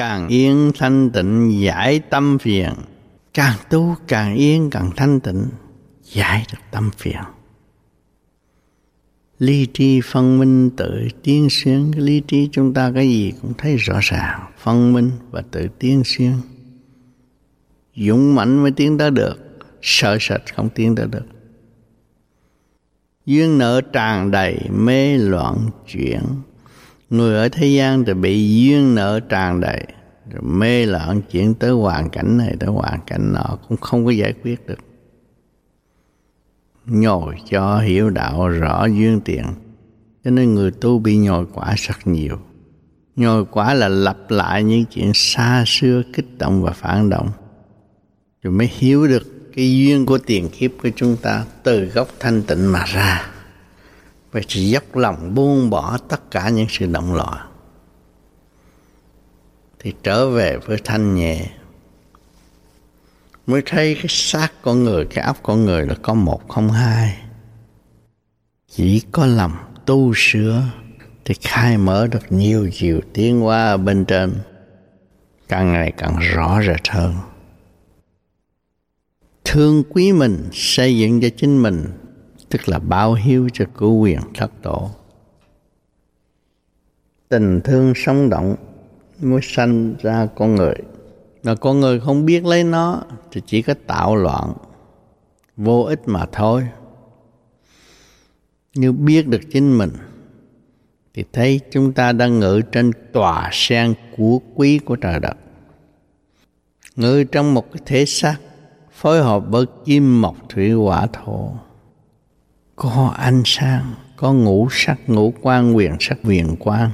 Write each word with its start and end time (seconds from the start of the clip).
càng 0.00 0.28
yên 0.28 0.72
thanh 0.78 1.10
tịnh, 1.10 1.62
giải 1.62 2.00
tâm 2.10 2.38
phiền. 2.38 2.72
Càng 3.34 3.56
tu 3.70 3.96
càng 4.08 4.34
yên, 4.34 4.70
càng 4.70 4.90
thanh 4.96 5.20
tịnh, 5.20 5.44
giải 6.04 6.44
được 6.52 6.58
tâm 6.70 6.90
phiền. 6.96 7.20
Lý 9.38 9.66
trí 9.66 10.00
phân 10.04 10.38
minh 10.38 10.70
tự 10.76 11.08
tiến 11.22 11.48
xuyên 11.50 11.92
cái 11.92 12.22
trí 12.28 12.48
chúng 12.52 12.74
ta 12.74 12.92
cái 12.94 13.08
gì 13.08 13.32
cũng 13.42 13.52
thấy 13.58 13.76
rõ 13.76 13.98
ràng. 14.02 14.52
Phân 14.58 14.92
minh 14.92 15.10
và 15.30 15.42
tự 15.50 15.68
tiến 15.78 16.02
xuyên 16.04 16.32
dũng 17.96 18.34
mạnh 18.34 18.62
mới 18.62 18.70
tiến 18.70 18.98
tới 18.98 19.10
được. 19.10 19.38
Sợ 19.82 20.16
sệt 20.20 20.40
không 20.54 20.68
tiến 20.68 20.94
tới 20.94 21.06
được. 21.06 21.26
Duyên 23.26 23.58
nợ 23.58 23.80
tràn 23.92 24.30
đầy 24.30 24.58
mê 24.70 25.18
loạn 25.18 25.70
chuyển 25.86 26.20
người 27.10 27.34
ở 27.36 27.48
thế 27.48 27.66
gian 27.66 28.04
thì 28.04 28.14
bị 28.14 28.56
duyên 28.56 28.94
nợ 28.94 29.20
tràn 29.20 29.60
đầy, 29.60 29.86
rồi 30.30 30.42
mê 30.42 30.86
loạn 30.86 31.22
chuyển 31.30 31.54
tới 31.54 31.70
hoàn 31.70 32.10
cảnh 32.10 32.38
này, 32.38 32.56
tới 32.60 32.68
hoàn 32.68 33.00
cảnh 33.06 33.32
nọ, 33.32 33.58
cũng 33.68 33.76
không 33.76 34.04
có 34.04 34.10
giải 34.10 34.34
quyết 34.42 34.66
được. 34.66 34.78
Nhồi 36.86 37.34
cho 37.50 37.78
hiểu 37.78 38.10
đạo 38.10 38.48
rõ 38.48 38.86
duyên 38.86 39.20
tiền, 39.24 39.44
cho 40.24 40.30
nên 40.30 40.54
người 40.54 40.70
tu 40.70 40.98
bị 40.98 41.16
nhồi 41.16 41.46
quả 41.54 41.74
rất 41.76 42.06
nhiều. 42.06 42.36
Nhồi 43.16 43.44
quả 43.44 43.74
là 43.74 43.88
lặp 43.88 44.16
lại 44.28 44.64
những 44.64 44.84
chuyện 44.84 45.10
xa 45.14 45.64
xưa, 45.66 46.02
kích 46.12 46.38
động 46.38 46.62
và 46.62 46.72
phản 46.72 47.10
động. 47.10 47.30
Rồi 48.42 48.52
mới 48.52 48.70
hiểu 48.78 49.06
được 49.06 49.52
cái 49.56 49.78
duyên 49.78 50.06
của 50.06 50.18
tiền 50.18 50.48
kiếp 50.48 50.70
của 50.82 50.90
chúng 50.96 51.16
ta 51.16 51.44
từ 51.62 51.84
gốc 51.84 52.08
thanh 52.20 52.42
tịnh 52.42 52.72
mà 52.72 52.84
ra 52.84 53.30
phải 54.32 54.42
sự 54.48 54.60
dốc 54.60 54.96
lòng 54.96 55.34
buông 55.34 55.70
bỏ 55.70 55.98
tất 56.08 56.30
cả 56.30 56.48
những 56.48 56.66
sự 56.70 56.86
động 56.86 57.14
loạn. 57.14 57.46
Thì 59.78 59.94
trở 60.02 60.30
về 60.30 60.56
với 60.56 60.78
thanh 60.84 61.14
nhẹ. 61.14 61.46
Mới 63.46 63.62
thấy 63.66 63.94
cái 63.94 64.06
xác 64.08 64.52
con 64.62 64.84
người, 64.84 65.06
cái 65.06 65.24
óc 65.24 65.36
con 65.42 65.64
người 65.64 65.86
là 65.86 65.94
có 66.02 66.14
một, 66.14 66.48
không 66.48 66.70
hai. 66.70 67.18
Chỉ 68.68 69.02
có 69.12 69.26
lòng 69.26 69.52
tu 69.86 70.12
sửa 70.16 70.62
thì 71.24 71.34
khai 71.40 71.78
mở 71.78 72.06
được 72.06 72.32
nhiều 72.32 72.70
chiều 72.72 73.00
tiến 73.12 73.40
hóa 73.40 73.64
ở 73.64 73.76
bên 73.76 74.04
trên. 74.04 74.34
Càng 75.48 75.72
ngày 75.72 75.92
càng 75.96 76.18
rõ 76.18 76.60
rệt 76.66 76.88
hơn. 76.88 77.14
Thương 79.44 79.82
quý 79.90 80.12
mình, 80.12 80.48
xây 80.52 80.98
dựng 80.98 81.20
cho 81.20 81.28
chính 81.36 81.62
mình 81.62 81.84
tức 82.50 82.68
là 82.68 82.78
báo 82.78 83.14
hiếu 83.14 83.48
cho 83.52 83.64
cứu 83.78 83.98
quyền 83.98 84.20
thất 84.34 84.50
tổ. 84.62 84.90
Tình 87.28 87.60
thương 87.64 87.92
sống 87.96 88.28
động 88.30 88.56
mới 89.20 89.40
sanh 89.42 89.94
ra 90.02 90.26
con 90.36 90.54
người. 90.54 90.74
Mà 91.42 91.54
con 91.54 91.80
người 91.80 92.00
không 92.00 92.26
biết 92.26 92.44
lấy 92.44 92.64
nó 92.64 93.02
thì 93.32 93.42
chỉ 93.46 93.62
có 93.62 93.74
tạo 93.86 94.16
loạn, 94.16 94.52
vô 95.56 95.82
ích 95.82 96.00
mà 96.06 96.26
thôi. 96.32 96.68
Như 98.74 98.92
biết 98.92 99.28
được 99.28 99.40
chính 99.52 99.78
mình 99.78 99.90
thì 101.14 101.24
thấy 101.32 101.60
chúng 101.70 101.92
ta 101.92 102.12
đang 102.12 102.38
ngự 102.38 102.60
trên 102.72 102.92
tòa 103.12 103.48
sen 103.52 103.94
của 104.16 104.38
quý 104.54 104.78
của 104.78 104.96
trời 104.96 105.20
đất. 105.20 105.36
Ngự 106.96 107.24
trong 107.24 107.54
một 107.54 107.72
cái 107.72 107.82
thể 107.86 108.04
xác 108.04 108.36
phối 108.92 109.22
hợp 109.22 109.44
với 109.48 109.66
kim 109.84 110.22
mộc 110.22 110.36
thủy 110.48 110.70
hỏa 110.70 111.06
thổ 111.06 111.52
có 112.82 113.14
ánh 113.16 113.42
sáng 113.44 113.94
có 114.16 114.32
ngũ 114.32 114.68
sắc, 114.70 114.98
ngũ 115.06 115.34
quan 115.42 115.76
quyền 115.76 115.96
sắc 116.00 116.18
quyền 116.24 116.56
quan. 116.58 116.90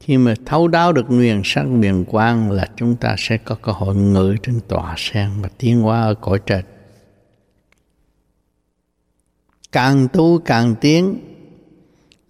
Khi 0.00 0.16
mà 0.18 0.34
thấu 0.46 0.68
đáo 0.68 0.92
được 0.92 1.06
quyền 1.08 1.42
sắc 1.44 1.62
quyền 1.62 2.04
quan 2.08 2.50
là 2.50 2.66
chúng 2.76 2.96
ta 2.96 3.14
sẽ 3.18 3.36
có 3.36 3.54
cơ 3.62 3.72
hội 3.72 3.96
ngự 3.96 4.36
trên 4.42 4.60
tòa 4.68 4.94
sen 4.96 5.30
và 5.42 5.48
tiến 5.58 5.80
hóa 5.80 6.02
ở 6.02 6.14
cõi 6.14 6.40
trệt 6.46 6.64
càng 9.72 10.08
tu 10.12 10.38
càng 10.38 10.74
tiến, 10.80 11.18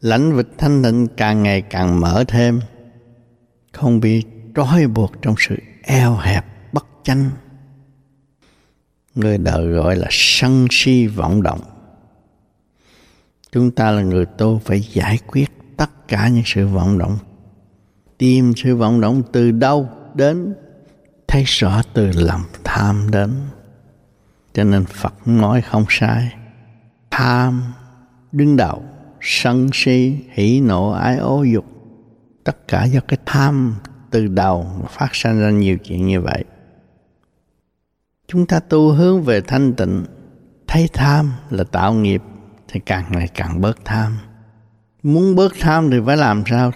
lãnh 0.01 0.33
vực 0.33 0.49
thanh 0.59 0.83
tịnh 0.83 1.07
càng 1.17 1.43
ngày 1.43 1.63
càng 1.63 2.01
mở 2.01 2.25
thêm. 2.29 2.61
Không 3.73 4.01
bị 4.01 4.25
trói 4.55 4.87
buộc 4.87 5.13
trong 5.23 5.34
sự 5.39 5.57
eo 5.83 6.17
hẹp, 6.17 6.45
bất 6.73 6.87
chánh 7.03 7.31
người 9.15 9.38
đời 9.38 9.66
gọi 9.66 9.97
là 9.97 10.06
sân 10.10 10.66
si 10.71 11.06
vọng 11.06 11.43
động. 11.43 11.60
Chúng 13.53 13.71
ta 13.71 13.91
là 13.91 14.03
người 14.03 14.26
tu 14.26 14.60
phải 14.65 14.81
giải 14.81 15.19
quyết 15.26 15.50
tất 15.76 16.09
cả 16.09 16.28
những 16.28 16.43
sự 16.47 16.66
vọng 16.66 16.98
động. 16.98 17.19
Tìm 18.19 18.53
sự 18.56 18.76
vọng 18.76 19.00
động 19.00 19.22
từ 19.32 19.50
đâu 19.50 19.88
đến? 20.15 20.54
Thấy 21.28 21.44
rõ 21.47 21.82
từ 21.94 22.10
lòng 22.15 22.43
tham 22.65 23.10
đến. 23.10 23.31
Cho 24.53 24.65
nên 24.65 24.84
phật 24.84 25.15
nói 25.27 25.62
không 25.62 25.84
sai. 25.88 26.32
Tham, 27.10 27.62
đứng 28.32 28.56
đầu, 28.56 28.82
sân 29.21 29.71
si 29.72 30.16
hỉ 30.32 30.60
nộ, 30.60 30.91
ái 30.91 31.16
ố 31.16 31.42
dục. 31.42 31.65
Tất 32.44 32.69
cả 32.69 32.84
do 32.84 33.00
cái 33.09 33.19
tham 33.27 33.75
từ 34.10 34.27
đầu 34.27 34.66
mà 34.81 34.87
phát 34.88 35.15
sinh 35.15 35.41
ra 35.41 35.50
nhiều 35.50 35.78
chuyện 35.78 36.06
như 36.06 36.21
vậy 36.21 36.44
chúng 38.31 38.47
ta 38.47 38.61
tu 38.61 38.93
hướng 38.93 39.23
về 39.23 39.41
thanh 39.41 39.75
tịnh, 39.75 40.05
thấy 40.67 40.89
tham 40.93 41.33
là 41.51 41.65
tạo 41.65 41.95
nghiệp, 41.95 42.23
thì 42.69 42.81
càng 42.81 43.05
ngày 43.11 43.29
càng 43.35 43.61
bớt 43.61 43.85
tham. 43.85 44.19
Muốn 45.03 45.37
bớt 45.37 45.53
tham 45.61 45.91
thì 45.91 45.97
phải 46.07 46.17
làm 46.17 46.43
sao? 46.47 46.73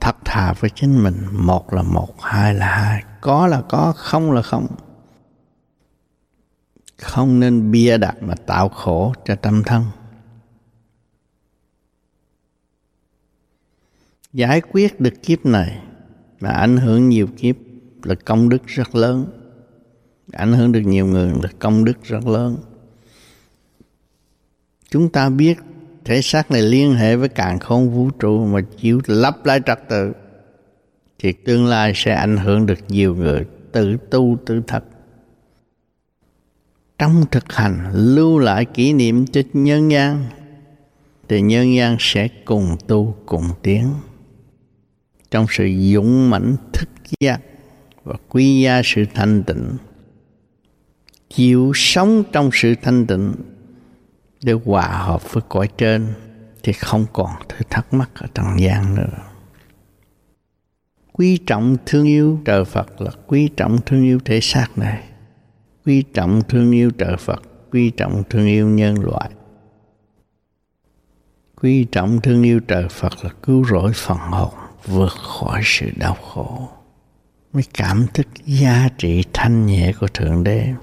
Thật 0.00 0.16
thà 0.24 0.52
với 0.52 0.70
chính 0.70 1.02
mình, 1.02 1.26
một 1.32 1.72
là 1.72 1.82
một, 1.82 2.22
hai 2.22 2.54
là 2.54 2.66
hai, 2.66 3.02
có 3.20 3.46
là 3.46 3.62
có, 3.62 3.92
không 3.96 4.32
là 4.32 4.42
không. 4.42 4.66
Không 6.98 7.40
nên 7.40 7.70
bia 7.70 7.98
đặt 7.98 8.16
mà 8.20 8.34
tạo 8.34 8.68
khổ 8.68 9.14
cho 9.24 9.34
tâm 9.34 9.62
thân. 9.66 9.84
Giải 14.32 14.60
quyết 14.60 15.00
được 15.00 15.14
kiếp 15.22 15.46
này 15.46 15.82
mà 16.40 16.50
ảnh 16.50 16.76
hưởng 16.76 17.08
nhiều 17.08 17.28
kiếp 17.36 17.56
là 18.02 18.14
công 18.14 18.48
đức 18.48 18.66
rất 18.66 18.94
lớn 18.94 19.37
ảnh 20.32 20.52
hưởng 20.52 20.72
được 20.72 20.80
nhiều 20.80 21.06
người 21.06 21.32
là 21.42 21.48
công 21.58 21.84
đức 21.84 22.04
rất 22.04 22.26
lớn. 22.26 22.56
Chúng 24.90 25.08
ta 25.08 25.30
biết 25.30 25.58
thể 26.04 26.22
xác 26.22 26.50
này 26.50 26.62
liên 26.62 26.94
hệ 26.94 27.16
với 27.16 27.28
càng 27.28 27.58
không 27.58 27.90
vũ 27.90 28.10
trụ 28.10 28.46
mà 28.46 28.60
chịu 28.76 29.00
lắp 29.06 29.46
lại 29.46 29.60
trật 29.66 29.88
tự, 29.88 30.12
thì 31.18 31.32
tương 31.32 31.66
lai 31.66 31.92
sẽ 31.94 32.14
ảnh 32.14 32.36
hưởng 32.36 32.66
được 32.66 32.78
nhiều 32.88 33.14
người, 33.14 33.46
tự 33.72 33.96
tu 34.10 34.38
tự 34.46 34.62
thật. 34.66 34.84
Trong 36.98 37.24
thực 37.30 37.52
hành, 37.52 37.92
lưu 37.94 38.38
lại 38.38 38.64
kỷ 38.64 38.92
niệm 38.92 39.26
cho 39.26 39.40
nhân 39.52 39.90
gian, 39.90 40.24
thì 41.28 41.40
nhân 41.40 41.74
gian 41.74 41.96
sẽ 41.98 42.28
cùng 42.44 42.76
tu, 42.86 43.16
cùng 43.26 43.44
tiến. 43.62 43.94
Trong 45.30 45.46
sự 45.50 45.68
dũng 45.92 46.30
mãnh 46.30 46.56
thức 46.72 46.88
giác 47.20 47.40
và 48.04 48.14
quy 48.28 48.60
gia 48.60 48.82
sự 48.84 49.04
thanh 49.14 49.42
tịnh 49.42 49.76
chịu 51.30 51.72
sống 51.74 52.22
trong 52.32 52.50
sự 52.52 52.74
thanh 52.82 53.06
tịnh 53.06 53.32
để 54.42 54.52
hòa 54.64 54.88
hợp 54.88 55.32
với 55.32 55.42
cõi 55.48 55.68
trên 55.78 56.06
thì 56.62 56.72
không 56.72 57.06
còn 57.12 57.30
thứ 57.48 57.56
thắc 57.70 57.94
mắc 57.94 58.10
ở 58.14 58.26
trần 58.34 58.46
gian 58.60 58.94
nữa. 58.94 59.18
Quý 61.12 61.38
trọng 61.46 61.76
thương 61.86 62.06
yêu 62.06 62.40
trời 62.44 62.64
Phật 62.64 63.00
là 63.00 63.10
quý 63.26 63.48
trọng 63.56 63.78
thương 63.86 64.04
yêu 64.04 64.18
thể 64.24 64.40
xác 64.40 64.78
này. 64.78 65.04
Quý 65.86 66.02
trọng 66.14 66.42
thương 66.48 66.72
yêu 66.72 66.90
trời 66.90 67.16
Phật, 67.16 67.42
quý 67.72 67.90
trọng 67.90 68.22
thương 68.30 68.46
yêu 68.46 68.68
nhân 68.68 69.04
loại. 69.04 69.30
Quý 71.60 71.84
trọng 71.92 72.20
thương 72.20 72.42
yêu 72.42 72.60
trời 72.60 72.88
Phật 72.88 73.24
là 73.24 73.30
cứu 73.42 73.64
rỗi 73.64 73.92
phần 73.94 74.18
hồn, 74.18 74.54
vượt 74.86 75.12
khỏi 75.12 75.60
sự 75.64 75.90
đau 75.96 76.14
khổ. 76.14 76.68
Mới 77.52 77.62
cảm 77.74 78.06
thức 78.14 78.26
giá 78.44 78.88
trị 78.98 79.24
thanh 79.32 79.66
nhẹ 79.66 79.92
của 80.00 80.08
thượng 80.08 80.44
đế 80.44 80.74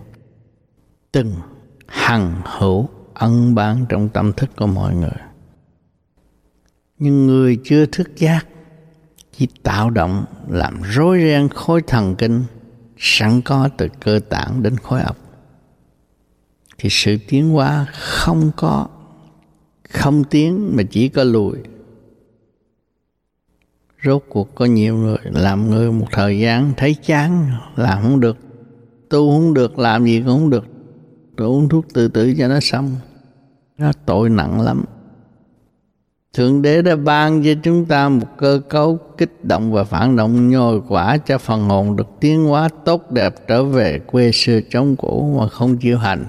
từng 1.16 1.34
hằng 1.88 2.42
hữu 2.46 2.90
ân 3.14 3.56
ban 3.56 3.86
trong 3.90 4.10
tâm 4.10 4.34
thức 4.34 4.50
của 4.58 4.68
mọi 4.68 4.96
người. 4.96 5.20
Nhưng 6.98 7.28
người 7.28 7.60
chưa 7.64 7.86
thức 7.86 8.16
giác, 8.16 8.48
chỉ 9.32 9.48
tạo 9.64 9.90
động 9.90 10.26
làm 10.50 10.82
rối 10.82 11.20
ren 11.20 11.50
khối 11.50 11.82
thần 11.82 12.16
kinh 12.16 12.44
sẵn 12.98 13.42
có 13.42 13.70
từ 13.78 13.88
cơ 14.00 14.20
tạng 14.30 14.64
đến 14.64 14.78
khối 14.78 15.02
óc. 15.02 15.18
Thì 16.78 16.90
sự 16.92 17.18
tiến 17.28 17.50
hóa 17.50 17.86
không 17.94 18.52
có, 18.56 18.88
không 19.90 20.24
tiến 20.24 20.76
mà 20.76 20.84
chỉ 20.92 21.10
có 21.10 21.24
lùi. 21.24 21.58
Rốt 24.04 24.24
cuộc 24.30 24.56
có 24.56 24.66
nhiều 24.66 24.98
người 24.98 25.18
làm 25.24 25.70
người 25.70 25.92
một 25.92 26.08
thời 26.12 26.40
gian 26.40 26.74
thấy 26.78 26.96
chán, 27.06 27.52
làm 27.76 28.02
không 28.02 28.20
được, 28.20 28.38
tu 29.10 29.32
không 29.32 29.54
được, 29.54 29.80
làm 29.80 30.06
gì 30.06 30.20
cũng 30.20 30.40
không 30.40 30.50
được 30.50 30.66
rồi 31.38 31.48
uống 31.48 31.70
thuốc 31.70 31.86
tự 31.94 32.08
tử 32.08 32.34
cho 32.38 32.48
nó 32.48 32.60
xong 32.62 32.96
nó 33.78 33.92
tội 34.06 34.30
nặng 34.30 34.62
lắm 34.62 34.86
Thượng 36.36 36.62
Đế 36.62 36.82
đã 36.82 36.96
ban 36.96 37.44
cho 37.44 37.52
chúng 37.64 37.86
ta 37.86 38.10
một 38.10 38.28
cơ 38.38 38.62
cấu 38.70 38.98
kích 39.18 39.46
động 39.46 39.72
và 39.72 39.84
phản 39.84 40.16
động 40.16 40.50
nhồi 40.50 40.82
quả 40.88 41.18
cho 41.18 41.38
phần 41.38 41.70
hồn 41.70 41.96
được 41.96 42.08
tiến 42.20 42.46
hóa 42.46 42.70
tốt 42.86 43.12
đẹp 43.12 43.36
trở 43.48 43.64
về 43.64 44.00
quê 44.00 44.32
xưa 44.34 44.60
chống 44.70 44.96
cũ 44.96 45.38
mà 45.40 45.48
không 45.48 45.78
chịu 45.78 45.98
hành. 45.98 46.26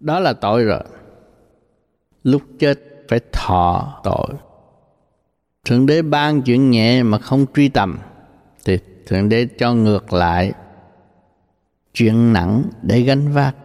Đó 0.00 0.20
là 0.20 0.32
tội 0.32 0.64
rồi. 0.64 0.80
Lúc 2.22 2.42
chết 2.58 2.80
phải 3.08 3.20
thọ 3.32 4.00
tội. 4.04 4.28
Thượng 5.64 5.86
Đế 5.86 6.02
ban 6.02 6.42
chuyện 6.42 6.70
nhẹ 6.70 7.02
mà 7.02 7.18
không 7.18 7.46
truy 7.54 7.68
tầm, 7.68 7.98
thì 8.64 8.78
Thượng 9.06 9.28
Đế 9.28 9.48
cho 9.58 9.74
ngược 9.74 10.12
lại 10.12 10.52
chuyện 11.96 12.32
nặng 12.32 12.62
để 12.82 13.00
gánh 13.00 13.32
vác. 13.32 13.56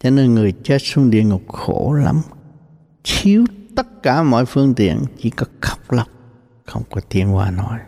Cho 0.00 0.10
nên 0.10 0.34
người 0.34 0.52
chết 0.62 0.78
xuống 0.78 1.10
địa 1.10 1.22
ngục 1.22 1.48
khổ 1.48 1.92
lắm, 1.92 2.22
thiếu 3.04 3.44
tất 3.76 4.02
cả 4.02 4.22
mọi 4.22 4.46
phương 4.46 4.74
tiện, 4.74 4.98
chỉ 5.18 5.30
có 5.30 5.46
khóc 5.60 5.92
lóc, 5.92 6.08
không 6.64 6.82
có 6.90 7.00
tiền 7.08 7.28
hoa 7.28 7.50
nói. 7.50 7.78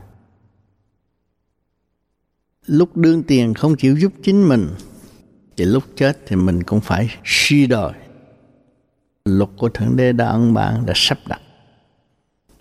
Lúc 2.67 2.97
đương 2.97 3.23
tiền 3.23 3.55
không 3.55 3.77
chịu 3.77 3.99
giúp 3.99 4.13
chính 4.23 4.49
mình, 4.49 4.69
thì 5.57 5.65
lúc 5.65 5.85
chết 5.97 6.19
thì 6.27 6.37
mình 6.37 6.63
cũng 6.63 6.81
phải 6.81 7.17
suy 7.25 7.67
đồi. 7.67 7.93
Luật 9.25 9.51
của 9.57 9.69
thượng 9.69 9.97
đế 9.97 10.13
đã 10.13 10.29
ân 10.29 10.55
bạn, 10.55 10.87
đã 10.87 10.93
sắp 10.97 11.19
đặt. 11.27 11.41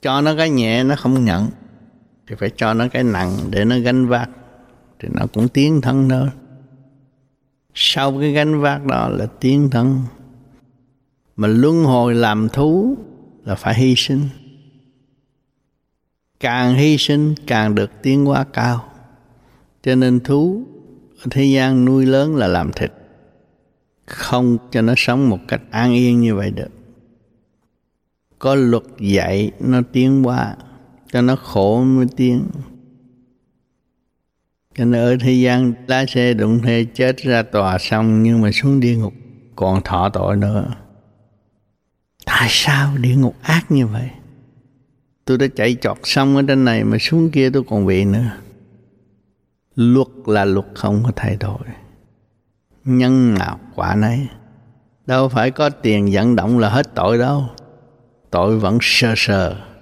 Cho 0.02 0.22
nó 0.22 0.36
cái 0.38 0.50
nhẹ, 0.50 0.84
nó 0.84 0.96
không 0.96 1.26
nhận, 1.26 1.50
thì 2.28 2.36
phải 2.36 2.50
cho 2.56 2.74
nó 2.74 2.88
cái 2.88 3.04
nặng 3.04 3.38
để 3.50 3.66
nó 3.66 3.80
gánh 3.80 4.08
vác 4.08 4.30
thì 5.04 5.10
nó 5.12 5.26
cũng 5.34 5.48
tiến 5.48 5.82
thân 5.82 6.10
thôi. 6.10 6.30
Sau 7.74 8.20
cái 8.20 8.32
gánh 8.32 8.62
vác 8.62 8.86
đó 8.86 9.10
là 9.10 9.26
tiến 9.26 9.70
thân. 9.70 10.00
Mà 11.36 11.48
luân 11.48 11.84
hồi 11.84 12.16
làm 12.16 12.50
thú 12.50 12.98
là 13.46 13.56
phải 13.56 13.76
hy 13.76 13.94
sinh. 13.98 14.22
Càng 16.40 16.76
hy 16.76 16.98
sinh, 16.98 17.36
càng 17.48 17.76
được 17.76 17.92
tiến 18.02 18.26
hóa 18.26 18.44
cao. 18.54 18.86
Cho 19.84 19.96
nên 19.96 20.20
thú 20.20 20.64
ở 21.20 21.26
thế 21.32 21.44
gian 21.44 21.86
nuôi 21.86 22.06
lớn 22.06 22.36
là 22.36 22.48
làm 22.48 22.72
thịt. 22.72 22.94
Không 24.06 24.58
cho 24.72 24.82
nó 24.82 24.94
sống 24.98 25.30
một 25.30 25.40
cách 25.48 25.62
an 25.72 25.94
yên 25.94 26.22
như 26.22 26.36
vậy 26.36 26.52
được. 26.52 26.70
Có 28.40 28.56
luật 28.56 28.84
dạy, 29.00 29.52
nó 29.60 29.82
tiến 29.92 30.24
hóa. 30.24 30.56
Cho 31.12 31.22
nó 31.22 31.36
khổ 31.36 31.84
mới 31.84 32.06
tiến 32.16 32.44
cho 34.76 34.86
nên 34.86 35.02
ở 35.02 35.18
thế 35.20 35.32
gian 35.32 35.74
lái 35.88 36.08
xe 36.08 36.34
đụng 36.34 36.60
thế 36.64 36.86
chết 36.94 37.18
ra 37.18 37.44
tòa 37.44 37.78
xong, 37.78 38.24
nhưng 38.24 38.42
mà 38.42 38.52
xuống 38.52 38.80
địa 38.80 38.96
ngục, 38.96 39.14
còn 39.56 39.82
thọ 39.82 40.10
tội 40.10 40.38
nữa. 40.38 40.76
Tại 42.26 42.48
sao 42.50 42.98
địa 42.98 43.16
ngục 43.16 43.36
ác 43.42 43.72
như 43.72 43.88
vậy? 43.88 44.10
Tôi 45.26 45.38
đã 45.38 45.48
chạy 45.56 45.78
chọt 45.82 45.98
xong 46.04 46.36
ở 46.36 46.42
trên 46.48 46.66
này, 46.66 46.84
mà 46.84 46.98
xuống 47.00 47.30
kia 47.32 47.50
tôi 47.50 47.64
còn 47.70 47.86
bị 47.86 48.06
nữa. 48.06 48.32
Luật 49.76 50.08
là 50.26 50.46
luật 50.46 50.66
không 50.76 51.04
có 51.06 51.12
thay 51.16 51.38
đổi. 51.40 51.60
Nhân 52.86 53.34
nào 53.34 53.60
quả 53.76 53.96
nấy. 53.96 54.28
Đâu 55.06 55.30
phải 55.30 55.52
có 55.52 55.70
tiền 55.70 56.10
vận 56.12 56.36
động 56.36 56.60
là 56.60 56.70
hết 56.70 56.96
tội 56.96 57.18
đâu. 57.18 57.46
Tội 58.30 58.60
vẫn 58.60 58.78
sơ 58.82 59.14
sờ 59.18 59.73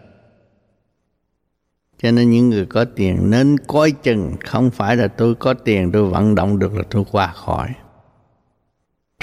cho 2.01 2.11
nên 2.11 2.29
những 2.29 2.49
người 2.49 2.65
có 2.65 2.85
tiền 2.85 3.29
nên 3.29 3.57
coi 3.67 3.91
chừng. 3.91 4.35
Không 4.45 4.71
phải 4.71 4.95
là 4.95 5.07
tôi 5.07 5.35
có 5.35 5.53
tiền, 5.53 5.91
tôi 5.91 6.05
vận 6.05 6.35
động 6.35 6.59
được 6.59 6.73
là 6.73 6.83
tôi 6.89 7.03
qua 7.11 7.27
khỏi. 7.27 7.69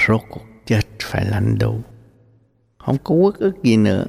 Rốt 0.07 0.21
cuộc 0.29 0.45
chết 0.65 0.81
phải 0.99 1.25
lãnh 1.25 1.57
đủ 1.57 1.81
không 2.89 2.97
có 3.03 3.15
quốc 3.15 3.35
ức 3.35 3.63
gì 3.63 3.77
nữa. 3.77 4.05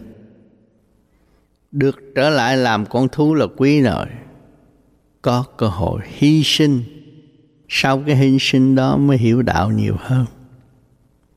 Được 1.72 2.00
trở 2.14 2.30
lại 2.30 2.56
làm 2.56 2.86
con 2.86 3.08
thú 3.08 3.34
là 3.34 3.46
quý 3.56 3.82
rồi 3.82 4.06
có 5.22 5.44
cơ 5.56 5.66
hội 5.66 6.00
hy 6.04 6.42
sinh. 6.44 6.82
Sau 7.68 8.02
cái 8.06 8.16
hy 8.16 8.36
sinh 8.40 8.74
đó 8.74 8.96
mới 8.96 9.18
hiểu 9.18 9.42
đạo 9.42 9.70
nhiều 9.70 9.96
hơn. 9.98 10.26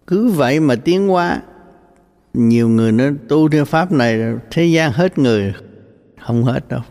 Cứ 0.07 0.29
vậy 0.29 0.59
mà 0.59 0.75
tiến 0.75 1.07
hóa. 1.07 1.41
Nhiều 2.33 2.69
người 2.69 2.91
nói 2.91 3.13
tu 3.29 3.49
theo 3.49 3.65
pháp 3.65 3.91
này, 3.91 4.19
thế 4.51 4.65
gian 4.65 4.91
hết 4.91 5.17
người. 5.17 5.53
Không 6.19 6.43
hết 6.43 6.69
đâu 6.69 6.81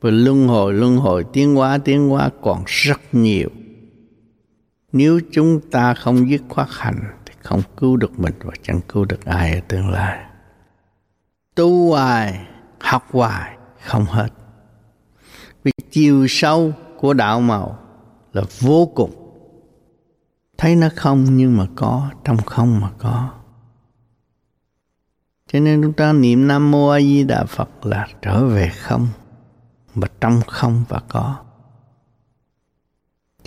và 0.00 0.10
luân 0.10 0.48
hồi 0.48 0.72
luân 0.74 0.96
hồi, 0.96 1.24
tiến 1.32 1.54
hóa 1.54 1.78
tiến 1.78 2.08
hóa 2.08 2.30
còn 2.42 2.62
rất 2.66 3.00
nhiều. 3.12 3.48
Nếu 4.92 5.20
chúng 5.32 5.60
ta 5.70 5.94
không 5.94 6.30
dứt 6.30 6.42
khoát 6.48 6.68
hành 6.70 7.00
thì 7.26 7.34
không 7.42 7.62
cứu 7.76 7.96
được 7.96 8.18
mình 8.18 8.34
và 8.42 8.54
chẳng 8.62 8.80
cứu 8.88 9.04
được 9.04 9.24
ai 9.24 9.54
ở 9.54 9.60
tương 9.68 9.90
lai. 9.90 10.24
Tu 11.54 11.88
hoài, 11.88 12.46
học 12.80 13.06
hoài, 13.10 13.56
không 13.84 14.04
hết. 14.04 14.28
Vì 15.64 15.72
chiều 15.90 16.26
sâu 16.28 16.72
của 16.98 17.14
đạo 17.14 17.40
màu 17.40 17.78
là 18.32 18.42
vô 18.60 18.86
cùng. 18.94 19.10
Thấy 20.58 20.76
nó 20.76 20.88
không 20.96 21.24
nhưng 21.30 21.56
mà 21.56 21.66
có, 21.76 22.10
trong 22.24 22.36
không 22.36 22.80
mà 22.80 22.90
có. 22.98 23.30
Cho 25.52 25.60
nên 25.60 25.82
chúng 25.82 25.92
ta 25.92 26.12
niệm 26.12 26.48
nam 26.48 26.70
mô 26.70 26.88
a 26.88 27.00
di 27.00 27.24
đà 27.24 27.44
phật 27.44 27.86
là 27.86 28.08
trở 28.22 28.46
về 28.46 28.68
không 28.68 29.06
mà 30.00 30.08
trong 30.20 30.40
không 30.46 30.84
và 30.88 31.00
có. 31.08 31.36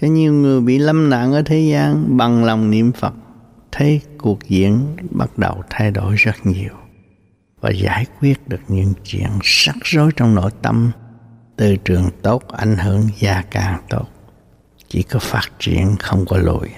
Cho 0.02 0.08
nhiều 0.08 0.34
người 0.34 0.62
bị 0.62 0.78
lâm 0.78 1.10
nạn 1.10 1.34
ở 1.34 1.42
thế 1.42 1.60
gian, 1.60 2.18
bằng 2.18 2.44
lòng 2.44 2.72
niệm 2.72 2.92
phật, 2.92 3.14
thấy 3.72 4.02
cuộc 4.18 4.40
diễn 4.48 4.96
bắt 5.12 5.38
đầu 5.38 5.64
thay 5.70 5.92
đổi 5.92 6.16
rất 6.16 6.36
nhiều 6.44 6.74
và 7.62 7.70
giải 7.70 8.06
quyết 8.20 8.48
được 8.48 8.62
những 8.68 8.94
chuyện 9.04 9.30
rắc 9.42 9.76
rối 9.84 10.12
trong 10.16 10.36
nội 10.36 10.52
tâm 10.62 10.92
từ 11.56 11.76
trường 11.76 12.10
tốt 12.22 12.48
ảnh 12.48 12.78
hưởng 12.78 13.10
gia 13.20 13.42
càng 13.42 13.82
tốt. 13.90 14.06
Chỉ 14.88 15.04
có 15.04 15.20
phát 15.20 15.52
triển, 15.60 15.96
không 16.00 16.26
có 16.26 16.38
lùi. 16.38 16.70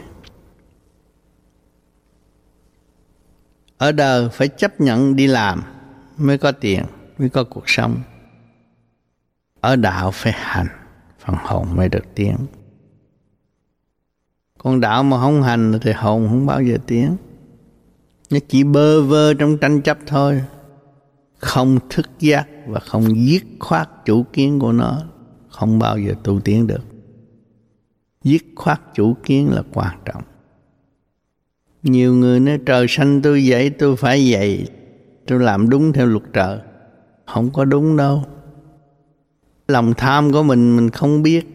Ở 3.77 3.91
đời 3.91 4.29
phải 4.33 4.47
chấp 4.47 4.81
nhận 4.81 5.15
đi 5.15 5.27
làm 5.27 5.63
mới 6.17 6.37
có 6.37 6.51
tiền, 6.51 6.83
mới 7.17 7.29
có 7.29 7.43
cuộc 7.43 7.63
sống 7.69 8.01
ở 9.63 9.75
đạo 9.75 10.12
phải 10.12 10.33
hành, 10.36 10.68
phần 11.19 11.36
hồn 11.39 11.68
mới 11.75 11.89
được 11.89 12.15
tiến 12.15 12.36
còn 14.57 14.80
đạo 14.80 15.04
mà 15.04 15.21
không 15.21 15.44
hành 15.44 15.80
thì 15.81 15.92
hồn 15.92 16.27
không 16.30 16.45
bao 16.45 16.62
giờ 16.62 16.77
tiến 16.88 17.15
nó 18.33 18.39
chỉ 18.48 18.63
bơ 18.63 19.01
vơ 19.01 19.33
trong 19.33 19.57
tranh 19.57 19.81
chấp 19.81 19.98
thôi. 20.07 20.44
Không 21.38 21.80
thức 21.89 22.10
giác 22.19 22.48
và 22.68 22.80
không 22.80 23.04
dứt 23.27 23.44
khoát 23.60 23.89
chủ 24.06 24.24
kiến 24.33 24.60
của 24.60 24.71
nó, 24.71 25.01
không 25.49 25.80
bao 25.80 25.97
giờ 25.99 26.14
tu 26.23 26.40
tiến 26.40 26.68
được. 26.68 26.83
Dứt 28.23 28.42
khoát 28.56 28.81
chủ 28.94 29.16
kiến 29.23 29.49
là 29.49 29.64
quan 29.73 29.97
trọng. 30.06 30.21
Nhiều 31.83 32.16
người 32.16 32.40
nói, 32.40 32.59
trời 32.66 32.85
xanh 32.90 33.21
tôi 33.21 33.45
dậy, 33.45 33.69
tôi 33.69 33.95
phải 33.95 34.28
dậy. 34.28 34.68
Tôi 35.28 35.40
làm 35.40 35.69
đúng 35.69 35.94
theo 35.94 36.06
luật 36.06 36.23
trời. 36.33 36.59
Không 37.26 37.52
có 37.54 37.66
đúng 37.66 37.97
đâu 37.97 38.23
lòng 39.67 39.93
tham 39.93 40.31
của 40.31 40.43
mình 40.43 40.75
mình 40.75 40.89
không 40.89 41.21
biết. 41.23 41.45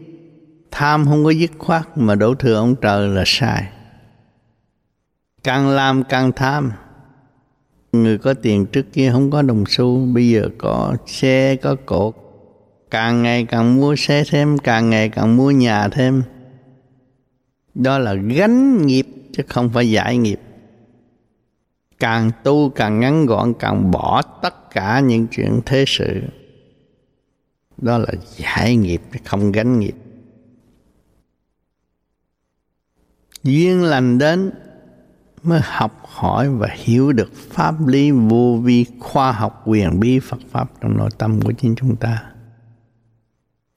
Tham 0.71 1.05
không 1.05 1.23
có 1.23 1.29
dứt 1.29 1.51
khoát, 1.57 1.97
mà 1.97 2.15
đổ 2.15 2.35
thừa 2.35 2.55
ông 2.55 2.75
trời 2.75 3.07
là 3.07 3.23
sai. 3.25 3.63
Càng 5.43 5.69
làm 5.69 6.03
càng 6.03 6.31
tham. 6.31 6.71
Người 7.91 8.17
có 8.17 8.33
tiền 8.33 8.65
trước 8.65 8.93
kia 8.93 9.11
không 9.11 9.31
có 9.31 9.41
đồng 9.41 9.63
xu, 9.67 10.05
bây 10.05 10.29
giờ 10.29 10.49
có 10.57 10.95
xe, 11.05 11.55
có 11.55 11.75
cột. 11.85 12.15
Càng 12.91 13.23
ngày 13.23 13.45
càng 13.45 13.75
mua 13.75 13.95
xe 13.95 14.23
thêm, 14.29 14.57
càng 14.57 14.89
ngày 14.89 15.09
càng 15.09 15.37
mua 15.37 15.51
nhà 15.51 15.87
thêm. 15.87 16.23
Đó 17.75 17.97
là 17.97 18.13
gánh 18.13 18.85
nghiệp, 18.85 19.07
chứ 19.33 19.43
không 19.47 19.69
phải 19.69 19.91
giải 19.91 20.17
nghiệp. 20.17 20.39
Càng 21.99 22.31
tu 22.43 22.69
càng 22.69 22.99
ngắn 22.99 23.25
gọn, 23.25 23.53
càng 23.59 23.91
bỏ 23.91 24.21
tất 24.21 24.71
cả 24.71 24.99
những 24.99 25.27
chuyện 25.27 25.59
thế 25.65 25.83
sự 25.87 26.21
đó 27.81 27.97
là 27.97 28.13
giải 28.37 28.75
nghiệp, 28.75 29.01
không 29.25 29.51
gánh 29.51 29.79
nghiệp. 29.79 29.95
Duyên 33.43 33.83
lành 33.83 34.17
đến 34.17 34.51
mới 35.43 35.61
học 35.63 36.01
hỏi 36.05 36.49
và 36.49 36.67
hiểu 36.71 37.11
được 37.11 37.33
pháp 37.33 37.87
lý 37.87 38.11
vô 38.11 38.59
vi 38.63 38.85
khoa 38.99 39.31
học 39.31 39.63
quyền 39.65 39.99
bí 39.99 40.19
Phật 40.19 40.39
pháp 40.51 40.71
trong 40.81 40.97
nội 40.97 41.09
tâm 41.17 41.41
của 41.41 41.51
chính 41.51 41.75
chúng 41.75 41.95
ta. 41.95 42.23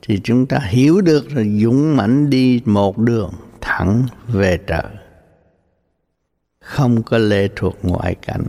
Thì 0.03 0.21
chúng 0.25 0.47
ta 0.47 0.59
hiểu 0.59 1.01
được 1.01 1.29
rồi 1.31 1.59
dũng 1.63 1.97
mãnh 1.97 2.31
đi 2.31 2.63
một 2.65 2.99
đường 2.99 3.33
thẳng 3.61 4.03
về 4.27 4.59
trời. 4.67 4.97
Không 6.61 7.03
có 7.03 7.19
lệ 7.19 7.49
thuộc 7.57 7.79
ngoại 7.83 8.15
cảnh 8.15 8.45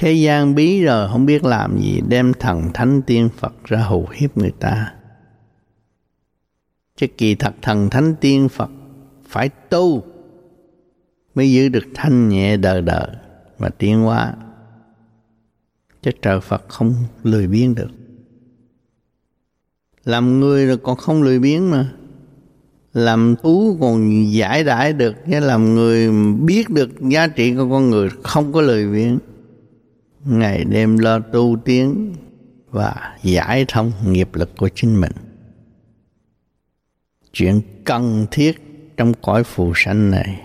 thế 0.00 0.12
gian 0.12 0.54
bí 0.54 0.82
rồi 0.82 1.08
không 1.08 1.26
biết 1.26 1.44
làm 1.44 1.78
gì 1.78 2.00
đem 2.08 2.32
thần 2.38 2.70
thánh 2.74 3.02
tiên 3.02 3.28
phật 3.36 3.64
ra 3.64 3.82
hù 3.82 4.06
hiếp 4.12 4.38
người 4.38 4.52
ta. 4.60 4.94
Chứ 6.96 7.06
kỳ 7.16 7.34
thật 7.34 7.54
thần 7.62 7.90
thánh 7.90 8.14
tiên 8.20 8.48
phật 8.48 8.70
phải 9.28 9.48
tu 9.48 10.02
mới 11.34 11.52
giữ 11.52 11.68
được 11.68 11.84
thanh 11.94 12.28
nhẹ 12.28 12.56
đời 12.56 12.82
đời 12.82 13.06
và 13.58 13.68
tiến 13.68 14.00
hóa. 14.00 14.34
Chứ 16.02 16.10
trời 16.22 16.40
Phật 16.40 16.68
không 16.68 16.94
lười 17.22 17.46
biếng 17.46 17.74
được. 17.74 17.90
Làm 20.04 20.40
người 20.40 20.66
rồi 20.66 20.76
còn 20.76 20.96
không 20.96 21.22
lười 21.22 21.38
biếng 21.38 21.70
mà. 21.70 21.92
Làm 22.92 23.34
thú 23.42 23.76
còn 23.80 24.24
giải 24.32 24.64
đãi 24.64 24.92
được 24.92 25.16
chứ 25.30 25.40
làm 25.40 25.74
người 25.74 26.12
biết 26.32 26.68
được 26.70 26.90
giá 27.00 27.26
trị 27.26 27.54
của 27.54 27.68
con 27.70 27.90
người 27.90 28.08
không 28.22 28.52
có 28.52 28.60
lười 28.60 28.92
biếng 28.92 29.18
ngày 30.30 30.64
đêm 30.64 30.98
lo 30.98 31.18
tu 31.18 31.56
tiến 31.64 32.14
và 32.70 33.16
giải 33.22 33.64
thông 33.68 33.92
nghiệp 34.06 34.34
lực 34.34 34.56
của 34.56 34.68
chính 34.74 35.00
mình. 35.00 35.12
Chuyện 37.32 37.60
cần 37.84 38.26
thiết 38.30 38.60
trong 38.96 39.14
cõi 39.22 39.44
phù 39.44 39.72
sanh 39.76 40.10
này, 40.10 40.40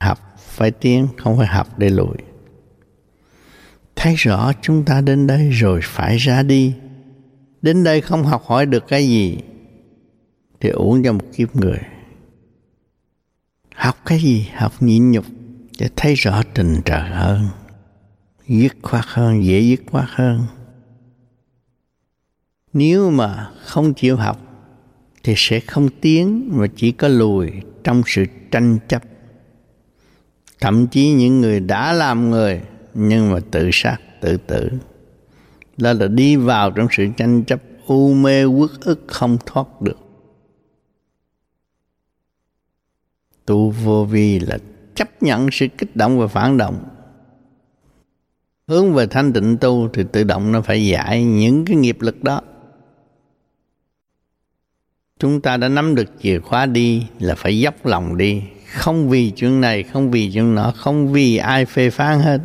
học 0.00 0.18
phải 0.38 0.70
tiến, 0.70 1.08
không 1.16 1.38
phải 1.38 1.46
học 1.46 1.78
để 1.78 1.90
lùi. 1.90 2.16
Thấy 3.96 4.14
rõ 4.14 4.52
chúng 4.62 4.84
ta 4.84 5.00
đến 5.00 5.26
đây 5.26 5.50
rồi 5.50 5.80
phải 5.82 6.16
ra 6.16 6.42
đi. 6.42 6.74
Đến 7.62 7.84
đây 7.84 8.00
không 8.00 8.24
học 8.24 8.42
hỏi 8.46 8.66
được 8.66 8.84
cái 8.88 9.08
gì 9.08 9.38
thì 10.60 10.68
uống 10.68 11.02
cho 11.02 11.12
một 11.12 11.24
kiếp 11.36 11.56
người. 11.56 11.78
Học 13.74 13.96
cái 14.06 14.18
gì? 14.18 14.48
Học 14.54 14.72
nhịn 14.80 15.10
nhục 15.10 15.24
để 15.78 15.88
thấy 15.96 16.14
rõ 16.14 16.42
tình 16.54 16.80
trời 16.84 17.10
hơn 17.10 17.48
dứt 18.60 18.76
khoát 18.82 19.04
hơn, 19.06 19.44
dễ 19.44 19.60
dứt 19.60 19.80
khoát 19.86 20.04
hơn. 20.08 20.46
Nếu 22.72 23.10
mà 23.10 23.50
không 23.64 23.94
chịu 23.94 24.16
học, 24.16 24.40
thì 25.22 25.34
sẽ 25.36 25.60
không 25.60 25.88
tiến 26.00 26.48
mà 26.52 26.66
chỉ 26.76 26.92
có 26.92 27.08
lùi 27.08 27.50
trong 27.84 28.02
sự 28.06 28.24
tranh 28.50 28.78
chấp. 28.88 29.02
Thậm 30.60 30.86
chí 30.86 31.12
những 31.12 31.40
người 31.40 31.60
đã 31.60 31.92
làm 31.92 32.30
người, 32.30 32.60
nhưng 32.94 33.30
mà 33.30 33.38
tự 33.50 33.70
sát, 33.72 33.96
tự 34.20 34.36
tử. 34.36 34.70
Đó 35.76 35.92
là 35.92 36.06
đi 36.06 36.36
vào 36.36 36.70
trong 36.70 36.86
sự 36.90 37.06
tranh 37.16 37.44
chấp 37.44 37.62
u 37.86 38.14
mê 38.14 38.44
uất 38.44 38.70
ức 38.80 39.04
không 39.06 39.38
thoát 39.46 39.82
được. 39.82 39.98
Tu 43.46 43.70
vô 43.70 44.04
vi 44.04 44.38
là 44.38 44.58
chấp 44.94 45.22
nhận 45.22 45.48
sự 45.52 45.66
kích 45.78 45.96
động 45.96 46.18
và 46.18 46.26
phản 46.26 46.56
động 46.56 46.84
hướng 48.68 48.92
về 48.94 49.06
thanh 49.06 49.32
tịnh 49.32 49.56
tu 49.56 49.88
thì 49.92 50.04
tự 50.12 50.24
động 50.24 50.52
nó 50.52 50.60
phải 50.60 50.86
giải 50.86 51.24
những 51.24 51.64
cái 51.64 51.76
nghiệp 51.76 52.00
lực 52.00 52.24
đó. 52.24 52.40
Chúng 55.18 55.40
ta 55.40 55.56
đã 55.56 55.68
nắm 55.68 55.94
được 55.94 56.08
chìa 56.22 56.38
khóa 56.38 56.66
đi 56.66 57.06
là 57.18 57.34
phải 57.34 57.58
dốc 57.58 57.86
lòng 57.86 58.16
đi. 58.16 58.42
Không 58.72 59.08
vì 59.08 59.30
chuyện 59.30 59.60
này, 59.60 59.82
không 59.82 60.10
vì 60.10 60.30
chuyện 60.32 60.54
nọ, 60.54 60.72
không 60.76 61.12
vì 61.12 61.36
ai 61.36 61.64
phê 61.64 61.90
phán 61.90 62.18
hết. 62.18 62.40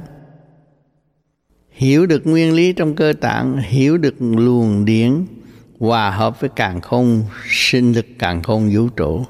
Hiểu 1.71 2.05
được 2.05 2.27
nguyên 2.27 2.53
lý 2.53 2.73
trong 2.73 2.95
cơ 2.95 3.13
tạng, 3.21 3.57
hiểu 3.57 3.97
được 3.97 4.15
luồng 4.19 4.85
điển, 4.85 5.25
hòa 5.79 6.11
hợp 6.11 6.41
với 6.41 6.49
càng 6.55 6.81
không 6.81 7.23
sinh 7.49 7.93
lực 7.93 8.05
càng 8.19 8.43
không 8.43 8.69
vũ 8.73 8.89
trụ. 8.89 9.25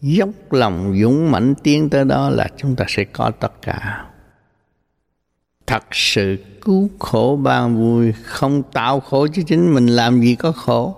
Dốc 0.00 0.28
lòng 0.50 0.98
dũng 1.02 1.30
mãnh 1.30 1.54
tiến 1.62 1.90
tới 1.90 2.04
đó 2.04 2.30
là 2.30 2.48
chúng 2.56 2.76
ta 2.76 2.84
sẽ 2.88 3.04
có 3.04 3.30
tất 3.30 3.62
cả 3.62 4.07
thật 5.68 5.84
sự 5.92 6.36
cứu 6.62 6.90
khổ 6.98 7.38
ban 7.42 7.76
vui, 7.76 8.12
không 8.12 8.62
tạo 8.62 9.00
khổ 9.00 9.26
cho 9.26 9.42
chính 9.46 9.74
mình, 9.74 9.86
làm 9.86 10.20
gì 10.20 10.34
có 10.34 10.52
khổ. 10.52 10.96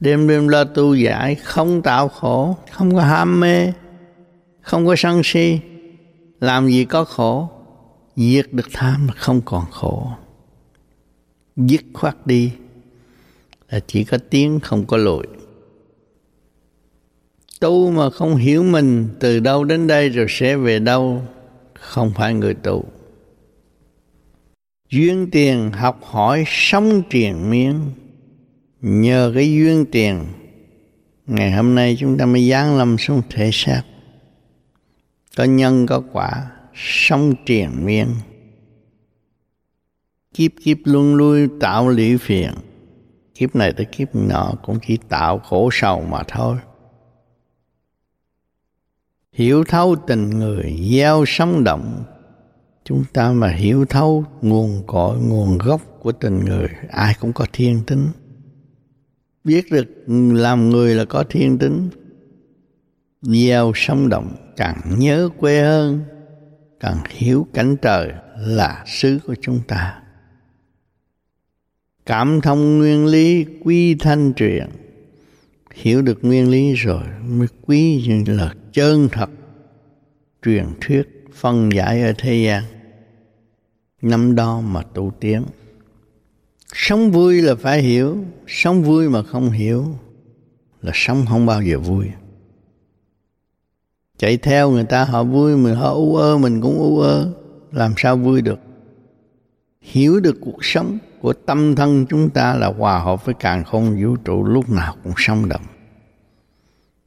Đêm 0.00 0.28
đêm 0.28 0.48
lo 0.48 0.64
tu 0.64 0.94
giải, 0.94 1.34
không 1.34 1.82
tạo 1.82 2.08
khổ, 2.08 2.56
không 2.72 2.94
có 2.94 3.00
ham 3.00 3.40
mê, 3.40 3.72
không 4.60 4.86
có 4.86 4.94
sân 4.98 5.20
si, 5.24 5.58
làm 6.40 6.68
gì 6.68 6.84
có 6.84 7.04
khổ. 7.04 7.48
Diệt 8.16 8.52
được 8.52 8.68
tham 8.72 9.06
là 9.06 9.14
không 9.16 9.40
còn 9.44 9.64
khổ. 9.70 10.10
Dứt 11.56 11.80
khoát 11.94 12.26
đi 12.26 12.52
là 13.70 13.80
chỉ 13.86 14.04
có 14.04 14.18
tiếng, 14.30 14.60
không 14.60 14.86
có 14.86 14.96
lùi 14.96 15.26
tu 17.60 17.90
mà 17.90 18.10
không 18.10 18.36
hiểu 18.36 18.62
mình, 18.62 19.08
từ 19.20 19.40
đâu 19.40 19.64
đến 19.64 19.86
đây 19.86 20.08
rồi 20.08 20.26
sẽ 20.28 20.56
về 20.56 20.78
đâu? 20.78 21.22
Không 21.74 22.12
phải 22.14 22.34
người 22.34 22.54
tu 22.54 22.84
duyên 24.90 25.30
tiền 25.30 25.70
học 25.72 26.00
hỏi 26.04 26.44
sống 26.46 27.02
triền 27.10 27.50
miên. 27.50 27.80
Nhờ 28.80 29.32
cái 29.34 29.52
duyên 29.52 29.84
tiền, 29.92 30.24
ngày 31.26 31.52
hôm 31.52 31.74
nay 31.74 31.96
chúng 32.00 32.18
ta 32.18 32.26
mới 32.26 32.50
giáng 32.50 32.78
lâm 32.78 32.98
xuống 32.98 33.22
thể 33.30 33.50
xác. 33.52 33.82
Có 35.36 35.44
nhân, 35.44 35.86
có 35.86 36.02
quả, 36.12 36.50
sống 36.74 37.34
triền 37.46 37.70
miên. 37.84 38.06
Kiếp 40.34 40.50
kiếp 40.64 40.76
luân 40.84 41.14
lui 41.14 41.48
tạo 41.60 41.88
lý 41.88 42.16
phiền. 42.16 42.50
Kiếp 43.34 43.56
này 43.56 43.72
tới 43.72 43.86
kiếp 43.86 44.14
nọ 44.14 44.54
cũng 44.62 44.78
chỉ 44.86 44.98
tạo 45.08 45.38
khổ 45.38 45.68
sầu 45.72 46.00
mà 46.00 46.22
thôi. 46.28 46.56
Hiểu 49.32 49.64
thấu 49.64 49.96
tình 50.06 50.30
người, 50.30 50.80
gieo 50.92 51.24
sống 51.26 51.64
động 51.64 52.04
chúng 52.88 53.04
ta 53.12 53.32
mà 53.32 53.48
hiểu 53.48 53.84
thấu 53.84 54.24
nguồn 54.42 54.82
cội, 54.86 55.18
nguồn 55.20 55.58
gốc 55.58 55.80
của 56.00 56.12
tình 56.12 56.38
người, 56.44 56.68
ai 56.90 57.14
cũng 57.20 57.32
có 57.32 57.46
thiên 57.52 57.80
tính. 57.86 58.08
Biết 59.44 59.72
được 59.72 59.86
làm 60.32 60.70
người 60.70 60.94
là 60.94 61.04
có 61.04 61.24
thiên 61.30 61.58
tính, 61.58 61.90
gieo 63.22 63.72
sống 63.74 64.08
động, 64.08 64.36
càng 64.56 64.80
nhớ 64.98 65.28
quê 65.38 65.60
hơn 65.60 66.04
càng 66.80 66.98
hiểu 67.10 67.46
cảnh 67.54 67.76
trời 67.82 68.12
là 68.38 68.84
xứ 68.86 69.18
của 69.26 69.34
chúng 69.40 69.60
ta. 69.68 70.02
Cảm 72.06 72.40
thông 72.40 72.78
nguyên 72.78 73.06
lý 73.06 73.46
quy 73.64 73.94
thanh 73.94 74.34
truyền, 74.34 74.68
hiểu 75.74 76.02
được 76.02 76.18
nguyên 76.22 76.50
lý 76.50 76.74
rồi 76.74 77.02
mới 77.24 77.48
quý 77.66 78.04
như 78.08 78.24
là 78.26 78.54
chân 78.72 79.08
thật, 79.12 79.30
truyền 80.44 80.66
thuyết, 80.80 81.02
phân 81.34 81.70
giải 81.72 82.02
ở 82.02 82.12
thế 82.18 82.34
gian 82.34 82.64
năm 84.10 84.34
đó 84.34 84.60
mà 84.60 84.82
tu 84.82 85.12
tiến. 85.20 85.42
Sống 86.74 87.10
vui 87.10 87.42
là 87.42 87.54
phải 87.54 87.82
hiểu, 87.82 88.24
sống 88.46 88.82
vui 88.82 89.08
mà 89.08 89.22
không 89.22 89.50
hiểu 89.50 89.86
là 90.82 90.92
sống 90.94 91.24
không 91.28 91.46
bao 91.46 91.62
giờ 91.62 91.78
vui. 91.78 92.06
Chạy 94.18 94.36
theo 94.36 94.70
người 94.70 94.84
ta 94.84 95.04
họ 95.04 95.24
vui, 95.24 95.56
mình 95.56 95.74
họ 95.74 95.92
u 95.92 96.16
ơ, 96.16 96.38
mình 96.38 96.60
cũng 96.60 96.78
u 96.78 96.98
ơ, 96.98 97.32
làm 97.72 97.94
sao 97.96 98.16
vui 98.16 98.40
được? 98.40 98.58
Hiểu 99.80 100.20
được 100.20 100.36
cuộc 100.40 100.64
sống 100.64 100.98
của 101.20 101.32
tâm 101.32 101.74
thân 101.76 102.06
chúng 102.06 102.30
ta 102.30 102.54
là 102.54 102.66
hòa 102.66 102.98
hợp 102.98 103.24
với 103.24 103.34
càng 103.34 103.64
không 103.64 104.02
vũ 104.02 104.16
trụ, 104.16 104.44
lúc 104.44 104.70
nào 104.70 104.96
cũng 105.04 105.12
sống 105.16 105.48
động. 105.48 105.62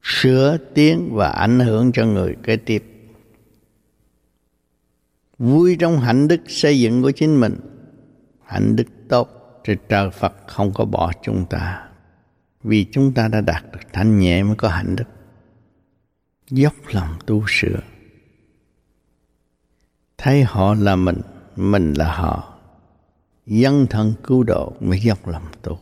Sửa 0.04 0.58
tiến 0.74 1.10
và 1.12 1.30
ảnh 1.30 1.60
hưởng 1.60 1.92
cho 1.92 2.06
người 2.06 2.36
kế 2.44 2.56
tiếp 2.56 2.89
vui 5.40 5.76
trong 5.80 6.00
hạnh 6.00 6.28
đức 6.28 6.42
xây 6.48 6.80
dựng 6.80 7.02
của 7.02 7.12
chính 7.12 7.40
mình. 7.40 7.56
Hạnh 8.46 8.76
đức 8.76 8.88
tốt, 9.10 9.30
thì 9.64 9.76
trời 9.90 10.10
Phật 10.12 10.34
không 10.48 10.74
có 10.74 10.86
bỏ 10.86 11.12
chúng 11.24 11.46
ta. 11.50 11.90
Vì 12.64 12.86
chúng 12.92 13.14
ta 13.14 13.28
đã 13.28 13.42
đạt 13.42 13.64
được 13.72 13.80
thanh 13.94 14.20
nhẹ 14.20 14.44
mới 14.44 14.56
có 14.56 14.68
hạnh 14.68 14.96
đức. 14.96 15.04
Dốc 16.50 16.74
lòng 16.92 17.14
tu 17.26 17.44
sửa. 17.48 17.80
Thấy 20.18 20.44
họ 20.44 20.74
là 20.74 20.96
mình 20.96 21.22
mình 21.56 21.94
là 21.94 22.16
họ. 22.16 22.54
Dân 23.46 23.88
thân 23.90 24.14
cứu 24.24 24.44
độ 24.44 24.74
mới 24.80 25.00
dốc 25.00 25.28
lòng 25.28 25.44
tu. 25.62 25.80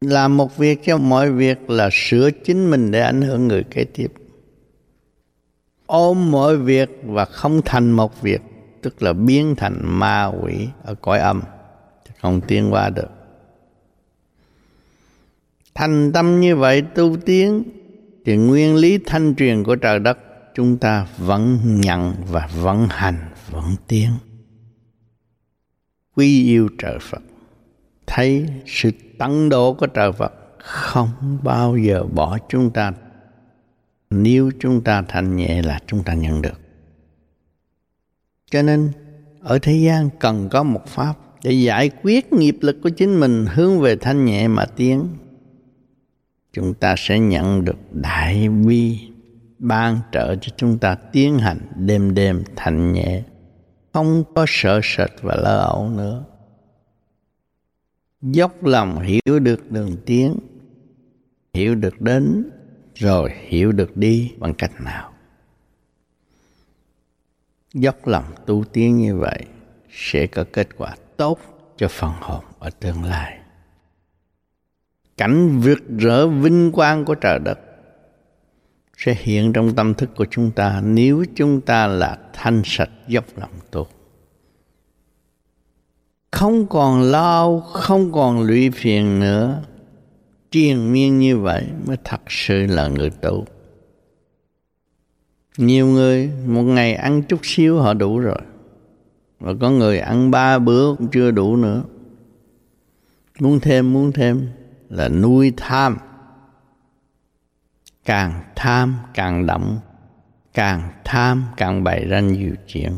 Làm 0.00 0.36
một 0.36 0.56
việc 0.56 0.80
cho 0.84 0.98
mọi 0.98 1.32
việc 1.32 1.70
là 1.70 1.88
sửa 1.92 2.30
chính 2.30 2.70
mình 2.70 2.90
để 2.90 3.00
ảnh 3.00 3.22
hưởng 3.22 3.48
người 3.48 3.64
kế 3.64 3.84
tiếp 3.84 4.12
ôm 5.86 6.30
mọi 6.30 6.56
việc 6.56 7.00
và 7.04 7.24
không 7.24 7.60
thành 7.64 7.90
một 7.90 8.22
việc, 8.22 8.42
tức 8.82 9.02
là 9.02 9.12
biến 9.12 9.54
thành 9.56 9.80
ma 9.82 10.24
quỷ 10.24 10.68
ở 10.84 10.94
cõi 10.94 11.18
âm 11.18 11.42
không 12.20 12.40
tiến 12.40 12.72
qua 12.72 12.90
được. 12.90 13.10
Thành 15.74 16.12
tâm 16.12 16.40
như 16.40 16.56
vậy 16.56 16.82
tu 16.82 17.16
tiến, 17.16 17.62
thì 18.24 18.36
nguyên 18.36 18.76
lý 18.76 18.98
thanh 19.06 19.34
truyền 19.34 19.64
của 19.64 19.76
trời 19.76 19.98
đất 19.98 20.18
chúng 20.54 20.76
ta 20.76 21.06
vẫn 21.18 21.58
nhận 21.80 22.14
và 22.30 22.48
vẫn 22.62 22.86
hành, 22.90 23.18
vẫn 23.50 23.76
tiến. 23.88 24.10
Quy 26.16 26.44
yêu 26.44 26.68
trời 26.78 26.98
Phật, 27.00 27.22
thấy 28.06 28.46
sự 28.66 28.90
tăng 29.18 29.48
độ 29.48 29.74
của 29.74 29.86
trời 29.86 30.12
Phật 30.12 30.32
không 30.58 31.38
bao 31.42 31.76
giờ 31.76 32.04
bỏ 32.04 32.38
chúng 32.48 32.70
ta 32.70 32.92
nếu 34.22 34.50
chúng 34.58 34.84
ta 34.84 35.02
thanh 35.08 35.36
nhẹ 35.36 35.62
là 35.62 35.80
chúng 35.86 36.02
ta 36.02 36.14
nhận 36.14 36.42
được. 36.42 36.60
Cho 38.50 38.62
nên, 38.62 38.92
ở 39.40 39.58
thế 39.62 39.72
gian 39.72 40.08
cần 40.20 40.48
có 40.48 40.62
một 40.62 40.86
pháp 40.86 41.14
để 41.42 41.52
giải 41.52 41.90
quyết 42.02 42.32
nghiệp 42.32 42.56
lực 42.60 42.76
của 42.82 42.88
chính 42.88 43.20
mình 43.20 43.46
hướng 43.48 43.80
về 43.80 43.96
thanh 43.96 44.24
nhẹ 44.24 44.48
mà 44.48 44.64
tiến. 44.76 45.08
Chúng 46.52 46.74
ta 46.74 46.94
sẽ 46.98 47.18
nhận 47.18 47.64
được 47.64 47.76
đại 47.92 48.48
bi 48.48 48.98
ban 49.58 49.98
trợ 50.12 50.36
cho 50.36 50.52
chúng 50.56 50.78
ta 50.78 50.94
tiến 50.94 51.38
hành 51.38 51.60
đêm 51.76 52.14
đêm 52.14 52.42
thanh 52.56 52.92
nhẹ, 52.92 53.22
không 53.92 54.24
có 54.34 54.44
sợ 54.48 54.80
sệt 54.82 55.10
và 55.22 55.36
lỡ 55.36 55.58
ẩu 55.58 55.88
nữa. 55.88 56.24
Dốc 58.22 58.64
lòng 58.64 59.00
hiểu 59.00 59.38
được 59.38 59.70
đường 59.70 59.96
tiến, 60.06 60.36
hiểu 61.54 61.74
được 61.74 62.00
đến 62.00 62.50
rồi 62.94 63.30
hiểu 63.34 63.72
được 63.72 63.96
đi 63.96 64.32
bằng 64.38 64.54
cách 64.54 64.80
nào? 64.80 65.12
Dốc 67.74 68.06
lòng 68.06 68.24
tu 68.46 68.64
tiến 68.72 68.98
như 68.98 69.16
vậy 69.16 69.44
sẽ 69.90 70.26
có 70.26 70.44
kết 70.52 70.68
quả 70.76 70.96
tốt 71.16 71.38
cho 71.76 71.88
phần 71.88 72.12
hồn 72.20 72.44
ở 72.58 72.70
tương 72.70 73.04
lai. 73.04 73.38
Cảnh 75.16 75.60
vượt 75.60 75.78
rỡ 75.98 76.28
vinh 76.28 76.72
quang 76.72 77.04
của 77.04 77.14
trời 77.14 77.38
đất 77.38 77.58
sẽ 78.96 79.16
hiện 79.18 79.52
trong 79.52 79.74
tâm 79.74 79.94
thức 79.94 80.10
của 80.16 80.26
chúng 80.30 80.50
ta 80.50 80.80
nếu 80.84 81.24
chúng 81.34 81.60
ta 81.60 81.86
là 81.86 82.18
thanh 82.32 82.62
sạch 82.64 82.90
dốc 83.08 83.24
lòng 83.36 83.50
tu. 83.70 83.86
Không 86.30 86.66
còn 86.66 87.02
lao 87.02 87.60
không 87.60 88.12
còn 88.12 88.40
lụy 88.40 88.70
phiền 88.70 89.20
nữa 89.20 89.62
triền 90.54 90.92
miên 90.92 91.18
như 91.18 91.38
vậy 91.38 91.66
mới 91.86 91.96
thật 92.04 92.20
sự 92.28 92.66
là 92.66 92.88
người 92.88 93.10
tu 93.10 93.44
nhiều 95.56 95.86
người 95.86 96.30
một 96.46 96.62
ngày 96.62 96.94
ăn 96.94 97.22
chút 97.22 97.40
xíu 97.42 97.78
họ 97.78 97.94
đủ 97.94 98.18
rồi. 98.18 98.38
Và 99.40 99.52
có 99.60 99.70
người 99.70 99.98
ăn 99.98 100.30
ba 100.30 100.58
bữa 100.58 100.94
cũng 100.94 101.08
chưa 101.08 101.30
đủ 101.30 101.56
nữa. 101.56 101.82
Muốn 103.40 103.60
thêm 103.60 103.92
muốn 103.92 104.12
thêm 104.12 104.48
là 104.88 105.08
nuôi 105.08 105.52
tham. 105.56 105.98
Càng 108.04 108.42
tham 108.56 108.96
càng 109.14 109.46
đậm, 109.46 109.78
càng 110.54 110.92
tham 111.04 111.44
càng 111.56 111.84
bày 111.84 112.04
ra 112.04 112.20
nhiều 112.20 112.54
chuyện. 112.66 112.92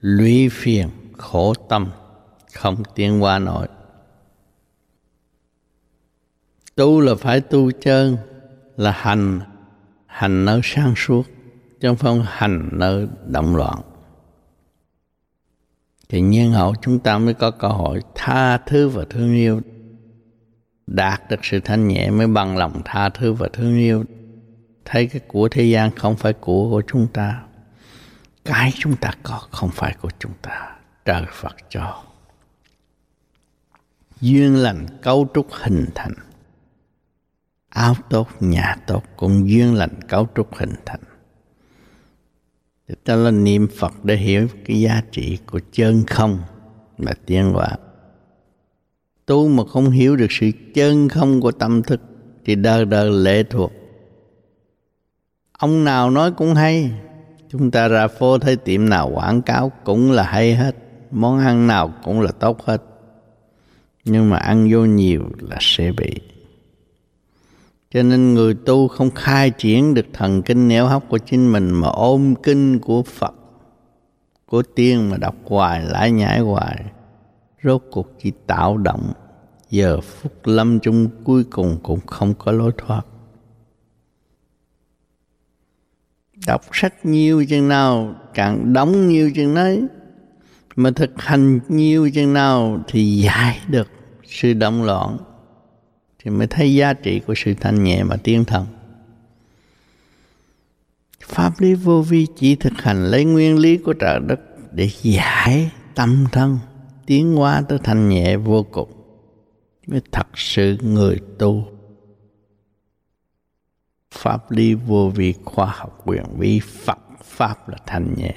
Lũy 0.00 0.48
phiền 0.48 0.88
khổ 1.16 1.54
tâm. 1.54 1.90
Không 2.54 2.82
tiến 2.94 3.22
qua 3.22 3.38
nổi 3.38 3.66
tu 6.80 7.00
là 7.00 7.14
phải 7.14 7.40
tu 7.40 7.70
chân, 7.70 8.16
là 8.76 8.90
hành. 8.90 9.40
Hành 10.06 10.44
nơi 10.44 10.60
sáng 10.64 10.94
suốt, 10.96 11.22
chứ 11.80 11.88
không 11.88 11.96
phải 11.96 12.18
hành 12.26 12.68
nơi 12.72 13.08
động 13.26 13.56
loạn. 13.56 13.78
Thì 16.08 16.20
nhiên 16.20 16.52
hậu 16.52 16.74
chúng 16.82 16.98
ta 16.98 17.18
mới 17.18 17.34
có 17.34 17.50
cơ 17.50 17.68
hội 17.68 18.02
tha 18.14 18.58
thứ 18.58 18.88
và 18.88 19.04
thương 19.10 19.34
yêu, 19.34 19.60
đạt 20.86 21.30
được 21.30 21.44
sự 21.44 21.60
thanh 21.60 21.88
nhẹ 21.88 22.10
mới 22.10 22.26
bằng 22.26 22.56
lòng 22.56 22.82
tha 22.84 23.08
thứ 23.08 23.32
và 23.32 23.48
thương 23.52 23.78
yêu. 23.78 24.04
Thấy 24.84 25.06
cái 25.06 25.20
của 25.28 25.48
thế 25.48 25.64
gian 25.64 25.90
không 25.96 26.16
phải 26.16 26.32
của 26.32 26.70
của 26.70 26.82
chúng 26.86 27.06
ta, 27.12 27.42
cái 28.44 28.72
chúng 28.78 28.96
ta 28.96 29.12
có 29.22 29.40
không 29.50 29.70
phải 29.70 29.96
của 30.00 30.10
chúng 30.18 30.32
ta. 30.42 30.76
Trời 31.04 31.24
phật 31.32 31.56
cho. 31.68 32.02
Duyên 34.20 34.56
lành 34.56 34.86
cấu 35.02 35.28
trúc 35.34 35.46
hình 35.52 35.86
thành 35.94 36.12
áo 37.70 37.94
tốt, 38.10 38.28
nhà 38.40 38.76
tốt 38.86 39.02
cũng 39.16 39.48
duyên 39.50 39.74
lành 39.74 40.02
cấu 40.08 40.26
trúc 40.34 40.54
hình 40.54 40.74
thành. 40.86 41.00
Thì 42.88 42.94
ta 43.04 43.16
là 43.16 43.30
niệm 43.30 43.68
phật 43.78 44.04
để 44.04 44.16
hiểu 44.16 44.48
cái 44.64 44.80
giá 44.80 45.02
trị 45.12 45.38
của 45.46 45.60
chân 45.72 46.04
không 46.06 46.38
mà 46.98 47.12
tiến 47.26 47.52
hóa 47.52 47.76
tu 49.30 49.48
mà 49.48 49.64
không 49.64 49.90
hiểu 49.90 50.16
được 50.16 50.26
sự 50.30 50.50
chân 50.74 51.08
không 51.08 51.40
của 51.40 51.52
tâm 51.52 51.82
thức 51.82 52.00
thì 52.44 52.54
đời 52.54 52.84
đời 52.84 53.10
lệ 53.10 53.42
thuộc. 53.42 53.72
Ông 55.58 55.84
nào 55.84 56.10
nói 56.10 56.32
cũng 56.32 56.54
hay. 56.54 56.90
Chúng 57.48 57.70
ta 57.70 57.88
ra 57.88 58.08
phố 58.08 58.38
thấy 58.38 58.56
tiệm 58.56 58.88
nào 58.88 59.10
quảng 59.14 59.42
cáo 59.42 59.72
cũng 59.84 60.12
là 60.12 60.22
hay 60.22 60.54
hết. 60.54 60.76
Món 61.10 61.38
ăn 61.38 61.66
nào 61.66 61.94
cũng 62.04 62.20
là 62.20 62.32
tốt 62.32 62.62
hết. 62.64 62.82
Nhưng 64.04 64.30
mà 64.30 64.36
ăn 64.36 64.68
vô 64.72 64.84
nhiều 64.84 65.22
là 65.40 65.56
sẽ 65.60 65.92
bị 65.92 66.20
cho 67.94 68.02
nên 68.02 68.34
người 68.34 68.54
tu 68.54 68.88
không 68.88 69.10
khai 69.10 69.50
triển 69.50 69.94
được 69.94 70.06
thần 70.12 70.42
kinh 70.42 70.68
nẻo 70.68 70.86
hóc 70.86 71.04
của 71.08 71.18
chính 71.18 71.52
mình 71.52 71.70
mà 71.70 71.88
ôm 71.88 72.34
kinh 72.42 72.78
của 72.78 73.02
Phật, 73.02 73.34
của 74.46 74.62
tiên 74.62 75.10
mà 75.10 75.16
đọc 75.16 75.34
hoài, 75.44 75.82
lại 75.82 76.10
nhảy 76.10 76.40
hoài. 76.40 76.84
Rốt 77.62 77.82
cuộc 77.90 78.08
chỉ 78.22 78.32
tạo 78.46 78.76
động, 78.76 79.12
giờ 79.70 80.00
phút 80.00 80.32
lâm 80.44 80.80
chung 80.80 81.08
cuối 81.24 81.44
cùng 81.44 81.78
cũng 81.82 82.00
không 82.06 82.34
có 82.34 82.52
lối 82.52 82.72
thoát. 82.78 83.02
Đọc 86.46 86.62
sách 86.72 87.06
nhiều 87.06 87.44
chừng 87.48 87.68
nào, 87.68 88.14
càng 88.34 88.72
đóng 88.72 89.08
nhiều 89.08 89.30
chừng 89.34 89.54
nấy, 89.54 89.82
mà 90.76 90.90
thực 90.90 91.22
hành 91.22 91.60
nhiều 91.68 92.10
chừng 92.14 92.32
nào 92.32 92.80
thì 92.88 93.18
giải 93.18 93.60
được 93.68 93.88
sự 94.24 94.52
động 94.52 94.82
loạn 94.82 95.18
thì 96.22 96.30
mới 96.30 96.46
thấy 96.46 96.74
giá 96.74 96.92
trị 96.92 97.20
của 97.20 97.34
sự 97.36 97.54
thanh 97.54 97.84
nhẹ 97.84 98.04
và 98.04 98.16
tiến 98.16 98.44
thần. 98.44 98.66
Pháp 101.20 101.60
lý 101.60 101.74
vô 101.74 102.02
vi 102.02 102.26
chỉ 102.36 102.56
thực 102.56 102.72
hành 102.72 103.04
lấy 103.04 103.24
nguyên 103.24 103.58
lý 103.58 103.76
của 103.76 103.92
trời 103.92 104.20
đất 104.26 104.40
để 104.72 104.90
giải 105.02 105.70
tâm 105.94 106.26
thân, 106.32 106.58
tiến 107.06 107.36
hóa 107.36 107.62
tới 107.68 107.78
thanh 107.84 108.08
nhẹ 108.08 108.36
vô 108.36 108.62
cùng 108.62 109.00
mới 109.86 110.00
thật 110.12 110.26
sự 110.34 110.76
người 110.82 111.20
tu. 111.38 111.64
Pháp 114.10 114.50
lý 114.50 114.74
vô 114.74 115.10
vi 115.14 115.34
khoa 115.44 115.66
học 115.66 116.02
quyền 116.06 116.24
vi 116.38 116.60
Phật 116.60 116.98
Pháp 117.24 117.68
là 117.68 117.76
thanh 117.86 118.14
nhẹ. 118.16 118.34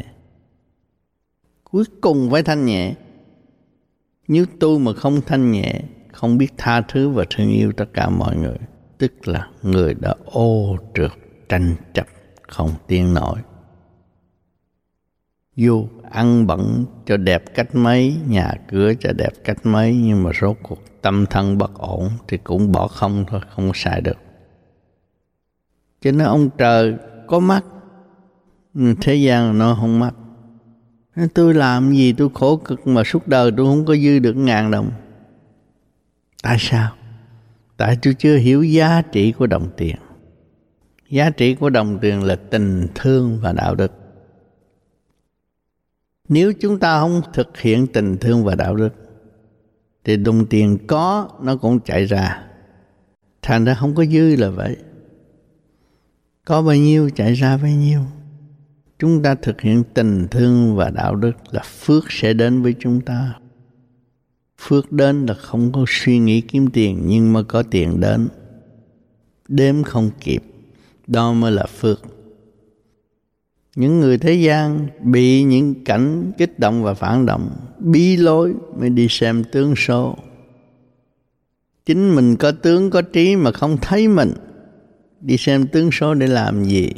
Cuối 1.64 1.84
cùng 2.02 2.32
phải 2.32 2.44
thanh 2.44 2.66
nhẹ. 2.66 2.96
Nếu 4.28 4.46
tu 4.60 4.80
mà 4.80 4.94
không 4.94 5.22
thanh 5.22 5.52
nhẹ 5.52 5.82
không 6.24 6.38
biết 6.38 6.54
tha 6.58 6.82
thứ 6.82 7.10
và 7.10 7.26
thương 7.30 7.52
yêu 7.52 7.72
tất 7.78 7.86
cả 7.94 8.10
mọi 8.10 8.38
người. 8.38 8.58
Tức 8.98 9.28
là 9.28 9.48
người 9.64 9.94
đã 9.94 10.16
ô 10.26 10.78
trượt, 10.96 11.12
tranh 11.50 11.76
chấp, 11.94 12.08
không 12.42 12.70
tiên 12.88 13.14
nổi. 13.14 13.40
Dù 15.56 15.88
ăn 16.12 16.48
bẩn 16.48 16.86
cho 17.06 17.18
đẹp 17.18 17.44
cách 17.56 17.76
mấy, 17.76 18.16
nhà 18.28 18.54
cửa 18.68 18.94
cho 19.00 19.14
đẹp 19.14 19.30
cách 19.44 19.58
mấy, 19.64 19.96
nhưng 19.96 20.24
mà 20.24 20.32
rốt 20.42 20.58
cuộc 20.64 20.80
tâm 21.02 21.26
thân 21.26 21.58
bất 21.58 21.74
ổn 21.74 22.10
thì 22.28 22.38
cũng 22.38 22.72
bỏ 22.72 22.88
không 22.88 23.26
thôi, 23.28 23.42
không 23.50 23.72
xài 23.74 24.02
được. 24.02 24.18
Cho 26.02 26.12
nên 26.12 26.28
ông 26.28 26.50
trời 26.58 26.96
có 27.28 27.40
mắt. 27.40 27.64
Ừ, 28.76 28.96
thế 29.02 29.16
gian 29.16 29.58
nó 29.58 29.78
không 29.80 30.00
mắt. 30.00 30.14
Tôi 31.34 31.54
làm 31.54 31.92
gì 31.92 32.14
tôi 32.14 32.30
khổ 32.34 32.58
cực 32.58 32.88
mà 32.88 33.04
suốt 33.04 33.28
đời 33.28 33.52
tôi 33.58 33.66
không 33.66 33.86
có 33.86 33.96
dư 33.96 34.20
được 34.20 34.36
ngàn 34.36 34.72
đồng 34.72 34.92
tại 36.44 36.58
sao? 36.60 36.92
Tại 37.78 37.98
tôi 38.02 38.14
chưa 38.14 38.38
hiểu 38.38 38.64
giá 38.64 39.02
trị 39.02 39.32
của 39.32 39.48
đồng 39.48 39.70
tiền. 39.78 39.96
Giá 41.10 41.30
trị 41.30 41.56
của 41.56 41.70
đồng 41.70 42.00
tiền 42.00 42.24
là 42.24 42.36
tình 42.36 42.88
thương 42.96 43.40
và 43.42 43.54
đạo 43.54 43.76
đức. 43.76 43.92
Nếu 46.30 46.54
chúng 46.60 46.80
ta 46.80 47.00
không 47.00 47.22
thực 47.34 47.58
hiện 47.58 47.88
tình 47.88 48.18
thương 48.18 48.44
và 48.44 48.56
đạo 48.56 48.76
đức, 48.76 48.90
thì 50.04 50.18
đồng 50.18 50.46
tiền 50.46 50.78
có, 50.88 51.30
nó 51.42 51.56
cũng 51.56 51.80
chạy 51.80 52.06
ra. 52.06 52.44
Thành 53.42 53.66
ra 53.66 53.74
không 53.74 53.96
có 53.96 54.06
dư 54.06 54.36
là 54.36 54.50
vậy. 54.50 54.78
Có 56.46 56.62
bao 56.62 56.76
nhiêu 56.76 57.10
chạy 57.16 57.34
ra 57.34 57.58
bấy 57.58 57.74
nhiêu. 57.74 58.02
Chúng 59.00 59.24
ta 59.24 59.36
thực 59.36 59.62
hiện 59.62 59.84
tình 59.94 60.28
thương 60.28 60.76
và 60.76 60.90
đạo 60.90 61.16
đức 61.16 61.34
là 61.52 61.62
phước 61.64 62.04
sẽ 62.10 62.34
đến 62.34 62.62
với 62.62 62.76
chúng 62.80 63.02
ta 63.02 63.34
phước 64.68 64.92
đến 64.92 65.26
là 65.26 65.34
không 65.34 65.72
có 65.72 65.86
suy 65.88 66.20
nghĩ 66.20 66.42
kiếm 66.42 66.68
tiền 66.68 67.02
nhưng 67.06 67.34
mà 67.34 67.44
có 67.44 67.64
tiền 67.64 68.00
đến. 68.00 68.28
Đếm 69.48 69.84
không 69.84 70.10
kịp, 70.22 70.44
đó 71.08 71.34
mới 71.34 71.52
là 71.52 71.66
phước. 71.66 72.02
Những 73.76 74.00
người 74.00 74.18
thế 74.18 74.34
gian 74.34 74.88
bị 75.04 75.44
những 75.44 75.84
cảnh 75.84 76.32
kích 76.38 76.60
động 76.60 76.84
và 76.84 76.94
phản 76.94 77.26
động, 77.26 77.50
bí 77.80 78.18
lối 78.18 78.54
mới 78.80 78.90
đi 78.90 79.08
xem 79.10 79.44
tướng 79.52 79.76
số. 79.76 80.16
Chính 81.86 82.16
mình 82.16 82.36
có 82.36 82.52
tướng 82.52 82.90
có 82.90 83.02
trí 83.02 83.36
mà 83.36 83.52
không 83.52 83.78
thấy 83.82 84.08
mình, 84.08 84.34
đi 85.22 85.38
xem 85.38 85.68
tướng 85.68 85.92
số 85.92 86.14
để 86.14 86.28
làm 86.28 86.64
gì? 86.64 86.92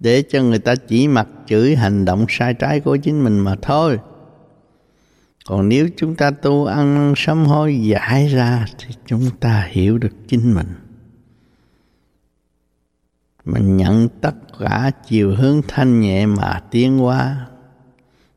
Để 0.00 0.22
cho 0.22 0.42
người 0.42 0.58
ta 0.58 0.74
chỉ 0.74 1.08
mặt 1.08 1.28
chửi 1.46 1.76
hành 1.76 2.04
động 2.04 2.26
sai 2.28 2.54
trái 2.54 2.80
của 2.80 2.96
chính 2.96 3.24
mình 3.24 3.38
mà 3.38 3.56
thôi 3.62 3.98
còn 5.48 5.68
nếu 5.68 5.88
chúng 5.96 6.16
ta 6.16 6.30
tu 6.30 6.64
ăn 6.64 7.14
sám 7.16 7.46
hối 7.46 7.80
giải 7.82 8.28
ra 8.28 8.66
thì 8.78 8.94
chúng 9.06 9.30
ta 9.40 9.68
hiểu 9.70 9.98
được 9.98 10.12
chính 10.26 10.54
mình. 10.54 10.66
Mình 13.44 13.76
nhận 13.76 14.08
tất 14.08 14.34
cả 14.58 14.90
chiều 15.06 15.34
hướng 15.36 15.60
thanh 15.68 16.00
nhẹ 16.00 16.26
mà 16.26 16.62
tiến 16.70 16.98
hóa 16.98 17.46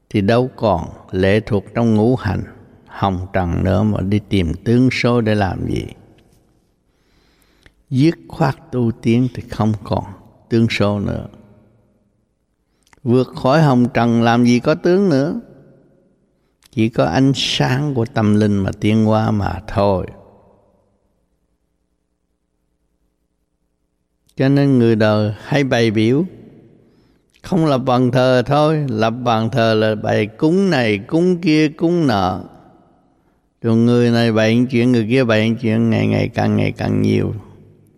thì 0.09 0.21
đâu 0.21 0.49
còn 0.55 0.89
lệ 1.11 1.39
thuộc 1.39 1.65
trong 1.75 1.95
ngũ 1.95 2.15
hành, 2.15 2.43
hồng 2.87 3.27
trần 3.33 3.63
nữa 3.63 3.83
mà 3.83 4.01
đi 4.01 4.19
tìm 4.29 4.53
tướng 4.53 4.89
số 4.91 5.21
để 5.21 5.35
làm 5.35 5.67
gì. 5.67 5.85
Dứt 7.89 8.15
khoát 8.27 8.55
tu 8.71 8.91
tiến 8.91 9.27
thì 9.33 9.43
không 9.49 9.73
còn 9.83 10.03
tướng 10.49 10.67
số 10.69 10.99
nữa. 10.99 11.27
Vượt 13.03 13.27
khỏi 13.27 13.61
hồng 13.61 13.87
trần 13.93 14.21
làm 14.21 14.45
gì 14.45 14.59
có 14.59 14.75
tướng 14.75 15.09
nữa 15.09 15.39
chỉ 16.71 16.89
có 16.89 17.05
ánh 17.05 17.31
sáng 17.35 17.93
của 17.93 18.05
tâm 18.05 18.35
linh 18.35 18.57
mà 18.57 18.71
tiến 18.79 19.09
qua 19.09 19.31
mà 19.31 19.61
thôi. 19.67 20.05
Cho 24.35 24.49
nên 24.49 24.79
người 24.79 24.95
đời 24.95 25.33
hay 25.43 25.63
bày 25.63 25.91
biểu, 25.91 26.25
không 27.43 27.65
lập 27.65 27.77
bàn 27.77 28.11
thờ 28.11 28.43
thôi, 28.45 28.85
lập 28.89 29.09
bàn 29.09 29.49
thờ 29.49 29.73
là 29.73 29.95
bày 29.95 30.25
cúng 30.27 30.69
này, 30.69 30.97
cúng 30.97 31.37
kia, 31.41 31.67
cúng 31.67 32.07
nợ 32.07 32.43
rồi 33.61 33.77
người 33.77 34.11
này 34.11 34.31
bày 34.31 34.65
chuyện, 34.71 34.91
người 34.91 35.07
kia 35.09 35.23
bày 35.23 35.55
chuyện 35.61 35.89
ngày 35.89 36.07
ngày 36.07 36.27
càng 36.27 36.55
ngày 36.55 36.71
càng 36.71 37.01
nhiều. 37.01 37.33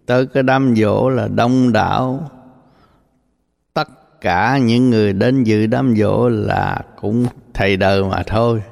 Tới 0.05 0.25
cái 0.25 0.43
đám 0.43 0.75
dỗ 0.75 1.09
là 1.09 1.27
đông 1.27 1.71
đảo 1.71 2.29
cả 4.23 4.57
những 4.57 4.89
người 4.89 5.13
đến 5.13 5.43
dự 5.43 5.65
đám 5.67 5.95
dỗ 5.95 6.29
là 6.29 6.81
cũng 7.01 7.25
thầy 7.53 7.77
đời 7.77 8.03
mà 8.03 8.23
thôi. 8.27 8.63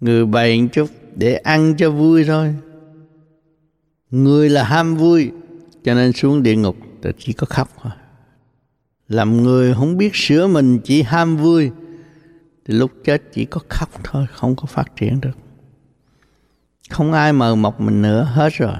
Người 0.00 0.26
bày 0.26 0.68
chút 0.72 0.90
để 1.16 1.34
ăn 1.34 1.74
cho 1.76 1.90
vui 1.90 2.24
thôi. 2.24 2.54
Người 4.10 4.48
là 4.48 4.64
ham 4.64 4.96
vui, 4.96 5.30
cho 5.84 5.94
nên 5.94 6.12
xuống 6.12 6.42
địa 6.42 6.56
ngục 6.56 6.76
thì 7.02 7.10
chỉ 7.18 7.32
có 7.32 7.46
khóc 7.50 7.68
thôi. 7.82 7.92
Làm 9.08 9.42
người 9.42 9.74
không 9.74 9.96
biết 9.96 10.10
sửa 10.14 10.46
mình 10.46 10.78
chỉ 10.84 11.02
ham 11.02 11.36
vui, 11.36 11.70
thì 12.66 12.74
lúc 12.74 12.90
chết 13.04 13.22
chỉ 13.32 13.44
có 13.44 13.60
khóc 13.68 13.88
thôi, 14.04 14.26
không 14.32 14.56
có 14.56 14.66
phát 14.66 14.96
triển 14.96 15.20
được. 15.20 15.38
Không 16.90 17.12
ai 17.12 17.32
mờ 17.32 17.54
mọc 17.54 17.80
mình 17.80 18.02
nữa, 18.02 18.28
hết 18.32 18.52
rồi 18.52 18.76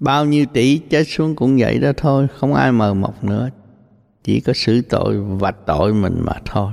bao 0.00 0.24
nhiêu 0.24 0.46
tỷ 0.52 0.78
chết 0.78 1.04
xuống 1.04 1.36
cũng 1.36 1.56
vậy 1.58 1.78
đó 1.78 1.92
thôi, 1.96 2.26
không 2.34 2.54
ai 2.54 2.72
mờ 2.72 2.94
mọc 2.94 3.24
nữa. 3.24 3.50
Chỉ 4.24 4.40
có 4.40 4.52
xử 4.52 4.82
tội 4.82 5.20
vạch 5.20 5.56
tội 5.66 5.94
mình 5.94 6.20
mà 6.24 6.32
thôi. 6.44 6.72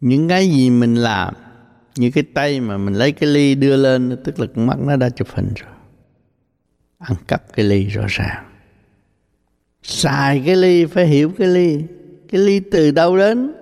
Những 0.00 0.28
cái 0.28 0.48
gì 0.50 0.70
mình 0.70 0.94
làm, 0.94 1.34
như 1.96 2.10
cái 2.10 2.24
tay 2.34 2.60
mà 2.60 2.78
mình 2.78 2.94
lấy 2.94 3.12
cái 3.12 3.30
ly 3.30 3.54
đưa 3.54 3.76
lên, 3.76 4.16
tức 4.24 4.40
là 4.40 4.46
con 4.56 4.66
mắt 4.66 4.78
nó 4.78 4.96
đã 4.96 5.10
chụp 5.10 5.28
hình 5.34 5.52
rồi. 5.56 5.70
Ăn 6.98 7.16
cắp 7.28 7.52
cái 7.52 7.64
ly 7.66 7.84
rõ 7.84 8.02
ràng. 8.08 8.44
Xài 9.82 10.42
cái 10.46 10.56
ly, 10.56 10.84
phải 10.84 11.06
hiểu 11.06 11.32
cái 11.38 11.48
ly. 11.48 11.82
Cái 12.28 12.40
ly 12.40 12.60
từ 12.60 12.90
đâu 12.90 13.16
đến? 13.16 13.52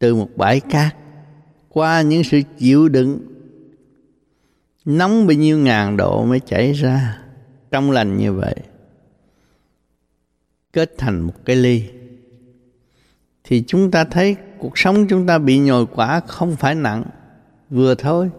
Từ 0.00 0.14
một 0.14 0.28
bãi 0.36 0.60
cát. 0.60 0.96
Qua 1.68 2.02
những 2.02 2.24
sự 2.24 2.40
chịu 2.58 2.88
đựng 2.88 3.20
nóng 4.84 5.26
bao 5.26 5.36
nhiêu 5.36 5.58
ngàn 5.58 5.96
độ 5.96 6.24
mới 6.24 6.40
chảy 6.40 6.72
ra. 6.72 7.18
Trong 7.70 7.90
lành 7.90 8.16
như 8.16 8.32
vậy, 8.32 8.54
kết 10.72 10.94
thành 10.98 11.20
một 11.20 11.34
cái 11.44 11.56
ly. 11.56 11.84
Thì 13.44 13.64
chúng 13.66 13.90
ta 13.90 14.04
thấy 14.04 14.36
cuộc 14.58 14.78
sống 14.78 15.06
chúng 15.08 15.26
ta 15.26 15.38
bị 15.38 15.58
nhồi 15.58 15.86
quả 15.86 16.20
không 16.20 16.56
phải 16.56 16.74
nặng, 16.74 17.04
vừa 17.70 17.94
thôi. 17.94 18.30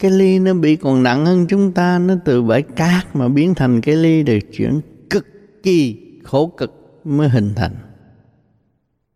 Cái 0.00 0.10
ly 0.10 0.38
nó 0.38 0.54
bị 0.54 0.76
còn 0.76 1.02
nặng 1.02 1.26
hơn 1.26 1.46
chúng 1.48 1.72
ta, 1.72 1.98
nó 1.98 2.14
từ 2.24 2.42
bãi 2.42 2.62
cát 2.62 3.16
mà 3.16 3.28
biến 3.28 3.54
thành 3.54 3.80
cái 3.80 3.96
ly 3.96 4.22
được 4.22 4.38
chuyển 4.52 4.80
cực 5.10 5.26
kỳ 5.62 5.96
khổ 6.24 6.46
cực 6.46 7.00
mới 7.04 7.28
hình 7.28 7.52
thành. 7.56 7.74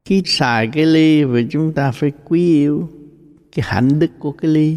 Khi 0.04 0.22
xài 0.26 0.68
cái 0.72 0.86
ly 0.86 1.24
thì 1.24 1.46
chúng 1.50 1.72
ta 1.72 1.90
phải 1.90 2.12
quý 2.24 2.54
yêu 2.54 2.88
cái 3.52 3.64
hạnh 3.68 3.98
đức 3.98 4.10
của 4.18 4.32
cái 4.32 4.50
ly 4.50 4.76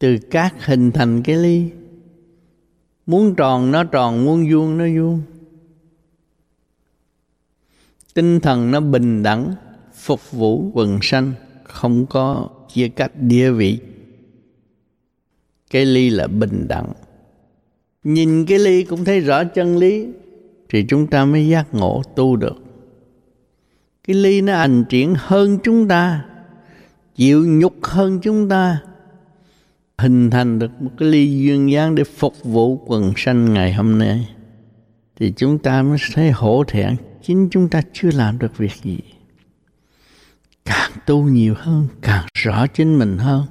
từ 0.00 0.18
cát 0.18 0.54
hình 0.64 0.90
thành 0.92 1.22
cái 1.22 1.36
ly. 1.36 1.70
Muốn 3.06 3.34
tròn 3.34 3.70
nó 3.70 3.84
tròn, 3.84 4.24
muốn 4.24 4.48
vuông 4.50 4.78
nó 4.78 4.84
vuông. 4.96 5.22
Tinh 8.14 8.40
thần 8.40 8.70
nó 8.70 8.80
bình 8.80 9.22
đẳng, 9.22 9.54
phục 9.94 10.32
vụ 10.32 10.70
quần 10.74 10.98
sanh, 11.02 11.32
không 11.64 12.06
có 12.06 12.48
chia 12.74 12.88
cách 12.88 13.12
địa 13.20 13.50
vị. 13.50 13.78
Cái 15.70 15.84
ly 15.84 16.10
là 16.10 16.26
bình 16.26 16.66
đẳng. 16.68 16.92
Nhìn 18.04 18.46
cái 18.46 18.58
ly 18.58 18.84
cũng 18.84 19.04
thấy 19.04 19.20
rõ 19.20 19.44
chân 19.44 19.76
lý, 19.76 20.06
thì 20.68 20.84
chúng 20.88 21.06
ta 21.06 21.24
mới 21.24 21.48
giác 21.48 21.74
ngộ 21.74 22.02
tu 22.16 22.36
được. 22.36 22.56
Cái 24.04 24.16
ly 24.16 24.40
nó 24.40 24.52
ảnh 24.52 24.84
triển 24.88 25.14
hơn 25.18 25.58
chúng 25.62 25.88
ta, 25.88 26.24
chịu 27.14 27.46
nhục 27.46 27.74
hơn 27.82 28.18
chúng 28.22 28.48
ta 28.48 28.82
hình 30.00 30.30
thành 30.30 30.58
được 30.58 30.82
một 30.82 30.90
cái 30.98 31.08
ly 31.08 31.42
duyên 31.42 31.70
dáng 31.70 31.94
để 31.94 32.04
phục 32.04 32.44
vụ 32.44 32.82
quần 32.86 33.12
sanh 33.16 33.54
ngày 33.54 33.72
hôm 33.72 33.98
nay. 33.98 34.28
Thì 35.16 35.32
chúng 35.36 35.58
ta 35.58 35.82
mới 35.82 35.98
thấy 36.14 36.30
hổ 36.30 36.64
thẹn, 36.68 36.96
chính 37.22 37.48
chúng 37.50 37.68
ta 37.68 37.82
chưa 37.92 38.10
làm 38.10 38.38
được 38.38 38.56
việc 38.56 38.74
gì. 38.82 38.98
Càng 40.64 40.90
tu 41.06 41.22
nhiều 41.22 41.54
hơn, 41.58 41.88
càng 42.02 42.26
rõ 42.34 42.66
chính 42.66 42.98
mình 42.98 43.18
hơn. 43.18 43.46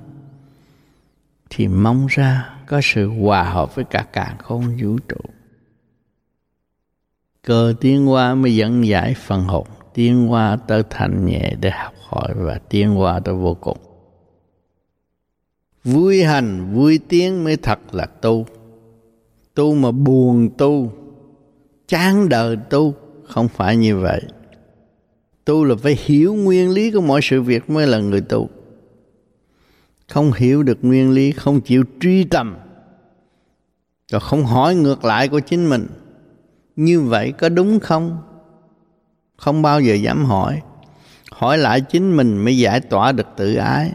Thì 1.50 1.68
mong 1.68 2.08
ra 2.10 2.50
có 2.68 2.82
sự 2.84 3.08
hòa 3.08 3.44
hợp 3.44 3.76
với 3.76 3.86
cả 3.86 4.06
càng 4.14 4.38
không 4.38 4.78
vũ 4.82 4.98
trụ. 5.10 5.30
Cơ 7.44 7.74
tiến 7.82 8.06
hóa 8.06 8.36
mới 8.36 8.56
dẫn 8.56 8.88
giải 8.88 9.14
phần 9.14 9.44
hồn, 9.44 9.68
tiến 9.94 10.28
hóa 10.28 10.58
tới 10.68 10.84
thành 10.90 11.26
nhẹ 11.26 11.54
để 11.62 11.70
học 11.70 11.94
hỏi 12.10 12.34
và 12.36 12.60
tiến 12.70 12.90
hóa 12.90 13.20
tới 13.20 13.36
vô 13.36 13.58
cùng 13.62 13.78
vui 15.84 16.24
hành 16.24 16.74
vui 16.74 17.00
tiếng 17.10 17.44
mới 17.44 17.58
thật 17.58 17.80
là 17.92 18.06
tu. 18.06 18.46
Tu 19.54 19.76
mà 19.76 19.92
buồn 19.92 20.50
tu, 20.58 20.92
chán 21.88 22.30
đời 22.30 22.58
tu, 22.70 22.94
không 23.24 23.48
phải 23.48 23.78
như 23.78 23.98
vậy. 23.98 24.22
Tu 25.46 25.64
là 25.64 25.76
phải 25.76 25.98
hiểu 26.06 26.34
nguyên 26.34 26.70
lý 26.70 26.92
của 26.92 27.02
mọi 27.02 27.20
sự 27.24 27.42
việc 27.42 27.70
mới 27.70 27.88
là 27.88 28.00
người 28.00 28.22
tu. 28.22 28.50
Không 30.08 30.32
hiểu 30.34 30.64
được 30.64 30.78
nguyên 30.82 31.12
lý, 31.12 31.32
không 31.32 31.62
chịu 31.62 31.84
truy 32.00 32.24
tầm. 32.24 32.58
Rồi 34.12 34.22
không 34.22 34.46
hỏi 34.46 34.76
ngược 34.76 35.06
lại 35.06 35.28
của 35.28 35.40
chính 35.40 35.70
mình. 35.70 35.88
Như 36.76 37.02
vậy 37.02 37.32
có 37.32 37.50
đúng 37.50 37.80
không? 37.80 38.18
Không 39.38 39.62
bao 39.62 39.82
giờ 39.82 39.94
dám 39.94 40.26
hỏi. 40.26 40.62
Hỏi 41.32 41.58
lại 41.58 41.82
chính 41.82 42.18
mình 42.18 42.38
mới 42.38 42.58
giải 42.58 42.80
tỏa 42.80 43.12
được 43.12 43.28
tự 43.38 43.56
ái 43.56 43.92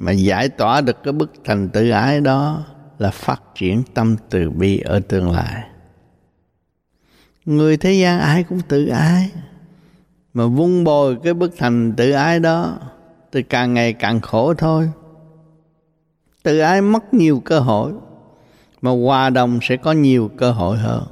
mà 0.00 0.12
giải 0.12 0.48
tỏa 0.48 0.80
được 0.80 1.02
cái 1.02 1.12
bức 1.12 1.32
thành 1.44 1.68
tự 1.68 1.90
ái 1.90 2.20
đó 2.20 2.64
là 2.98 3.10
phát 3.10 3.42
triển 3.54 3.82
tâm 3.94 4.16
từ 4.30 4.50
bi 4.50 4.80
ở 4.80 5.00
tương 5.00 5.30
lai. 5.30 5.62
Người 7.44 7.76
thế 7.76 7.92
gian 7.92 8.20
ai 8.20 8.42
cũng 8.42 8.60
tự 8.68 8.86
ái. 8.86 9.30
Mà 10.34 10.46
vun 10.46 10.84
bồi 10.84 11.16
cái 11.24 11.34
bức 11.34 11.54
thành 11.58 11.92
tự 11.96 12.10
ái 12.10 12.40
đó 12.40 12.78
thì 13.32 13.42
càng 13.42 13.74
ngày 13.74 13.92
càng 13.92 14.20
khổ 14.20 14.54
thôi. 14.54 14.90
Tự 16.42 16.58
ái 16.58 16.82
mất 16.82 17.14
nhiều 17.14 17.42
cơ 17.44 17.60
hội, 17.60 17.92
mà 18.82 18.90
hòa 18.90 19.30
đồng 19.30 19.58
sẽ 19.62 19.76
có 19.76 19.92
nhiều 19.92 20.30
cơ 20.36 20.52
hội 20.52 20.78
hơn. 20.78 21.02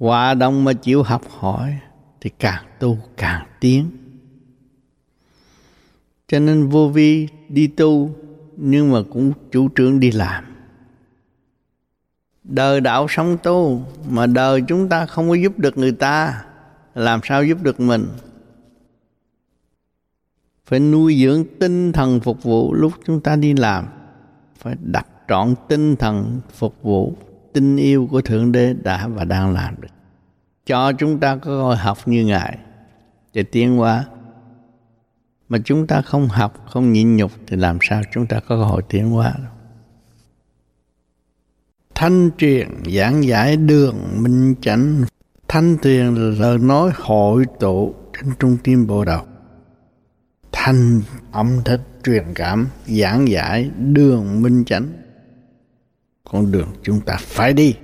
Hòa 0.00 0.34
đồng 0.34 0.64
mà 0.64 0.72
chịu 0.72 1.02
học 1.02 1.22
hỏi 1.38 1.78
thì 2.20 2.30
càng 2.38 2.64
tu 2.78 2.98
càng 3.16 3.46
tiến 3.60 3.90
cho 6.28 6.38
nên 6.38 6.68
vô 6.68 6.88
vi 6.88 7.28
đi 7.48 7.66
tu, 7.66 8.10
nhưng 8.56 8.92
mà 8.92 8.98
cũng 9.12 9.32
chủ 9.52 9.68
trương 9.76 10.00
đi 10.00 10.10
làm. 10.10 10.44
Đời 12.44 12.80
đạo 12.80 13.06
sống 13.08 13.36
tu, 13.42 13.82
mà 14.08 14.26
đời 14.26 14.62
chúng 14.68 14.88
ta 14.88 15.06
không 15.06 15.28
có 15.28 15.34
giúp 15.34 15.58
được 15.58 15.78
người 15.78 15.92
ta, 15.92 16.44
làm 16.94 17.20
sao 17.24 17.44
giúp 17.44 17.62
được 17.62 17.80
mình? 17.80 18.06
Phải 20.66 20.80
nuôi 20.80 21.16
dưỡng 21.22 21.44
tinh 21.60 21.92
thần 21.92 22.20
phục 22.20 22.42
vụ 22.42 22.74
lúc 22.74 22.92
chúng 23.04 23.20
ta 23.20 23.36
đi 23.36 23.52
làm. 23.52 23.86
Phải 24.58 24.76
đặt 24.82 25.06
trọn 25.28 25.54
tinh 25.68 25.96
thần 25.96 26.40
phục 26.54 26.82
vụ 26.82 27.14
tình 27.52 27.76
yêu 27.76 28.08
của 28.10 28.20
thượng 28.20 28.52
đế 28.52 28.74
đã 28.74 29.08
và 29.08 29.24
đang 29.24 29.54
làm 29.54 29.74
được. 29.80 29.88
Cho 30.66 30.92
chúng 30.92 31.18
ta 31.18 31.36
có 31.36 31.40
cơ 31.44 31.62
hội 31.62 31.76
học 31.76 31.98
như 32.06 32.24
ngài. 32.24 32.58
Để 33.34 33.42
tiến 33.42 33.76
hóa 33.76 34.04
mà 35.48 35.58
chúng 35.64 35.86
ta 35.86 36.02
không 36.02 36.28
học, 36.28 36.64
không 36.66 36.92
nhịn 36.92 37.16
nhục 37.16 37.32
thì 37.46 37.56
làm 37.56 37.78
sao 37.82 38.02
chúng 38.12 38.26
ta 38.26 38.40
có 38.40 38.46
cơ 38.48 38.64
hội 38.64 38.82
tiến 38.88 39.10
hóa 39.10 39.34
đâu 39.38 39.52
thanh 41.98 42.30
truyền 42.38 42.68
giảng 42.94 43.24
giải 43.24 43.56
đường 43.56 43.96
minh 44.22 44.54
chánh. 44.60 45.04
Thanh 45.48 45.76
truyền 45.82 46.14
là 46.14 46.36
lời 46.38 46.58
nói 46.58 46.90
hội 46.94 47.44
tụ 47.60 47.94
trên 48.12 48.32
trung 48.38 48.56
tim 48.64 48.86
bộ 48.86 49.04
đầu. 49.04 49.26
Thanh 50.52 51.00
âm 51.32 51.60
thích 51.64 51.80
truyền 52.04 52.24
cảm, 52.34 52.68
giảng 52.86 53.28
giải 53.28 53.70
đường 53.78 54.42
minh 54.42 54.64
chánh. 54.64 54.88
Con 56.30 56.52
đường 56.52 56.68
chúng 56.82 57.00
ta 57.00 57.16
phải 57.20 57.52
đi. 57.52 57.74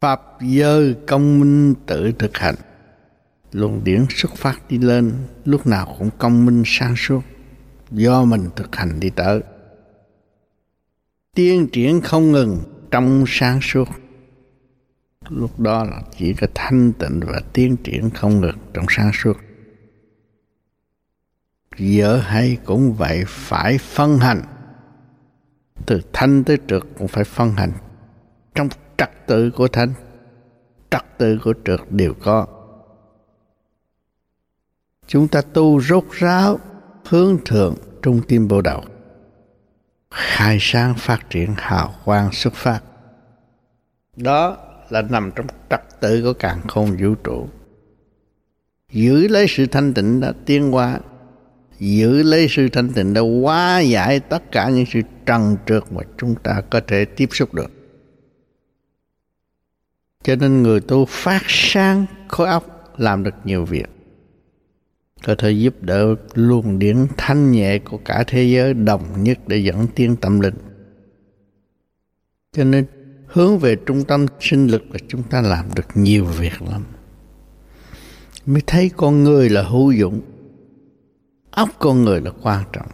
Pháp 0.00 0.22
giới 0.40 0.94
công 1.06 1.40
minh 1.40 1.74
tự 1.86 2.12
thực 2.12 2.36
hành 2.38 2.54
luồng 3.56 3.84
điển 3.84 4.06
xuất 4.10 4.36
phát 4.36 4.62
đi 4.68 4.78
lên, 4.78 5.12
lúc 5.44 5.66
nào 5.66 5.96
cũng 5.98 6.10
công 6.18 6.46
minh 6.46 6.62
sang 6.66 6.94
suốt. 6.96 7.22
Do 7.90 8.24
mình 8.24 8.50
thực 8.56 8.76
hành 8.76 9.00
đi 9.00 9.10
tới. 9.10 9.42
Tiến 11.34 11.68
triển 11.72 12.00
không 12.00 12.32
ngừng, 12.32 12.58
trong 12.90 13.24
sáng 13.26 13.60
suốt. 13.62 13.88
Lúc 15.28 15.60
đó 15.60 15.84
là 15.84 16.02
chỉ 16.18 16.34
có 16.34 16.46
thanh 16.54 16.92
tịnh 16.92 17.20
và 17.26 17.40
tiến 17.52 17.76
triển 17.76 18.10
không 18.10 18.40
ngừng 18.40 18.58
trong 18.74 18.86
sáng 18.88 19.10
suốt. 19.14 19.36
Dở 21.78 22.16
hay 22.16 22.58
cũng 22.64 22.92
vậy, 22.92 23.24
phải 23.26 23.78
phân 23.78 24.18
hành. 24.18 24.42
Từ 25.86 26.00
thanh 26.12 26.44
tới 26.44 26.58
trượt 26.68 26.82
cũng 26.98 27.08
phải 27.08 27.24
phân 27.24 27.52
hành. 27.52 27.72
Trong 28.54 28.68
trật 28.96 29.10
tự 29.26 29.50
của 29.50 29.68
thanh, 29.68 29.92
trật 30.90 31.18
tự 31.18 31.38
của 31.44 31.54
trượt 31.64 31.80
đều 31.90 32.14
có 32.14 32.55
chúng 35.06 35.28
ta 35.28 35.42
tu 35.42 35.80
rốt 35.80 36.04
ráo, 36.10 36.58
hướng 37.04 37.38
thượng 37.44 37.74
trung 38.02 38.20
tim 38.28 38.48
bộ 38.48 38.60
đầu 38.60 38.84
khai 40.10 40.58
sáng 40.60 40.94
phát 40.94 41.30
triển 41.30 41.54
hào 41.56 41.94
quang 42.04 42.32
xuất 42.32 42.54
phát. 42.54 42.80
Đó 44.16 44.56
là 44.90 45.02
nằm 45.02 45.30
trong 45.36 45.46
trật 45.70 45.80
tự 46.00 46.22
của 46.22 46.32
càng 46.32 46.60
không 46.68 46.96
vũ 47.00 47.14
trụ. 47.24 47.48
Giữ 48.92 49.28
lấy 49.28 49.46
sự 49.48 49.66
thanh 49.66 49.94
tịnh 49.94 50.20
đã 50.20 50.32
tiến 50.46 50.72
hóa. 50.72 51.00
Giữ 51.78 52.22
lấy 52.22 52.46
sự 52.50 52.68
thanh 52.68 52.92
tịnh 52.92 53.14
đã 53.14 53.20
hóa 53.42 53.80
giải 53.80 54.20
tất 54.20 54.52
cả 54.52 54.68
những 54.68 54.86
sự 54.86 55.00
trần 55.26 55.56
trượt 55.66 55.92
mà 55.92 56.02
chúng 56.18 56.34
ta 56.34 56.62
có 56.70 56.80
thể 56.86 57.04
tiếp 57.04 57.28
xúc 57.32 57.54
được. 57.54 57.70
Cho 60.22 60.36
nên 60.36 60.62
người 60.62 60.80
tu 60.80 61.04
phát 61.04 61.42
sáng 61.46 62.06
khối 62.28 62.48
óc, 62.48 62.92
làm 62.96 63.22
được 63.22 63.34
nhiều 63.44 63.64
việc 63.64 63.95
có 65.26 65.34
thể 65.34 65.50
giúp 65.50 65.74
đỡ 65.80 66.14
luồng 66.34 66.78
điển 66.78 67.06
thanh 67.16 67.52
nhẹ 67.52 67.78
của 67.78 67.98
cả 68.04 68.24
thế 68.26 68.44
giới 68.44 68.74
đồng 68.74 69.22
nhất 69.22 69.38
để 69.46 69.56
dẫn 69.56 69.86
tiên 69.94 70.16
tâm 70.20 70.40
linh. 70.40 70.54
Cho 72.52 72.64
nên, 72.64 72.86
hướng 73.26 73.58
về 73.58 73.76
trung 73.86 74.04
tâm 74.04 74.26
sinh 74.40 74.66
lực 74.66 74.82
là 74.90 74.98
chúng 75.08 75.22
ta 75.22 75.40
làm 75.40 75.74
được 75.74 75.86
nhiều 75.94 76.24
việc 76.24 76.62
lắm. 76.62 76.82
Mới 78.46 78.62
thấy 78.66 78.90
con 78.96 79.24
người 79.24 79.48
là 79.48 79.62
hữu 79.62 79.92
dụng, 79.92 80.20
óc 81.50 81.68
con 81.78 82.04
người 82.04 82.20
là 82.20 82.30
quan 82.42 82.64
trọng, 82.72 82.88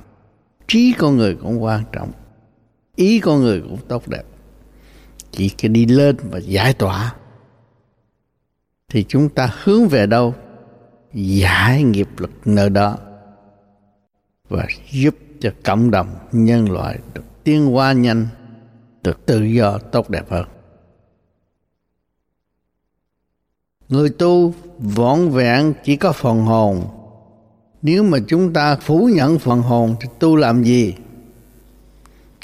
trí 0.68 0.94
con 0.98 1.16
người 1.16 1.34
cũng 1.34 1.62
quan 1.62 1.82
trọng, 1.92 2.12
ý 2.96 3.20
con 3.20 3.40
người 3.40 3.60
cũng 3.60 3.78
tốt 3.88 4.08
đẹp. 4.08 4.24
Chỉ 5.30 5.48
cái 5.48 5.68
đi 5.68 5.86
lên 5.86 6.16
và 6.30 6.38
giải 6.38 6.74
tỏa, 6.74 7.14
thì 8.88 9.04
chúng 9.08 9.28
ta 9.28 9.54
hướng 9.62 9.88
về 9.88 10.06
đâu? 10.06 10.34
Giải 11.14 11.82
nghiệp 11.82 12.08
lực 12.18 12.30
nơi 12.44 12.70
đó 12.70 12.98
và 14.48 14.66
giúp 14.90 15.16
cho 15.40 15.50
cộng 15.64 15.90
đồng 15.90 16.08
nhân 16.32 16.70
loại 16.70 16.98
được 17.14 17.44
tiến 17.44 17.66
hóa 17.66 17.92
nhanh, 17.92 18.26
được 19.02 19.26
tự 19.26 19.42
do, 19.42 19.78
tốt 19.78 20.10
đẹp 20.10 20.30
hơn. 20.30 20.46
Người 23.88 24.10
tu 24.10 24.54
võn 24.78 25.28
vẹn 25.28 25.74
chỉ 25.84 25.96
có 25.96 26.12
phần 26.12 26.42
hồn. 26.42 26.84
Nếu 27.82 28.02
mà 28.02 28.18
chúng 28.28 28.52
ta 28.52 28.76
phủ 28.76 29.10
nhận 29.14 29.38
phần 29.38 29.62
hồn 29.62 29.94
thì 30.00 30.08
tu 30.18 30.36
làm 30.36 30.62
gì? 30.62 30.94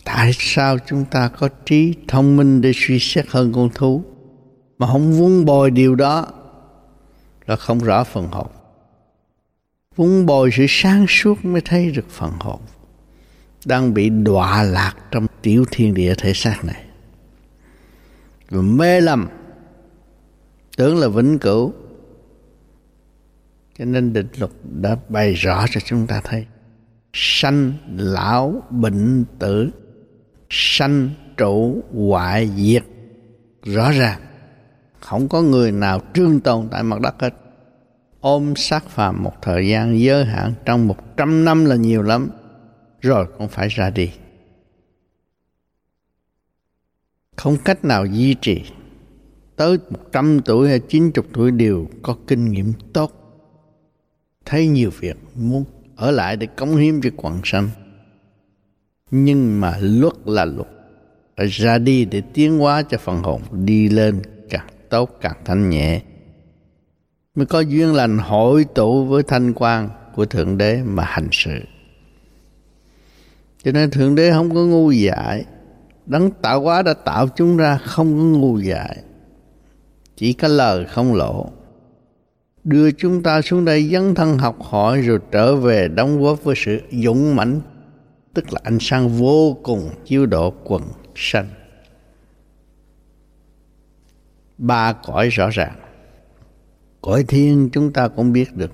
Tại 0.05 0.31
sao 0.35 0.77
chúng 0.87 1.05
ta 1.05 1.29
có 1.29 1.49
trí 1.65 1.95
thông 2.09 2.37
minh 2.37 2.61
để 2.61 2.73
suy 2.75 2.99
xét 2.99 3.27
hơn 3.29 3.53
con 3.53 3.71
thú? 3.75 4.03
Mà 4.79 4.87
không 4.87 5.13
vun 5.13 5.45
bồi 5.45 5.71
điều 5.71 5.95
đó 5.95 6.27
là 7.47 7.57
không 7.57 7.79
rõ 7.79 8.05
phần 8.05 8.29
hồn 8.29 8.47
vun 9.99 10.27
bồi 10.27 10.51
sự 10.53 10.67
sáng 10.69 11.07
suốt 11.09 11.45
mới 11.45 11.61
thấy 11.61 11.91
được 11.91 12.11
phần 12.11 12.33
hồn. 12.41 12.61
Đang 13.65 13.95
bị 13.95 14.09
đọa 14.09 14.63
lạc 14.63 14.95
trong 15.11 15.27
tiểu 15.43 15.65
thiên 15.71 15.95
địa 15.95 16.15
thể 16.19 16.33
xác 16.33 16.65
này. 16.65 16.85
Và 18.51 18.63
mê 18.63 19.01
lầm. 19.01 19.29
Tưởng 20.77 20.97
là 20.99 21.09
vĩnh 21.09 21.39
cửu. 21.39 21.73
Cho 23.79 23.85
nên 23.85 24.13
định 24.13 24.29
luật 24.39 24.51
đã 24.63 24.97
bày 25.09 25.35
rõ 25.35 25.67
cho 25.71 25.81
chúng 25.81 26.07
ta 26.07 26.21
thấy. 26.25 26.47
Sanh 27.13 27.73
lão 27.97 28.63
bệnh 28.71 29.25
tử. 29.39 29.71
Sanh 30.51 31.11
trụ 31.37 31.83
hoại 31.95 32.51
diệt. 32.57 32.85
Rõ 33.65 33.91
ràng. 33.91 34.21
Không 35.01 35.29
có 35.29 35.43
người 35.43 35.73
nào 35.73 36.01
trương 36.15 36.41
tồn 36.41 36.69
tại 36.71 36.83
mặt 36.83 37.01
đất 37.01 37.15
hết 37.19 37.35
ôm 38.21 38.57
sát 38.57 38.89
phàm 38.89 39.23
một 39.23 39.33
thời 39.43 39.69
gian 39.69 40.01
giới 40.01 40.25
hạn 40.25 40.53
trong 40.65 40.89
một 40.89 41.17
trăm 41.17 41.45
năm 41.45 41.65
là 41.65 41.77
nhiều 41.77 42.03
lắm, 42.03 42.31
rồi 43.01 43.27
cũng 43.39 43.49
phải 43.49 43.69
ra 43.69 43.91
đi. 43.91 44.11
Không 47.37 47.57
cách 47.65 47.85
nào 47.85 48.07
duy 48.07 48.35
trì. 48.35 48.63
Tới 49.57 49.79
một 49.91 50.13
trăm 50.13 50.41
tuổi 50.45 50.69
hay 50.69 50.79
chín 50.79 51.11
chục 51.11 51.27
tuổi 51.33 51.51
đều 51.51 51.87
có 52.03 52.17
kinh 52.27 52.45
nghiệm 52.45 52.73
tốt. 52.93 53.13
Thấy 54.45 54.67
nhiều 54.67 54.91
việc 55.01 55.17
muốn 55.35 55.65
ở 55.97 56.11
lại 56.11 56.37
để 56.37 56.47
cống 56.47 56.77
hiến 56.77 57.01
cho 57.01 57.11
quần 57.17 57.41
sanh. 57.45 57.69
Nhưng 59.11 59.61
mà 59.61 59.79
luật 59.81 60.15
là 60.25 60.45
luật. 60.45 60.69
Phải 61.37 61.47
ra 61.47 61.79
đi 61.79 62.05
để 62.05 62.23
tiến 62.35 62.59
hóa 62.59 62.83
cho 62.83 62.99
phần 62.99 63.23
hồn 63.23 63.43
đi 63.53 63.89
lên 63.89 64.23
càng 64.51 64.69
tốt, 64.91 65.19
càng 65.21 65.37
thanh 65.45 65.71
nhẹ 65.71 66.03
mới 67.39 67.47
có 67.47 67.61
duyên 67.61 67.95
lành 67.95 68.19
hội 68.19 68.65
tụ 68.75 69.05
với 69.05 69.23
thanh 69.23 69.53
quan 69.55 69.91
của 70.15 70.27
thượng 70.27 70.59
đế 70.59 70.83
mà 70.83 71.05
hành 71.05 71.29
sự. 71.33 71.61
Cho 73.63 73.73
nên 73.73 73.91
thượng 73.91 74.15
đế 74.15 74.31
không 74.31 74.55
có 74.55 74.61
ngu 74.61 74.91
dại. 74.91 75.45
Đấng 76.07 76.31
tạo 76.31 76.61
hóa 76.61 76.83
đã 76.83 76.95
tạo 76.95 77.29
chúng 77.37 77.57
ra, 77.57 77.79
không 77.79 78.19
có 78.19 78.39
ngu 78.39 78.59
dại. 78.59 78.97
Chỉ 80.17 80.33
có 80.33 80.49
lời 80.49 80.85
không 80.85 81.15
lộ. 81.15 81.51
Đưa 82.65 82.91
chúng 82.91 83.23
ta 83.23 83.43
xuống 83.43 83.65
đây 83.65 83.89
dấn 83.89 84.15
thân 84.15 84.39
học 84.39 84.63
hỏi 84.63 85.01
rồi 85.01 85.19
trở 85.31 85.57
về 85.57 85.89
đóng 85.89 86.23
góp 86.23 86.45
với 86.45 86.55
sự 86.59 86.81
dũng 86.91 87.37
mãnh, 87.37 87.61
tức 88.35 88.53
là 88.53 88.61
ánh 88.65 88.79
sáng 88.81 89.09
vô 89.09 89.57
cùng 89.63 89.91
chiếu 90.05 90.27
độ 90.27 90.55
quần 90.65 90.83
sanh. 91.15 91.49
Ba 94.59 94.93
cõi 94.93 95.29
rõ 95.29 95.49
ràng 95.51 95.88
cõi 97.09 97.25
thiên 97.29 97.69
chúng 97.73 97.93
ta 97.93 98.09
cũng 98.09 98.33
biết 98.33 98.57
được. 98.57 98.71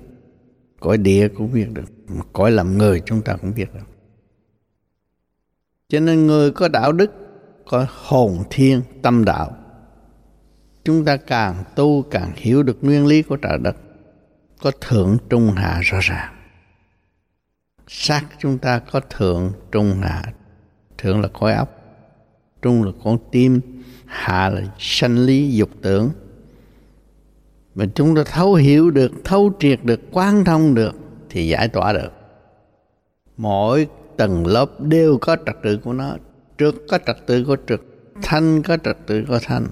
Cõi 0.79 0.97
địa 0.97 1.27
cũng 1.27 1.51
biết 1.51 1.67
được. 1.73 1.85
Cõi 2.33 2.51
làm 2.51 2.77
người 2.77 3.01
chúng 3.05 3.21
ta 3.21 3.35
cũng 3.41 3.53
biết 3.55 3.73
được. 3.73 3.87
Cho 5.87 5.99
nên 5.99 6.27
người 6.27 6.51
có 6.51 6.67
đạo 6.67 6.91
đức, 6.91 7.11
có 7.65 7.85
hồn 7.89 8.43
thiên, 8.49 8.81
tâm 9.01 9.25
đạo, 9.25 9.57
chúng 10.83 11.05
ta 11.05 11.17
càng 11.17 11.63
tu 11.75 12.01
càng 12.01 12.31
hiểu 12.35 12.63
được 12.63 12.77
nguyên 12.81 13.05
lý 13.05 13.21
của 13.21 13.35
trời 13.35 13.57
đất, 13.57 13.75
có 14.61 14.71
thượng, 14.81 15.17
trung, 15.29 15.51
hạ 15.51 15.79
rõ 15.83 15.97
ràng. 16.01 16.35
Xác 17.87 18.25
chúng 18.39 18.57
ta 18.57 18.79
có 18.79 18.99
thượng, 18.99 19.53
trung, 19.71 20.01
hạ. 20.01 20.23
Thượng 20.97 21.21
là 21.21 21.29
khối 21.33 21.53
óc, 21.53 21.69
trung 22.61 22.83
là 22.83 22.91
con 23.03 23.17
tim, 23.31 23.61
hạ 24.05 24.49
là 24.49 24.61
sanh 24.79 25.17
lý, 25.17 25.51
dục 25.51 25.69
tưởng 25.81 26.11
mà 27.75 27.85
chúng 27.95 28.15
ta 28.15 28.23
thấu 28.23 28.53
hiểu 28.53 28.91
được, 28.91 29.11
thấu 29.23 29.53
triệt 29.59 29.79
được 29.83 30.01
quan 30.11 30.45
thông 30.45 30.75
được 30.75 30.95
thì 31.29 31.47
giải 31.47 31.67
tỏa 31.67 31.93
được. 31.93 32.11
Mỗi 33.37 33.87
tầng 34.17 34.47
lớp 34.47 34.81
đều 34.81 35.17
có 35.17 35.37
trật 35.45 35.55
tự 35.63 35.77
của 35.77 35.93
nó. 35.93 36.15
Trước 36.57 36.75
có 36.89 36.99
trật 37.05 37.17
tự 37.25 37.43
của 37.43 37.57
trực, 37.67 37.85
thanh 38.21 38.63
có 38.63 38.77
trật 38.77 38.97
tự 39.07 39.23
của 39.27 39.39
thanh. 39.43 39.67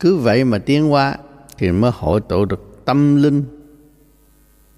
Cứ 0.00 0.16
vậy 0.16 0.44
mà 0.44 0.58
tiến 0.58 0.92
qua 0.92 1.18
thì 1.58 1.70
mới 1.70 1.90
hội 1.94 2.20
tụ 2.28 2.44
được 2.44 2.84
tâm 2.84 3.22
linh, 3.22 3.44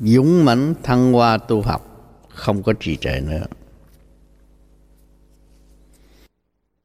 dũng 0.01 0.44
mãnh, 0.44 0.75
thăng 0.83 1.12
hoa 1.12 1.38
tu 1.38 1.62
học, 1.62 2.14
không 2.29 2.62
có 2.62 2.72
trì 2.81 2.96
trệ 2.96 3.20
nữa. 3.20 3.46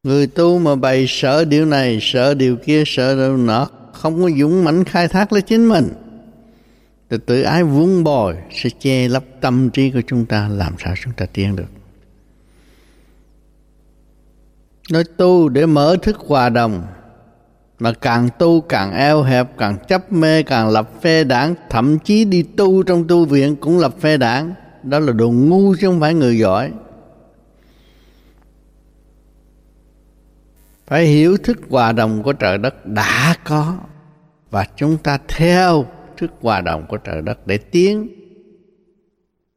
Người 0.04 0.28
tu 0.28 0.60
mà 0.60 0.76
bày 0.76 1.06
sợ 1.08 1.46
điều 1.46 1.66
này 1.66 2.00
sợ 2.02 2.34
điều 2.34 2.56
kia 2.56 2.84
sợ 2.86 3.16
điều 3.16 3.38
nọ 3.38 3.70
không 3.94 4.22
có 4.22 4.30
dũng 4.40 4.64
mãnh 4.64 4.84
khai 4.84 5.08
thác 5.08 5.34
lấy 5.34 5.42
chính 5.42 5.70
mình. 5.70 5.90
Thì 7.10 7.18
tự 7.26 7.42
ái 7.42 7.64
vuông 7.64 8.04
bồi 8.04 8.36
sẽ 8.52 8.70
che 8.80 9.08
lấp 9.08 9.24
tâm 9.42 9.70
trí 9.70 9.92
của 9.92 10.02
chúng 10.08 10.26
ta, 10.26 10.48
làm 10.48 10.76
sao 10.84 10.94
chúng 11.04 11.14
ta 11.14 11.26
tiến 11.34 11.56
được. 11.56 11.70
Nói 14.92 15.04
tu 15.18 15.50
để 15.50 15.66
mở 15.66 15.98
thức 16.02 16.18
hòa 16.18 16.50
đồng, 16.50 16.84
mà 17.80 17.94
càng 17.94 18.30
tu 18.40 18.62
càng 18.62 18.94
eo 18.94 19.22
hẹp, 19.24 19.58
càng 19.58 19.78
chấp 19.88 20.12
mê, 20.12 20.44
càng 20.44 20.70
lập 20.70 20.90
phe 21.02 21.24
đảng, 21.24 21.56
thậm 21.70 22.00
chí 22.00 22.26
đi 22.26 22.44
tu 22.44 22.84
trong 22.84 23.08
tu 23.08 23.26
viện 23.26 23.56
cũng 23.56 23.80
lập 23.80 23.96
phe 24.00 24.18
đảng. 24.18 24.54
Đó 24.84 25.00
là 25.00 25.14
đồ 25.14 25.32
ngu 25.32 25.76
chứ 25.76 25.88
không 25.88 26.00
phải 26.00 26.14
người 26.14 26.38
giỏi. 26.38 26.72
Phải 30.92 31.06
hiểu 31.06 31.38
thức 31.38 31.58
hòa 31.70 31.92
đồng 31.92 32.24
của 32.24 32.34
trời 32.34 32.58
đất 32.58 32.86
đã 32.86 33.36
có 33.44 33.78
và 34.50 34.66
chúng 34.76 34.98
ta 34.98 35.20
theo 35.28 35.86
thức 36.18 36.32
hòa 36.42 36.62
đồng 36.62 36.86
của 36.90 36.98
trời 36.98 37.22
đất 37.22 37.48
để 37.48 37.58
tiến. 37.58 38.08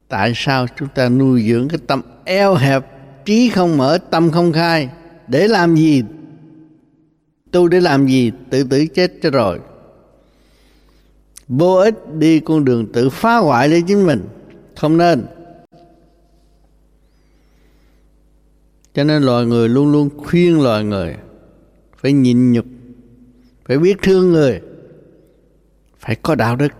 Tại 0.08 0.32
sao 0.34 0.66
chúng 0.78 0.88
ta 0.94 1.08
nuôi 1.08 1.42
dưỡng 1.48 1.68
cái 1.68 1.78
tâm 1.86 2.02
eo 2.24 2.54
hẹp, 2.54 2.84
trí 3.24 3.48
không 3.48 3.76
mở, 3.76 3.98
tâm 4.10 4.30
không 4.30 4.52
khai? 4.52 4.88
Để 5.28 5.48
làm 5.48 5.74
gì? 5.76 6.02
Tu 7.50 7.68
để 7.68 7.80
làm 7.80 8.06
gì? 8.06 8.32
Tự 8.50 8.64
tử 8.64 8.86
chết 8.86 9.12
cho 9.22 9.30
rồi. 9.30 9.60
Vô 11.48 11.74
ích 11.74 12.14
đi 12.18 12.40
con 12.40 12.64
đường 12.64 12.92
tự 12.92 13.10
phá 13.10 13.36
hoại 13.36 13.68
lấy 13.68 13.82
chính 13.86 14.06
mình. 14.06 14.28
Không 14.76 14.96
nên. 14.96 15.26
Cho 18.94 19.04
nên 19.04 19.22
loài 19.22 19.46
người 19.46 19.68
luôn 19.68 19.92
luôn 19.92 20.10
khuyên 20.16 20.62
loài 20.62 20.84
người 20.84 21.16
phải 22.04 22.12
nhịn 22.12 22.52
nhục, 22.52 22.64
phải 23.66 23.78
biết 23.78 23.96
thương 24.02 24.32
người, 24.32 24.60
phải 25.98 26.16
có 26.16 26.34
đạo 26.34 26.56
đức, 26.56 26.72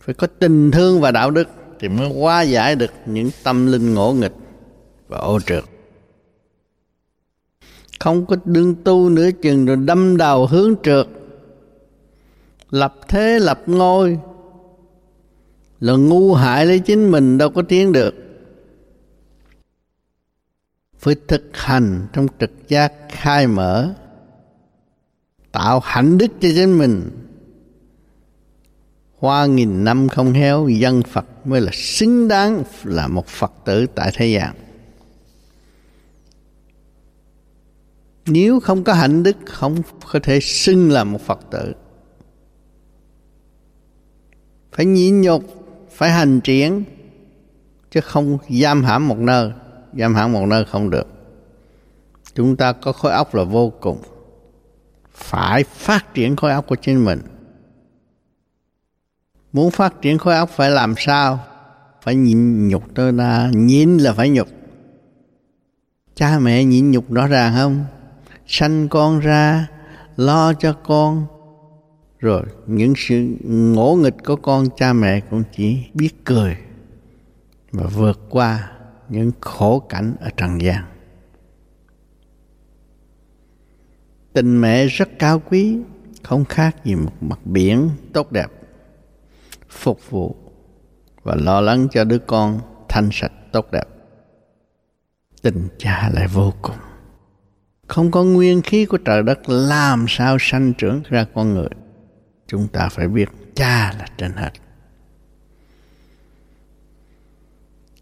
phải 0.00 0.14
có 0.14 0.26
tình 0.26 0.70
thương 0.70 1.00
và 1.00 1.10
đạo 1.10 1.30
đức 1.30 1.48
thì 1.80 1.88
mới 1.88 2.08
hóa 2.08 2.42
giải 2.42 2.76
được 2.76 2.90
những 3.06 3.30
tâm 3.44 3.66
linh 3.66 3.94
ngỗ 3.94 4.12
nghịch 4.12 4.32
và 5.08 5.18
ô 5.18 5.40
trượt. 5.40 5.64
Không 8.00 8.26
có 8.26 8.36
đương 8.44 8.74
tu 8.84 9.08
nữa 9.08 9.28
chừng 9.42 9.66
rồi 9.66 9.76
đâm 9.76 10.16
đầu 10.16 10.46
hướng 10.46 10.74
trượt. 10.82 11.06
Lập 12.70 12.94
thế 13.08 13.38
lập 13.38 13.62
ngôi 13.66 14.18
là 15.80 15.92
ngu 15.92 16.34
hại 16.34 16.66
lấy 16.66 16.78
chính 16.78 17.10
mình, 17.10 17.38
đâu 17.38 17.50
có 17.50 17.62
tiến 17.62 17.92
được 17.92 18.14
phải 21.06 21.14
thực 21.28 21.50
hành 21.52 22.06
trong 22.12 22.26
trực 22.40 22.68
giác 22.68 22.92
khai 23.08 23.46
mở, 23.46 23.94
tạo 25.52 25.80
hạnh 25.84 26.18
đức 26.18 26.26
cho 26.40 26.48
chính 26.54 26.78
mình. 26.78 27.10
Hoa 29.18 29.46
nghìn 29.46 29.84
năm 29.84 30.08
không 30.08 30.32
héo, 30.32 30.68
dân 30.68 31.02
Phật 31.02 31.46
mới 31.46 31.60
là 31.60 31.70
xứng 31.74 32.28
đáng 32.28 32.64
là 32.84 33.08
một 33.08 33.26
Phật 33.26 33.52
tử 33.64 33.86
tại 33.94 34.10
thế 34.14 34.26
gian. 34.26 34.54
Nếu 38.26 38.60
không 38.60 38.84
có 38.84 38.94
hạnh 38.94 39.22
đức, 39.22 39.36
không 39.46 39.76
có 40.12 40.18
thể 40.22 40.40
xưng 40.40 40.90
là 40.90 41.04
một 41.04 41.20
Phật 41.20 41.40
tử. 41.50 41.72
Phải 44.72 44.86
nhịn 44.86 45.20
nhục, 45.20 45.42
phải 45.90 46.10
hành 46.10 46.40
triển, 46.40 46.84
chứ 47.90 48.00
không 48.00 48.38
giam 48.50 48.84
hãm 48.84 49.08
một 49.08 49.18
nơi 49.18 49.52
giam 49.98 50.14
hãm 50.14 50.32
một 50.32 50.46
nơi 50.46 50.64
không 50.64 50.90
được. 50.90 51.06
Chúng 52.34 52.56
ta 52.56 52.72
có 52.72 52.92
khối 52.92 53.12
óc 53.12 53.34
là 53.34 53.44
vô 53.44 53.72
cùng. 53.80 54.02
Phải 55.14 55.64
phát 55.64 56.14
triển 56.14 56.36
khối 56.36 56.50
óc 56.50 56.66
của 56.66 56.76
chính 56.76 57.04
mình. 57.04 57.20
Muốn 59.52 59.70
phát 59.70 60.02
triển 60.02 60.18
khối 60.18 60.34
óc 60.36 60.50
phải 60.50 60.70
làm 60.70 60.94
sao? 60.98 61.44
Phải 62.02 62.14
nhịn 62.14 62.68
nhục 62.68 62.94
tôi 62.94 63.12
ra 63.12 63.50
nhịn 63.54 63.96
là 63.98 64.12
phải 64.12 64.30
nhục. 64.30 64.48
Cha 66.14 66.38
mẹ 66.38 66.64
nhịn 66.64 66.90
nhục 66.90 67.12
rõ 67.12 67.26
ràng 67.26 67.54
không? 67.56 67.84
Sanh 68.46 68.88
con 68.88 69.20
ra, 69.20 69.68
lo 70.16 70.52
cho 70.52 70.72
con. 70.72 71.26
Rồi, 72.18 72.42
những 72.66 72.92
sự 72.96 73.36
ngỗ 73.44 73.94
nghịch 73.94 74.16
của 74.24 74.36
con 74.36 74.66
cha 74.76 74.92
mẹ 74.92 75.20
cũng 75.20 75.42
chỉ 75.56 75.78
biết 75.94 76.24
cười 76.24 76.56
và 77.72 77.86
vượt 77.86 78.20
qua 78.30 78.72
những 79.08 79.32
khổ 79.40 79.78
cảnh 79.78 80.14
ở 80.20 80.30
trần 80.36 80.60
gian. 80.60 80.84
Tình 84.32 84.60
mẹ 84.60 84.86
rất 84.86 85.08
cao 85.18 85.42
quý, 85.50 85.78
không 86.22 86.44
khác 86.44 86.76
gì 86.84 86.94
một 86.94 87.12
mặt 87.20 87.38
biển 87.44 87.90
tốt 88.12 88.32
đẹp, 88.32 88.46
phục 89.68 90.10
vụ 90.10 90.36
và 91.22 91.34
lo 91.34 91.60
lắng 91.60 91.88
cho 91.90 92.04
đứa 92.04 92.18
con 92.18 92.60
thanh 92.88 93.08
sạch 93.12 93.32
tốt 93.52 93.68
đẹp. 93.72 93.84
Tình 95.42 95.68
cha 95.78 96.10
lại 96.14 96.26
vô 96.28 96.52
cùng. 96.62 96.76
Không 97.88 98.10
có 98.10 98.24
nguyên 98.24 98.62
khí 98.62 98.86
của 98.86 98.98
trời 98.98 99.22
đất, 99.22 99.48
làm 99.48 100.04
sao 100.08 100.36
sanh 100.40 100.72
trưởng 100.74 101.02
ra 101.10 101.26
con 101.34 101.54
người? 101.54 101.68
Chúng 102.46 102.68
ta 102.68 102.88
phải 102.88 103.08
biết 103.08 103.28
cha 103.54 103.92
là 103.98 104.06
trên 104.18 104.32
hết. 104.32 104.50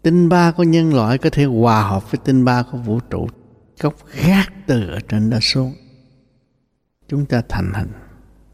Tinh 0.05 0.29
ba 0.29 0.51
của 0.51 0.63
nhân 0.63 0.93
loại 0.93 1.17
có 1.17 1.29
thể 1.29 1.45
hòa 1.45 1.83
hợp 1.83 2.11
với 2.11 2.19
tinh 2.23 2.45
ba 2.45 2.63
của 2.63 2.77
vũ 2.77 2.99
trụ 2.99 3.27
gốc 3.79 3.93
gác 4.25 4.53
từ 4.67 4.87
ở 4.87 4.99
trên 4.99 5.29
đó 5.29 5.37
xuống. 5.41 5.73
Chúng 7.07 7.25
ta 7.25 7.41
thành 7.49 7.73
hình 7.73 7.91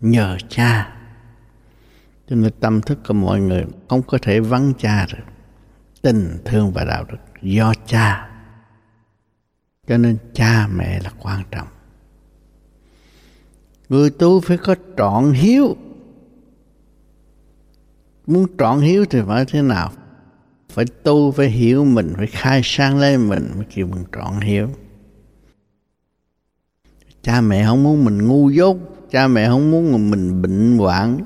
nhờ 0.02 0.38
cha. 0.50 0.96
Cho 2.28 2.36
nên 2.36 2.52
tâm 2.60 2.82
thức 2.82 3.00
của 3.08 3.14
mọi 3.14 3.40
người 3.40 3.66
không 3.90 4.02
có 4.02 4.18
thể 4.22 4.40
vắng 4.40 4.74
cha 4.78 5.06
được. 5.14 5.24
Tình 6.02 6.38
thương 6.46 6.72
và 6.72 6.86
đạo 6.86 7.06
đức 7.12 7.18
do 7.42 7.74
cha. 7.86 8.30
Cho 9.88 9.98
nên 9.98 10.18
cha 10.34 10.68
mẹ 10.68 11.00
là 11.04 11.12
quan 11.20 11.44
trọng. 11.52 11.68
Người 13.90 14.10
tu 14.10 14.42
phải 14.42 14.58
có 14.58 14.76
trọn 14.98 15.32
hiếu. 15.32 15.76
Muốn 18.28 18.46
trọn 18.58 18.80
hiếu 18.80 19.06
thì 19.10 19.20
phải 19.28 19.46
thế 19.46 19.62
nào? 19.62 19.92
Phải 20.72 20.86
tu, 21.04 21.32
phải 21.32 21.50
hiểu 21.50 21.86
mình, 21.86 22.14
phải 22.18 22.28
khai 22.28 22.62
sang 22.64 23.00
lên 23.00 23.30
mình, 23.30 23.52
mới 23.56 23.66
kêu 23.76 23.88
mình 23.88 24.04
trọn 24.12 24.42
hiếu 24.42 24.70
cha 27.24 27.42
mẹ 27.42 27.66
không 27.66 27.84
muốn 27.84 28.06
mình 28.06 28.28
ngu 28.28 28.50
dốt, 28.50 28.78
cha 29.12 29.28
mẹ 29.28 29.48
không 29.48 29.72
muốn 29.72 30.12
mình 30.12 30.42
bệnh 30.42 30.78
hoạn. 30.78 31.20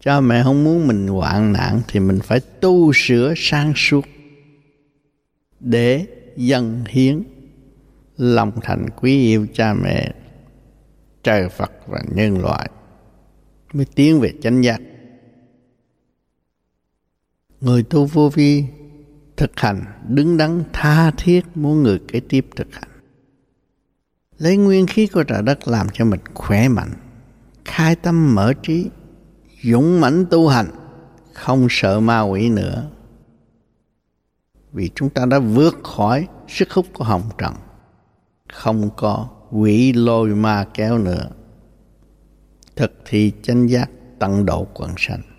Cha 0.00 0.20
mẹ 0.20 0.42
không 0.42 0.64
muốn 0.64 0.86
mình 0.86 1.06
hoạn 1.06 1.52
nạn 1.52 1.80
thì 1.88 2.00
mình 2.00 2.20
phải 2.20 2.40
tu 2.40 2.92
sửa 2.94 3.34
sang 3.36 3.72
suốt 3.76 4.04
để 5.60 6.06
dân 6.36 6.84
hiến 6.88 7.22
lòng 8.16 8.52
thành 8.62 8.86
quý 9.00 9.22
yêu 9.22 9.46
cha 9.54 9.74
mẹ, 9.74 10.12
trời 11.22 11.48
Phật 11.48 11.72
và 11.86 12.00
nhân 12.14 12.42
loại. 12.42 12.70
Mới 13.72 13.86
tiến 13.94 14.20
về 14.20 14.32
chánh 14.42 14.64
giác 14.64 14.80
người 17.60 17.82
tu 17.82 18.04
vô 18.04 18.28
vi 18.28 18.64
thực 19.36 19.50
hành, 19.56 19.84
đứng 20.08 20.36
đắn 20.36 20.64
tha 20.72 21.10
thiết 21.10 21.46
muốn 21.54 21.82
người 21.82 22.00
kế 22.08 22.20
tiếp 22.20 22.46
thực 22.56 22.74
hành. 22.74 22.88
Lấy 24.38 24.56
nguyên 24.56 24.86
khí 24.86 25.06
của 25.06 25.22
trời 25.22 25.42
đất 25.42 25.68
làm 25.68 25.86
cho 25.92 26.04
mình 26.04 26.20
khỏe 26.34 26.68
mạnh, 26.68 26.90
khai 27.64 27.96
tâm 27.96 28.34
mở 28.34 28.52
trí, 28.62 28.90
dũng 29.62 30.00
mãnh 30.00 30.24
tu 30.30 30.48
hành, 30.48 30.66
không 31.32 31.66
sợ 31.70 32.00
ma 32.00 32.20
quỷ 32.20 32.48
nữa. 32.48 32.90
Vì 34.72 34.90
chúng 34.94 35.10
ta 35.10 35.26
đã 35.26 35.38
vượt 35.38 35.78
khỏi 35.82 36.28
sức 36.48 36.72
hút 36.72 36.86
của 36.92 37.04
hồng 37.04 37.30
trần, 37.38 37.54
không 38.52 38.90
có 38.96 39.28
quỷ 39.50 39.92
lôi 39.92 40.34
ma 40.34 40.66
kéo 40.74 40.98
nữa. 40.98 41.28
Thực 42.76 42.92
thi 43.04 43.32
chánh 43.42 43.70
giác 43.70 43.90
tận 44.18 44.46
độ 44.46 44.66
quần 44.74 44.90
sanh. 44.98 45.29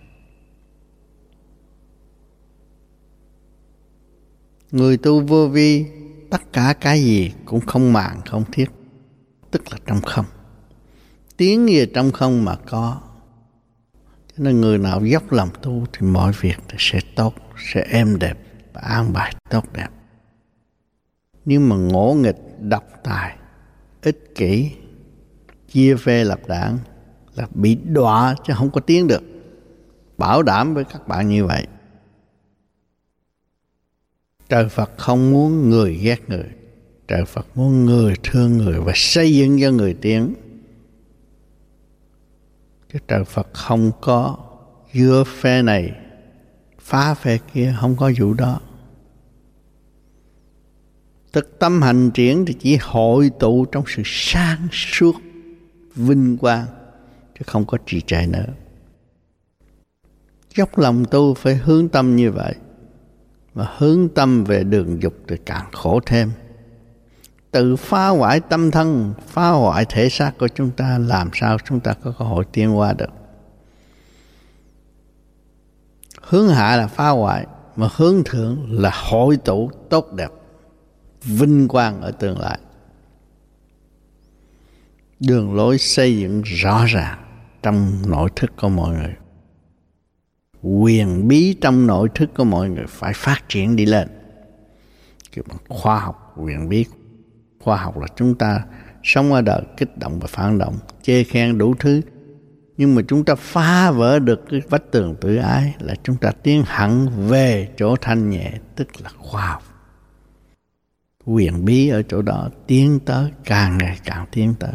Người 4.71 4.97
tu 4.97 5.19
vô 5.19 5.47
vi, 5.47 5.85
tất 6.29 6.41
cả 6.53 6.73
cái 6.81 7.03
gì 7.03 7.31
cũng 7.45 7.59
không 7.61 7.93
màng, 7.93 8.21
không 8.25 8.43
thiết. 8.51 8.71
Tức 9.51 9.61
là 9.71 9.77
trong 9.85 10.01
không. 10.01 10.25
Tiếng 11.37 11.65
về 11.65 11.87
trong 11.93 12.11
không 12.11 12.45
mà 12.45 12.55
có. 12.55 13.01
Cho 14.27 14.43
nên 14.43 14.61
người 14.61 14.77
nào 14.77 15.05
dốc 15.05 15.31
lòng 15.31 15.49
tu 15.61 15.85
thì 15.93 16.07
mọi 16.07 16.31
việc 16.41 16.57
sẽ 16.77 16.99
tốt, 17.15 17.33
sẽ 17.57 17.85
êm 17.89 18.19
đẹp 18.19 18.37
và 18.73 18.81
an 18.81 19.13
bài 19.13 19.35
tốt 19.49 19.65
đẹp. 19.73 19.89
Nhưng 21.45 21.69
mà 21.69 21.75
ngỗ 21.75 22.13
nghịch, 22.13 22.37
độc 22.59 22.83
tài, 23.03 23.37
ích 24.01 24.35
kỷ, 24.35 24.71
chia 25.67 25.95
phe 25.95 26.23
lập 26.23 26.39
đảng 26.47 26.77
là 27.35 27.47
bị 27.53 27.75
đọa 27.75 28.35
chứ 28.47 28.53
không 28.57 28.71
có 28.71 28.81
tiếng 28.81 29.07
được. 29.07 29.23
Bảo 30.17 30.43
đảm 30.43 30.73
với 30.73 30.83
các 30.83 31.07
bạn 31.07 31.29
như 31.29 31.45
vậy 31.45 31.67
trời 34.51 34.69
phật 34.69 34.91
không 34.97 35.31
muốn 35.31 35.69
người 35.69 35.93
ghét 35.93 36.29
người. 36.29 36.45
Trời 37.07 37.25
phật 37.25 37.47
muốn 37.55 37.85
người 37.85 38.13
thương 38.23 38.57
người 38.57 38.79
và 38.79 38.91
xây 38.95 39.35
dựng 39.35 39.61
cho 39.61 39.71
người 39.71 39.93
tiến. 39.93 40.33
Chứ 42.93 42.99
trời 43.07 43.23
phật 43.23 43.47
không 43.53 43.91
có 44.01 44.37
dưa 44.93 45.23
phe 45.27 45.61
này, 45.61 45.91
phá 46.79 47.13
phe 47.13 47.37
kia, 47.53 47.75
không 47.79 47.95
có 47.95 48.11
vụ 48.19 48.33
đó. 48.33 48.59
Thực 51.33 51.59
tâm 51.59 51.81
hành 51.81 52.11
triển 52.11 52.45
thì 52.45 52.53
chỉ 52.59 52.77
hội 52.81 53.31
tụ 53.39 53.65
trong 53.65 53.83
sự 53.87 54.01
sáng 54.05 54.67
suốt, 54.71 55.15
vinh 55.95 56.37
quang, 56.37 56.65
chứ 57.39 57.43
không 57.47 57.65
có 57.65 57.77
trì 57.85 58.01
trệ 58.01 58.27
nữa. 58.27 58.47
Dốc 60.55 60.79
lòng 60.79 61.05
tu 61.11 61.33
phải 61.33 61.55
hướng 61.55 61.89
tâm 61.89 62.15
như 62.15 62.31
vậy 62.31 62.55
mà 63.55 63.67
hướng 63.77 64.09
tâm 64.09 64.43
về 64.43 64.63
đường 64.63 65.01
dục 65.01 65.13
thì 65.27 65.35
càng 65.45 65.71
khổ 65.71 65.99
thêm. 66.05 66.31
Tự 67.51 67.75
phá 67.75 68.07
hoại 68.07 68.39
tâm 68.39 68.71
thân, 68.71 69.13
phá 69.27 69.49
hoại 69.49 69.85
thể 69.89 70.09
xác 70.09 70.31
của 70.37 70.47
chúng 70.47 70.71
ta, 70.71 70.97
làm 70.97 71.29
sao 71.33 71.57
chúng 71.65 71.79
ta 71.79 71.93
có 71.93 72.13
cơ 72.19 72.25
hội 72.25 72.45
tiến 72.51 72.77
qua 72.77 72.93
được? 72.93 73.09
Hướng 76.21 76.49
hạ 76.49 76.75
là 76.75 76.87
phá 76.87 77.09
hoại, 77.09 77.47
mà 77.75 77.89
hướng 77.95 78.23
thượng 78.25 78.81
là 78.81 78.91
hội 79.09 79.37
tụ 79.37 79.71
tốt 79.89 80.13
đẹp, 80.13 80.29
vinh 81.23 81.67
quang 81.67 82.01
ở 82.01 82.11
tương 82.11 82.39
lai. 82.39 82.59
Đường 85.19 85.55
lối 85.55 85.77
xây 85.77 86.17
dựng 86.17 86.41
rõ 86.41 86.85
ràng 86.85 87.19
trong 87.63 88.01
nội 88.07 88.29
thức 88.35 88.51
của 88.61 88.69
mọi 88.69 88.95
người 88.95 89.15
quyền 90.61 91.27
bí 91.27 91.53
trong 91.61 91.87
nội 91.87 92.09
thức 92.15 92.29
của 92.35 92.43
mọi 92.43 92.69
người 92.69 92.85
phải 92.87 93.13
phát 93.13 93.49
triển 93.49 93.75
đi 93.75 93.85
lên. 93.85 94.07
Kiểu 95.31 95.43
khoa 95.69 95.99
học, 95.99 96.33
quyền 96.37 96.69
bí. 96.69 96.85
Khoa 97.59 97.77
học 97.77 97.97
là 97.97 98.07
chúng 98.15 98.35
ta 98.35 98.65
sống 99.03 99.33
ở 99.33 99.41
đời 99.41 99.61
kích 99.77 99.97
động 99.97 100.19
và 100.19 100.27
phản 100.27 100.57
động, 100.57 100.77
chê 101.01 101.23
khen 101.23 101.57
đủ 101.57 101.75
thứ. 101.79 102.01
Nhưng 102.77 102.95
mà 102.95 103.01
chúng 103.07 103.25
ta 103.25 103.35
phá 103.35 103.91
vỡ 103.91 104.19
được 104.19 104.45
cái 104.49 104.61
vách 104.69 104.91
tường 104.91 105.15
tự 105.21 105.35
ái 105.35 105.75
là 105.79 105.95
chúng 106.03 106.17
ta 106.17 106.31
tiến 106.31 106.63
hẳn 106.67 107.07
về 107.27 107.69
chỗ 107.77 107.95
thanh 108.01 108.29
nhẹ, 108.29 108.53
tức 108.75 108.87
là 109.01 109.09
khoa 109.17 109.47
học. 109.47 109.63
Quyền 111.25 111.65
bí 111.65 111.89
ở 111.89 112.01
chỗ 112.01 112.21
đó 112.21 112.49
tiến 112.67 112.99
tới, 113.05 113.31
càng 113.45 113.77
ngày 113.77 113.99
càng 114.05 114.25
tiến 114.31 114.53
tới. 114.59 114.73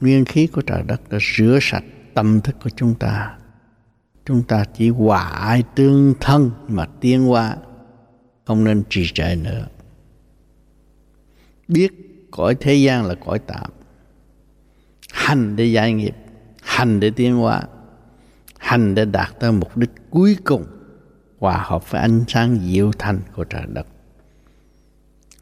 Nguyên 0.00 0.24
khí 0.24 0.46
của 0.46 0.62
trời 0.62 0.82
đất 0.86 1.08
đã 1.10 1.18
rửa 1.36 1.58
sạch 1.62 1.84
tâm 2.14 2.40
thức 2.40 2.56
của 2.64 2.70
chúng 2.70 2.94
ta. 2.94 3.36
Chúng 4.24 4.42
ta 4.42 4.64
chỉ 4.74 4.88
hòa 4.88 5.22
ai 5.28 5.62
tương 5.74 6.14
thân 6.20 6.50
mà 6.68 6.86
tiến 7.00 7.30
qua 7.30 7.56
không 8.44 8.64
nên 8.64 8.82
trì 8.90 9.06
trệ 9.14 9.36
nữa. 9.36 9.66
Biết 11.68 11.92
cõi 12.30 12.54
thế 12.60 12.74
gian 12.74 13.04
là 13.04 13.14
cõi 13.14 13.38
tạm. 13.38 13.70
Hành 15.12 15.56
để 15.56 15.64
giải 15.64 15.92
nghiệp, 15.92 16.14
hành 16.62 17.00
để 17.00 17.10
tiến 17.10 17.36
hóa, 17.36 17.62
hành 18.58 18.94
để 18.94 19.04
đạt 19.04 19.28
tới 19.40 19.52
mục 19.52 19.76
đích 19.76 19.90
cuối 20.10 20.36
cùng, 20.44 20.64
hòa 21.38 21.64
hợp 21.66 21.90
với 21.90 22.00
ánh 22.00 22.24
sáng 22.28 22.60
diệu 22.62 22.90
thanh 22.98 23.20
của 23.36 23.44
trời 23.44 23.62
đất, 23.66 23.86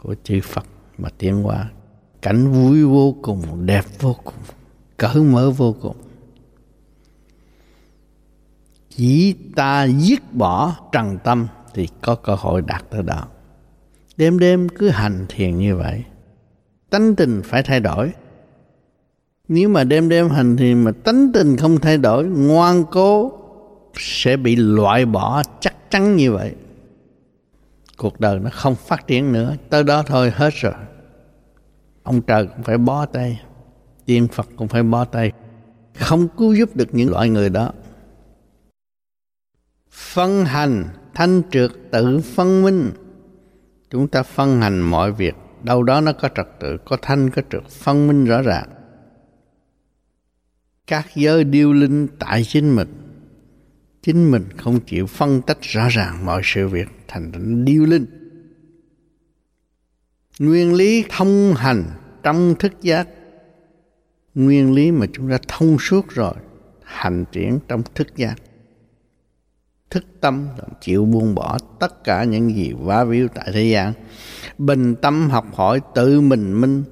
của 0.03 0.15
chư 0.25 0.41
Phật 0.43 0.67
mà 0.99 1.09
tiến 1.19 1.43
hóa. 1.43 1.71
Cảnh 2.23 2.53
vui 2.53 2.85
vô 2.85 3.17
cùng, 3.23 3.67
đẹp 3.67 3.85
vô 3.99 4.17
cùng, 4.25 4.35
cởi 4.97 5.17
mở 5.17 5.51
vô 5.51 5.77
cùng 5.81 5.97
chỉ 8.97 9.35
ta 9.57 9.85
dứt 9.85 10.21
bỏ 10.33 10.77
trần 10.93 11.19
tâm 11.25 11.47
thì 11.75 11.89
có 12.03 12.15
cơ 12.15 12.35
hội 12.35 12.63
đạt 12.63 12.85
tới 12.91 13.03
đó. 13.03 13.25
Đêm 14.17 14.39
đêm 14.39 14.69
cứ 14.69 14.89
hành 14.89 15.27
thiền 15.29 15.59
như 15.59 15.77
vậy. 15.77 16.05
Tánh 16.91 17.15
tình 17.17 17.43
phải 17.45 17.63
thay 17.63 17.81
đổi. 17.81 18.13
Nếu 19.49 19.69
mà 19.69 19.85
đêm 19.85 20.09
đêm 20.09 20.31
hành 20.31 20.57
thiền 20.57 20.85
mà 20.85 20.93
tánh 21.05 21.31
tình 21.33 21.57
không 21.57 21.79
thay 21.79 21.99
đổi, 21.99 22.25
ngoan 22.25 22.85
cố 22.91 23.33
sẽ 23.95 24.37
bị 24.37 24.57
loại 24.57 25.07
bỏ 25.07 25.43
chắc 25.61 25.91
chắn 25.91 26.17
như 26.17 26.33
vậy. 26.33 26.55
Cuộc 27.97 28.21
đời 28.21 28.39
nó 28.39 28.51
không 28.53 28.75
phát 28.75 29.07
triển 29.07 29.33
nữa, 29.33 29.57
tới 29.71 29.85
đó 29.85 30.03
thôi 30.07 30.33
hết 30.35 30.55
rồi. 30.55 30.73
Ông 32.03 32.23
trời 32.23 32.47
cũng 32.47 32.63
phải 32.63 32.79
bó 32.79 33.07
tay, 33.07 33.41
tiên 34.07 34.29
phật 34.33 34.49
cũng 34.57 34.69
phải 34.69 34.83
bó 34.83 35.05
tay. 35.05 35.33
Không 35.99 36.29
cứu 36.29 36.55
giúp 36.55 36.77
được 36.77 36.89
những 36.93 37.11
loại 37.11 37.29
người 37.29 37.51
đó 37.51 37.71
phân 39.93 40.45
hành 40.45 40.85
thanh 41.15 41.43
trượt 41.51 41.71
tự 41.91 42.21
phân 42.21 42.63
minh. 42.63 42.91
Chúng 43.91 44.09
ta 44.09 44.23
phân 44.23 44.61
hành 44.61 44.81
mọi 44.81 45.13
việc, 45.13 45.35
đâu 45.63 45.83
đó 45.83 46.01
nó 46.01 46.13
có 46.13 46.29
trật 46.29 46.47
tự, 46.61 46.77
có 46.85 46.97
thanh, 47.03 47.31
có 47.31 47.43
trượt, 47.51 47.69
phân 47.69 48.07
minh 48.07 48.25
rõ 48.25 48.43
ràng. 48.43 48.69
Các 50.87 51.07
giới 51.15 51.45
điêu 51.45 51.73
linh 51.73 52.09
tại 52.19 52.45
chính 52.45 52.77
mình. 52.77 52.89
Chính 54.03 54.31
mình 54.31 54.45
không 54.57 54.81
chịu 54.81 55.07
phân 55.07 55.43
tách 55.43 55.63
rõ 55.63 55.89
ràng 55.89 56.27
mọi 56.27 56.43
sự 56.45 56.69
việc 56.69 56.89
thành 57.09 57.65
điêu 57.65 57.85
linh. 57.85 58.07
Nguyên 60.39 60.75
lý 60.75 61.05
thông 61.09 61.55
hành 61.57 61.85
trong 62.23 62.55
thức 62.59 62.73
giác. 62.81 63.09
Nguyên 64.35 64.73
lý 64.75 64.91
mà 64.91 65.07
chúng 65.13 65.31
ta 65.31 65.39
thông 65.49 65.77
suốt 65.79 66.09
rồi, 66.09 66.35
hành 66.83 67.25
triển 67.33 67.59
trong 67.69 67.83
thức 67.95 68.17
giác 68.17 68.35
thức 69.93 70.05
tâm 70.21 70.49
chịu 70.81 71.05
buông 71.05 71.35
bỏ 71.35 71.59
tất 71.79 72.05
cả 72.05 72.25
những 72.25 72.55
gì 72.55 72.73
vá 72.79 73.05
víu 73.05 73.29
tại 73.35 73.51
thế 73.53 73.65
gian. 73.65 73.93
Bình 74.59 74.95
tâm 74.95 75.31
học 75.31 75.47
hỏi 75.55 75.81
tự 75.95 76.21
mình 76.21 76.61
minh, 76.61 76.85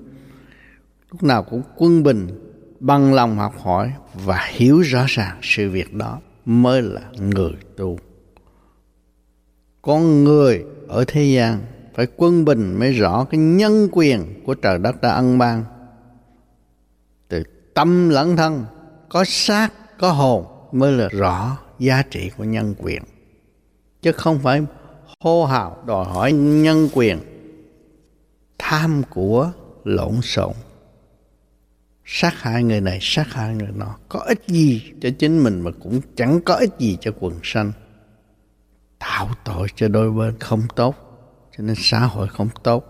lúc 1.11 1.23
nào 1.23 1.43
cũng 1.43 1.63
quân 1.77 2.03
bình, 2.03 2.29
bằng 2.81 3.15
lòng 3.15 3.37
học 3.37 3.55
hỏi 3.63 3.93
và 4.15 4.49
hiểu 4.51 4.81
rõ 4.81 5.05
ràng 5.09 5.39
sự 5.43 5.71
việc 5.71 5.95
đó 5.95 6.19
mới 6.45 6.83
là 6.83 7.01
người 7.19 7.53
tu. 7.77 7.99
Con 9.83 10.25
người 10.25 10.65
ở 10.89 11.05
thế 11.07 11.25
gian 11.25 11.61
phải 11.95 12.07
quân 12.17 12.45
bình 12.45 12.79
mới 12.79 12.93
rõ 12.93 13.25
cái 13.25 13.41
nhân 13.41 13.89
quyền 13.93 14.43
của 14.47 14.55
trời 14.55 14.79
đất 14.79 15.01
đã 15.03 15.11
ân 15.11 15.39
ban. 15.39 15.65
Từ 17.29 17.43
tâm 17.75 18.09
lẫn 18.09 18.37
thân, 18.37 18.65
có 19.09 19.25
xác, 19.27 19.73
có 19.99 20.13
hồn 20.13 20.45
mới 20.73 20.93
là 20.93 21.09
rõ 21.09 21.57
giá 21.81 22.03
trị 22.03 22.31
của 22.37 22.45
nhân 22.45 22.75
quyền. 22.79 23.03
Chứ 24.03 24.13
không 24.13 24.39
phải 24.39 24.63
hô 25.21 25.45
hào 25.45 25.83
đòi 25.87 26.05
hỏi 26.05 26.33
nhân 26.33 26.89
quyền, 26.93 27.19
tham 28.59 29.03
của 29.11 29.53
lộn 29.85 30.23
xộn. 30.23 30.53
Sát 32.05 32.35
hại 32.43 32.65
người 32.65 32.81
này, 32.81 32.99
sát 33.01 33.33
hại 33.33 33.55
người 33.55 33.69
nọ, 33.75 33.97
có 34.09 34.21
ích 34.21 34.43
gì 34.47 34.93
cho 35.01 35.09
chính 35.19 35.45
mình 35.45 35.61
mà 35.61 35.71
cũng 35.83 36.01
chẳng 36.17 36.41
có 36.41 36.55
ích 36.55 36.71
gì 36.79 36.99
cho 37.01 37.13
quần 37.21 37.35
sanh. 37.43 37.73
Tạo 38.99 39.29
tội 39.45 39.69
cho 39.75 39.89
đôi 39.89 40.11
bên 40.11 40.39
không 40.39 40.63
tốt, 40.77 40.95
cho 41.57 41.65
nên 41.65 41.77
xã 41.79 41.99
hội 41.99 42.29
không 42.29 42.49
tốt. 42.63 42.85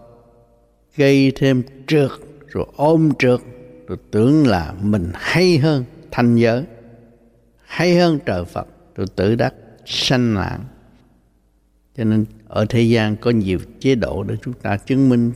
Gây 0.97 1.33
thêm 1.37 1.63
trượt, 1.87 2.11
rồi 2.47 2.67
ôm 2.77 3.11
trượt, 3.19 3.41
rồi 3.87 3.99
tưởng 4.11 4.47
là 4.47 4.75
mình 4.83 5.13
hay 5.15 5.59
hơn, 5.59 5.85
thanh 6.11 6.37
giới. 6.37 6.65
Hay 7.65 7.97
hơn 7.97 8.19
trời 8.27 8.45
Phật 8.45 8.67
rồi 9.01 9.07
tự 9.17 9.35
đắc 9.35 9.55
sanh 9.87 10.35
nạn 10.35 10.61
cho 11.97 12.05
nên 12.05 12.25
ở 12.49 12.67
thế 12.69 12.83
gian 12.83 13.17
có 13.17 13.31
nhiều 13.31 13.59
chế 13.81 13.95
độ 13.95 14.23
để 14.23 14.37
chúng 14.43 14.55
ta 14.55 14.77
chứng 14.77 15.09
minh 15.09 15.33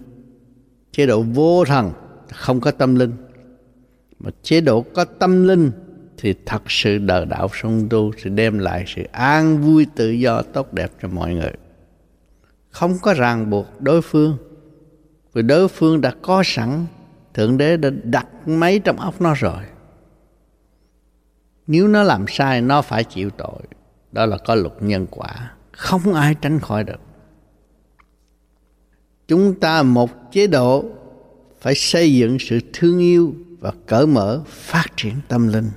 chế 0.93 1.07
độ 1.07 1.23
vô 1.23 1.65
thần 1.65 1.93
không 2.33 2.61
có 2.61 2.71
tâm 2.71 2.95
linh. 2.95 3.13
Mà 4.19 4.31
chế 4.43 4.61
độ 4.61 4.81
có 4.81 5.05
tâm 5.05 5.49
linh 5.49 5.71
thì 6.19 6.35
thật 6.47 6.63
sự 6.69 6.99
đời 6.99 7.27
đạo 7.27 7.49
song 7.53 7.87
tu 7.91 8.13
sẽ 8.25 8.31
đem 8.31 8.59
lại 8.59 8.85
sự 8.87 9.03
an 9.13 9.59
vui 9.63 9.87
tự 9.95 10.11
do 10.11 10.43
tốt 10.43 10.73
đẹp 10.73 10.91
cho 11.03 11.09
mọi 11.09 11.35
người. 11.35 11.53
Không 12.71 12.99
có 13.03 13.15
ràng 13.15 13.51
buộc 13.51 13.81
đối 13.81 14.03
phương. 14.03 14.37
Vì 15.33 15.43
đối 15.43 15.69
phương 15.69 16.01
đã 16.01 16.13
có 16.23 16.43
sẵn, 16.47 16.87
thượng 17.35 17.59
đế 17.59 17.77
đã 17.77 17.91
đặt 18.03 18.27
máy 18.47 18.79
trong 18.79 18.97
óc 18.97 19.21
nó 19.21 19.35
rồi 19.35 19.63
nếu 21.67 21.89
nó 21.89 22.03
làm 22.03 22.25
sai, 22.29 22.61
nó 22.61 22.83
phải 22.83 23.05
chịu 23.05 23.31
tội. 23.31 23.63
Đó 24.13 24.27
là 24.27 24.39
có 24.39 24.55
luật 24.55 24.75
nhân 24.81 25.07
quả. 25.11 25.53
Không 25.73 26.15
ai 26.15 26.35
tránh 26.35 26.61
khỏi 26.61 26.85
được. 26.85 27.01
Chúng 29.29 29.61
ta 29.61 29.83
một 29.83 30.11
chế 30.33 30.47
độ 30.47 30.85
phải 31.61 31.75
xây 31.75 32.15
dựng 32.15 32.39
sự 32.41 32.59
thương 32.73 32.99
yêu 32.99 33.35
và 33.61 33.73
cởi 33.87 34.07
mở, 34.07 34.43
phát 34.47 34.87
triển 34.97 35.15
tâm 35.29 35.49
linh 35.49 35.71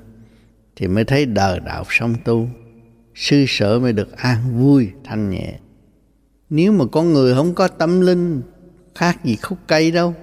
thì 0.76 0.88
mới 0.88 1.04
thấy 1.04 1.26
đời 1.26 1.60
đạo 1.60 1.84
song 1.90 2.16
tu. 2.26 2.48
Sư 3.16 3.46
sở 3.48 3.80
mới 3.80 3.94
được 3.94 4.18
an 4.18 4.60
vui, 4.60 4.90
thanh 5.04 5.30
nhẹ. 5.30 5.60
Nếu 6.50 6.72
mà 6.72 6.86
con 6.92 7.14
người 7.14 7.36
không 7.36 7.56
có 7.56 7.68
tâm 7.68 8.02
linh, 8.02 8.42
khác 8.96 9.26
gì 9.26 9.36
khúc 9.36 9.58
cây 9.68 9.92
đâu. 9.92 10.16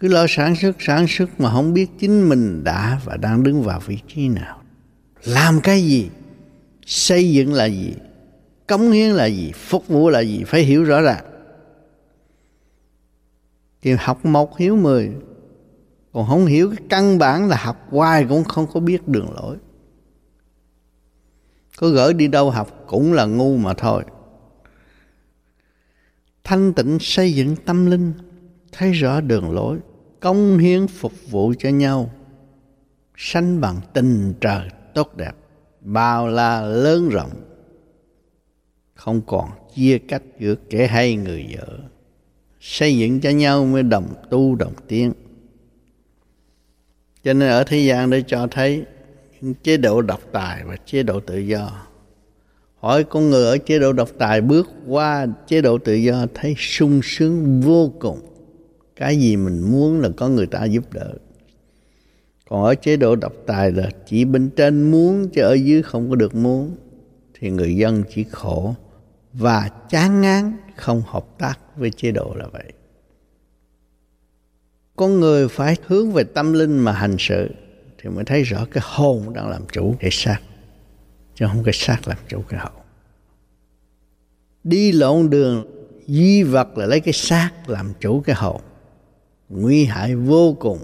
Cứ 0.00 0.08
lo 0.08 0.26
sản 0.28 0.56
xuất 0.56 0.76
sản 0.78 1.06
xuất 1.08 1.40
mà 1.40 1.52
không 1.52 1.72
biết 1.74 1.90
chính 1.98 2.28
mình 2.28 2.64
đã 2.64 3.00
và 3.04 3.16
đang 3.16 3.42
đứng 3.42 3.62
vào 3.62 3.80
vị 3.80 3.98
trí 4.08 4.28
nào. 4.28 4.62
Làm 5.24 5.60
cái 5.60 5.82
gì? 5.82 6.10
Xây 6.86 7.32
dựng 7.32 7.52
là 7.52 7.64
gì? 7.64 7.94
Cống 8.66 8.90
hiến 8.90 9.10
là 9.10 9.26
gì? 9.26 9.52
Phục 9.54 9.88
vụ 9.88 10.10
là 10.10 10.20
gì? 10.20 10.44
Phải 10.44 10.62
hiểu 10.62 10.84
rõ 10.84 11.00
ràng. 11.00 11.24
Thì 13.82 13.92
học 13.98 14.26
một 14.26 14.58
hiểu 14.58 14.76
mười, 14.76 15.10
còn 16.12 16.28
không 16.28 16.46
hiểu 16.46 16.70
cái 16.70 16.86
căn 16.88 17.18
bản 17.18 17.48
là 17.48 17.56
học 17.56 17.86
hoài 17.90 18.26
cũng 18.28 18.44
không 18.44 18.66
có 18.72 18.80
biết 18.80 19.08
đường 19.08 19.32
lối. 19.34 19.56
Có 21.78 21.88
gửi 21.88 22.14
đi 22.14 22.28
đâu 22.28 22.50
học 22.50 22.84
cũng 22.86 23.12
là 23.12 23.24
ngu 23.24 23.56
mà 23.56 23.74
thôi. 23.74 24.04
Thanh 26.44 26.72
tịnh 26.72 26.98
xây 27.00 27.32
dựng 27.32 27.56
tâm 27.56 27.86
linh 27.86 28.12
thấy 28.76 28.92
rõ 28.92 29.20
đường 29.20 29.50
lối 29.50 29.78
công 30.20 30.58
hiến 30.58 30.86
phục 30.86 31.12
vụ 31.30 31.54
cho 31.58 31.68
nhau 31.68 32.10
sanh 33.16 33.60
bằng 33.60 33.80
tình 33.92 34.34
trời 34.40 34.68
tốt 34.94 35.16
đẹp, 35.16 35.32
bao 35.80 36.28
la 36.28 36.60
lớn 36.60 37.08
rộng, 37.08 37.30
không 38.94 39.20
còn 39.26 39.50
chia 39.74 39.98
cách 39.98 40.22
giữa 40.38 40.54
kẻ 40.70 40.86
hay 40.86 41.16
người 41.16 41.46
dở 41.54 41.78
xây 42.60 42.98
dựng 42.98 43.20
cho 43.20 43.30
nhau 43.30 43.64
mới 43.64 43.82
đồng 43.82 44.14
tu 44.30 44.54
đồng 44.54 44.72
tiến. 44.88 45.12
Cho 47.24 47.32
nên 47.32 47.48
ở 47.48 47.64
thế 47.64 47.78
gian 47.78 48.10
để 48.10 48.22
cho 48.26 48.46
thấy 48.50 48.84
những 49.40 49.54
chế 49.62 49.76
độ 49.76 50.02
độc 50.02 50.20
tài 50.32 50.64
và 50.64 50.76
chế 50.76 51.02
độ 51.02 51.20
tự 51.20 51.38
do. 51.38 51.86
Hỏi 52.78 53.04
con 53.04 53.30
người 53.30 53.46
ở 53.46 53.58
chế 53.58 53.78
độ 53.78 53.92
độc 53.92 54.08
tài 54.18 54.40
bước 54.40 54.68
qua 54.86 55.26
chế 55.46 55.60
độ 55.60 55.78
tự 55.78 55.94
do 55.94 56.26
thấy 56.34 56.54
sung 56.58 57.00
sướng 57.02 57.60
vô 57.60 57.92
cùng 58.00 58.33
cái 58.96 59.16
gì 59.16 59.36
mình 59.36 59.60
muốn 59.72 60.00
là 60.00 60.08
có 60.16 60.28
người 60.28 60.46
ta 60.46 60.64
giúp 60.64 60.92
đỡ. 60.92 61.14
Còn 62.48 62.64
ở 62.64 62.74
chế 62.74 62.96
độ 62.96 63.16
độc 63.16 63.32
tài 63.46 63.72
là 63.72 63.90
chỉ 64.06 64.24
bên 64.24 64.50
trên 64.50 64.90
muốn 64.90 65.28
chứ 65.28 65.42
ở 65.42 65.52
dưới 65.52 65.82
không 65.82 66.10
có 66.10 66.16
được 66.16 66.34
muốn. 66.34 66.76
Thì 67.34 67.50
người 67.50 67.76
dân 67.76 68.02
chỉ 68.14 68.24
khổ 68.30 68.74
và 69.32 69.70
chán 69.90 70.20
ngán, 70.20 70.56
không 70.76 71.02
hợp 71.06 71.26
tác 71.38 71.58
với 71.76 71.90
chế 71.90 72.10
độ 72.10 72.34
là 72.34 72.46
vậy. 72.52 72.72
Con 74.96 75.20
người 75.20 75.48
phải 75.48 75.76
hướng 75.86 76.12
về 76.12 76.24
tâm 76.24 76.52
linh 76.52 76.78
mà 76.78 76.92
hành 76.92 77.16
sự 77.18 77.48
thì 77.98 78.10
mới 78.10 78.24
thấy 78.24 78.42
rõ 78.42 78.66
cái 78.70 78.84
hồn 78.86 79.32
đang 79.34 79.48
làm 79.48 79.62
chủ 79.72 79.94
cái 80.00 80.10
xác, 80.12 80.38
chứ 81.34 81.46
không 81.48 81.64
cái 81.64 81.74
xác 81.74 82.08
làm 82.08 82.18
chủ 82.28 82.42
cái 82.48 82.60
hồn 82.60 82.84
đi 84.64 84.92
lộn 84.92 85.30
đường 85.30 85.64
duy 86.06 86.42
vật 86.42 86.78
là 86.78 86.86
lấy 86.86 87.00
cái 87.00 87.12
xác 87.12 87.50
làm 87.66 87.92
chủ 88.00 88.20
cái 88.20 88.36
hồn 88.36 88.60
nguy 89.48 89.84
hại 89.84 90.16
vô 90.16 90.56
cùng, 90.60 90.78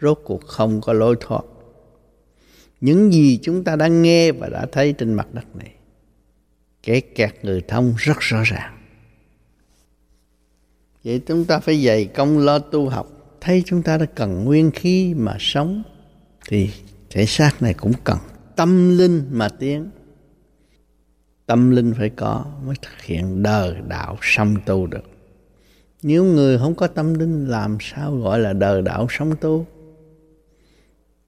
rốt 0.00 0.20
cuộc 0.24 0.46
không 0.46 0.80
có 0.80 0.92
lối 0.92 1.16
thoát. 1.20 1.44
Những 2.80 3.12
gì 3.12 3.38
chúng 3.42 3.64
ta 3.64 3.76
đã 3.76 3.88
nghe 3.88 4.32
và 4.32 4.48
đã 4.48 4.66
thấy 4.72 4.92
trên 4.92 5.14
mặt 5.14 5.28
đất 5.34 5.56
này 5.56 5.74
kẻ 6.82 7.00
kẹt 7.00 7.34
người 7.42 7.62
thông 7.68 7.94
rất 7.98 8.20
rõ 8.20 8.42
ràng. 8.44 8.76
Vậy 11.04 11.20
chúng 11.26 11.44
ta 11.44 11.58
phải 11.58 11.84
dày 11.84 12.04
công 12.04 12.38
lo 12.38 12.58
tu 12.58 12.88
học. 12.88 13.36
Thấy 13.40 13.62
chúng 13.66 13.82
ta 13.82 13.98
đã 13.98 14.06
cần 14.06 14.44
nguyên 14.44 14.70
khí 14.70 15.14
mà 15.14 15.36
sống, 15.38 15.82
thì 16.48 16.70
thể 17.10 17.26
xác 17.26 17.62
này 17.62 17.74
cũng 17.74 17.92
cần 18.04 18.18
tâm 18.56 18.98
linh 18.98 19.26
mà 19.30 19.48
tiến. 19.48 19.90
Tâm 21.46 21.70
linh 21.70 21.94
phải 21.98 22.10
có 22.10 22.44
mới 22.66 22.76
thực 22.82 23.02
hiện 23.02 23.42
đời 23.42 23.76
đạo 23.88 24.18
song 24.22 24.56
tu 24.66 24.86
được 24.86 25.09
nếu 26.02 26.24
người 26.24 26.58
không 26.58 26.74
có 26.74 26.86
tâm 26.86 27.14
linh, 27.14 27.48
làm 27.48 27.78
sao 27.80 28.16
gọi 28.16 28.40
là 28.40 28.52
đời 28.52 28.82
đạo 28.82 29.06
sống 29.10 29.34
tu? 29.40 29.66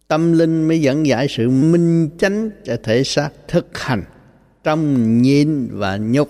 Tâm 0.09 0.33
linh 0.33 0.69
mới 0.69 0.81
dẫn 0.81 1.07
giải 1.07 1.27
sự 1.29 1.51
minh 1.51 2.11
chánh 2.19 2.51
cho 2.65 2.77
thể 2.83 3.05
xác 3.05 3.31
thực 3.49 3.79
hành 3.79 4.05
trong 4.65 5.23
nhìn 5.23 5.69
và 5.73 5.97
nhục. 5.97 6.29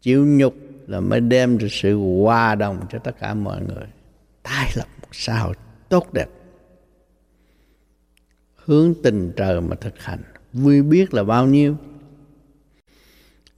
Chịu 0.00 0.26
nhục 0.26 0.54
là 0.86 1.00
mới 1.00 1.20
đem 1.20 1.58
được 1.58 1.68
sự 1.70 1.96
hòa 1.96 2.54
đồng 2.54 2.80
cho 2.92 2.98
tất 2.98 3.12
cả 3.20 3.34
mọi 3.34 3.60
người, 3.60 3.86
tái 4.42 4.70
lập 4.76 4.86
một 5.02 5.08
xã 5.12 5.38
hội 5.38 5.54
tốt 5.88 6.12
đẹp. 6.12 6.28
Hướng 8.56 8.94
tình 9.02 9.32
trời 9.36 9.60
mà 9.60 9.76
thực 9.76 9.98
hành, 9.98 10.22
vui 10.52 10.82
biết 10.82 11.14
là 11.14 11.24
bao 11.24 11.46
nhiêu? 11.46 11.76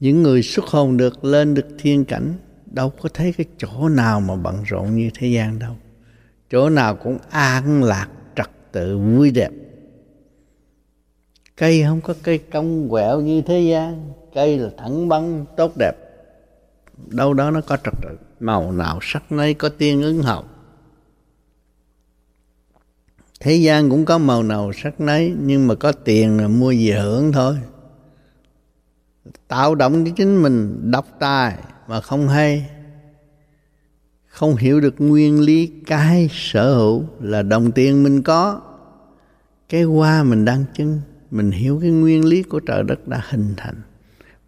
Những 0.00 0.22
người 0.22 0.42
xuất 0.42 0.64
hồn 0.64 0.96
được, 0.96 1.24
lên 1.24 1.54
được 1.54 1.66
thiên 1.78 2.04
cảnh 2.04 2.34
đâu 2.74 2.92
có 3.02 3.08
thấy 3.14 3.32
cái 3.32 3.46
chỗ 3.58 3.88
nào 3.88 4.20
mà 4.20 4.36
bận 4.36 4.62
rộn 4.66 4.96
như 4.96 5.10
thế 5.14 5.26
gian 5.26 5.58
đâu. 5.58 5.76
Chỗ 6.50 6.68
nào 6.68 6.96
cũng 6.96 7.18
an 7.30 7.84
lạc, 7.84 8.08
trật 8.36 8.50
tự, 8.72 8.98
vui 8.98 9.30
đẹp. 9.30 9.50
Cây 11.56 11.82
không 11.84 12.00
có 12.00 12.14
cây 12.22 12.38
cong 12.38 12.88
quẹo 12.88 13.20
như 13.20 13.42
thế 13.42 13.60
gian, 13.60 14.12
cây 14.34 14.58
là 14.58 14.70
thẳng 14.78 15.08
băng, 15.08 15.44
tốt 15.56 15.72
đẹp. 15.78 15.92
Đâu 17.06 17.34
đó 17.34 17.50
nó 17.50 17.60
có 17.60 17.76
trật 17.76 17.94
tự, 18.02 18.16
màu 18.40 18.72
nào 18.72 18.98
sắc 19.02 19.32
nấy 19.32 19.54
có 19.54 19.68
tiên 19.68 20.02
ứng 20.02 20.22
hậu. 20.22 20.44
Thế 23.40 23.54
gian 23.54 23.90
cũng 23.90 24.04
có 24.04 24.18
màu 24.18 24.42
nào 24.42 24.72
sắc 24.72 25.00
nấy, 25.00 25.34
nhưng 25.40 25.66
mà 25.66 25.74
có 25.74 25.92
tiền 25.92 26.40
là 26.40 26.48
mua 26.48 26.70
gì 26.70 26.90
hưởng 26.90 27.32
thôi. 27.32 27.56
Tạo 29.48 29.74
động 29.74 30.04
cho 30.04 30.10
chính 30.16 30.42
mình 30.42 30.90
độc 30.90 31.06
tài 31.18 31.58
mà 31.92 32.00
không 32.00 32.28
hay. 32.28 32.70
Không 34.26 34.56
hiểu 34.56 34.80
được 34.80 34.94
nguyên 34.98 35.40
lý 35.40 35.70
cái 35.86 36.28
sở 36.32 36.74
hữu 36.74 37.04
là 37.20 37.42
đồng 37.42 37.72
tiền 37.72 38.02
mình 38.02 38.22
có. 38.22 38.60
Cái 39.68 39.82
hoa 39.82 40.22
mình 40.22 40.44
đang 40.44 40.64
chứng 40.76 41.00
mình 41.30 41.50
hiểu 41.50 41.78
cái 41.82 41.90
nguyên 41.90 42.24
lý 42.24 42.42
của 42.42 42.60
trời 42.60 42.82
đất 42.82 43.08
đã 43.08 43.22
hình 43.28 43.54
thành 43.56 43.74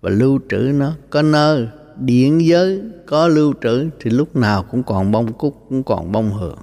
và 0.00 0.10
lưu 0.10 0.38
trữ 0.50 0.56
nó. 0.56 0.92
Có 1.10 1.22
nơi, 1.22 1.68
điện 1.98 2.46
giới, 2.46 2.82
có 3.06 3.28
lưu 3.28 3.54
trữ 3.62 3.88
thì 4.00 4.10
lúc 4.10 4.36
nào 4.36 4.62
cũng 4.62 4.82
còn 4.82 5.12
bông 5.12 5.32
cúc, 5.32 5.66
cũng 5.68 5.82
còn 5.82 6.12
bông 6.12 6.32
hưởng 6.32 6.58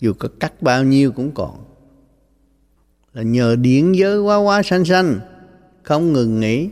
dù 0.00 0.12
có 0.18 0.28
cắt 0.40 0.62
bao 0.62 0.84
nhiêu 0.84 1.12
cũng 1.12 1.30
còn. 1.30 1.64
Là 3.14 3.22
nhờ 3.22 3.56
điện 3.56 3.96
giới 3.96 4.18
quá 4.18 4.36
quá 4.36 4.62
xanh 4.62 4.84
xanh, 4.84 5.20
không 5.82 6.12
ngừng 6.12 6.40
nghỉ. 6.40 6.68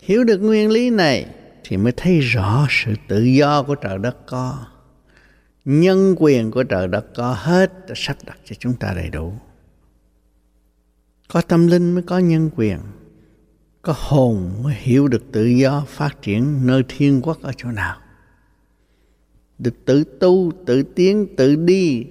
Hiểu 0.00 0.24
được 0.24 0.38
nguyên 0.38 0.70
lý 0.70 0.90
này 0.90 1.26
thì 1.68 1.76
mới 1.76 1.92
thấy 1.96 2.20
rõ 2.20 2.66
sự 2.70 2.94
tự 3.08 3.22
do 3.22 3.62
của 3.62 3.74
trời 3.74 3.98
đất 3.98 4.16
có. 4.26 4.66
Nhân 5.64 6.14
quyền 6.18 6.50
của 6.50 6.62
trời 6.62 6.88
đất 6.88 7.06
có 7.14 7.32
hết 7.32 7.72
sắp 7.94 8.16
đặt 8.26 8.38
cho 8.44 8.56
chúng 8.58 8.74
ta 8.74 8.92
đầy 8.96 9.10
đủ. 9.10 9.32
Có 11.28 11.40
tâm 11.40 11.66
linh 11.66 11.94
mới 11.94 12.02
có 12.02 12.18
nhân 12.18 12.50
quyền. 12.56 12.78
Có 13.82 13.94
hồn 13.96 14.50
mới 14.62 14.74
hiểu 14.74 15.08
được 15.08 15.24
tự 15.32 15.46
do 15.46 15.84
phát 15.88 16.22
triển 16.22 16.66
nơi 16.66 16.82
thiên 16.88 17.20
quốc 17.22 17.42
ở 17.42 17.52
chỗ 17.56 17.70
nào. 17.70 17.96
Được 19.58 19.74
tự 19.84 20.04
tu, 20.04 20.52
tự 20.66 20.82
tiến, 20.82 21.36
tự 21.36 21.56
đi 21.56 22.06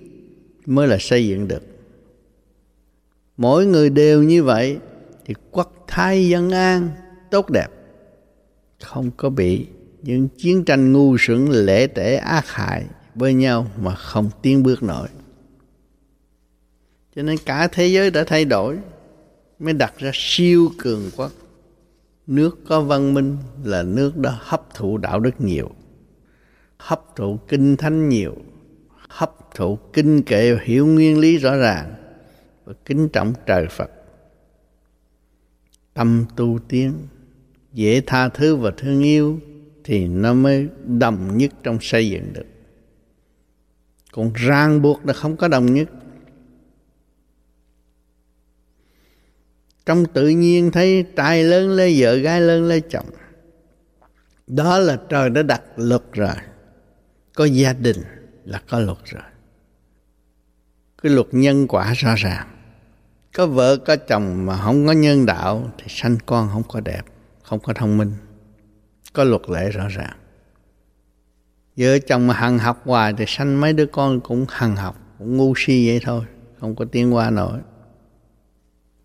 mới 0.66 0.88
là 0.88 0.98
xây 1.00 1.28
dựng 1.28 1.48
được. 1.48 1.64
Mỗi 3.38 3.66
người 3.66 3.90
đều 3.90 4.24
như 4.24 4.44
vậy 4.44 4.80
thì 5.26 5.34
quốc 5.52 5.86
thái 5.88 6.30
dân 6.30 6.52
an, 6.52 6.90
tốt 7.32 7.50
đẹp 7.50 7.68
không 8.80 9.12
có 9.18 9.30
bị 9.30 9.68
những 10.02 10.28
chiến 10.38 10.66
tranh 10.66 10.94
ngu 10.94 11.18
xuẩn 11.20 11.46
lễ 11.46 11.88
tể 11.88 12.16
ác 12.16 12.48
hại 12.48 12.86
với 13.16 13.34
nhau 13.34 13.68
mà 13.82 13.96
không 13.96 14.30
tiến 14.42 14.64
bước 14.64 14.84
nổi. 14.84 15.08
Cho 17.16 17.22
nên 17.22 17.38
cả 17.46 17.68
thế 17.68 17.88
giới 17.88 18.12
đã 18.12 18.24
thay 18.24 18.46
đổi, 18.46 18.78
mới 19.60 19.74
đặt 19.74 19.94
ra 19.98 20.12
siêu 20.14 20.72
cường 20.78 21.10
quốc. 21.18 21.32
Nước 22.28 22.60
có 22.68 22.82
văn 22.82 23.14
minh 23.14 23.38
là 23.64 23.84
nước 23.84 24.18
đó 24.18 24.38
hấp 24.40 24.74
thụ 24.74 24.98
đạo 24.98 25.20
đức 25.20 25.42
nhiều, 25.42 25.70
hấp 26.78 27.16
thụ 27.16 27.40
kinh 27.48 27.78
thánh 27.78 28.10
nhiều, 28.10 28.36
hấp 29.10 29.36
thụ 29.56 29.76
kinh 29.94 30.22
kệ 30.22 30.58
hiểu 30.64 30.88
nguyên 30.88 31.20
lý 31.20 31.38
rõ 31.38 31.56
ràng 31.56 31.94
và 32.66 32.74
kính 32.86 33.10
trọng 33.10 33.34
trời 33.46 33.68
phật. 33.68 33.92
Tâm 35.94 36.26
tu 36.36 36.60
tiến 36.68 36.94
dễ 37.76 38.02
tha 38.02 38.30
thứ 38.30 38.56
và 38.56 38.72
thương 38.78 39.04
yêu 39.04 39.40
thì 39.84 40.08
nó 40.08 40.34
mới 40.34 40.68
đồng 40.86 41.38
nhất 41.38 41.52
trong 41.64 41.78
xây 41.82 42.10
dựng 42.10 42.34
được. 42.34 42.46
Còn 44.12 44.34
ràng 44.34 44.82
buộc 44.82 45.06
là 45.06 45.14
không 45.14 45.38
có 45.38 45.48
đồng 45.48 45.74
nhất. 45.74 45.90
Trong 49.86 50.06
tự 50.06 50.28
nhiên 50.30 50.72
thấy 50.72 51.06
trai 51.16 51.44
lớn 51.44 51.70
lấy 51.70 51.96
vợ, 52.02 52.16
gái 52.16 52.42
lớn 52.42 52.64
lấy 52.64 52.82
chồng. 52.82 53.06
Đó 54.48 54.80
là 54.80 55.00
trời 55.10 55.30
đã 55.30 55.44
đặt 55.44 55.62
luật 55.76 56.04
rồi. 56.12 56.36
Có 57.36 57.46
gia 57.46 57.74
đình 57.74 57.98
là 58.46 58.62
có 58.70 58.80
luật 58.80 58.98
rồi. 59.06 59.24
Cái 61.02 61.12
luật 61.12 61.28
nhân 61.32 61.68
quả 61.68 61.94
rõ 61.94 62.16
ràng. 62.18 62.48
Có 63.34 63.48
vợ, 63.48 63.78
có 63.78 63.96
chồng 63.96 64.46
mà 64.46 64.58
không 64.58 64.88
có 64.88 64.92
nhân 64.92 65.26
đạo 65.26 65.72
thì 65.78 65.86
sanh 65.90 66.18
con 66.26 66.50
không 66.54 66.64
có 66.68 66.80
đẹp 66.80 67.02
không 67.46 67.60
có 67.60 67.74
thông 67.74 67.98
minh. 67.98 68.14
Có 69.14 69.24
luật 69.24 69.42
lệ 69.50 69.70
rõ 69.70 69.88
ràng. 69.88 70.18
Vợ 71.78 72.00
chồng 72.00 72.28
mà 72.28 72.34
hằng 72.34 72.60
học 72.60 72.82
hoài 72.86 73.14
thì 73.18 73.26
sanh 73.28 73.62
mấy 73.62 73.74
đứa 73.74 73.86
con 73.86 74.20
cũng 74.22 74.46
hằng 74.50 74.76
học, 74.76 74.96
cũng 75.20 75.38
ngu 75.38 75.54
si 75.58 75.88
vậy 75.88 76.00
thôi, 76.04 76.26
không 76.60 76.76
có 76.76 76.86
tiến 76.92 77.14
qua 77.14 77.30
nổi. 77.30 77.60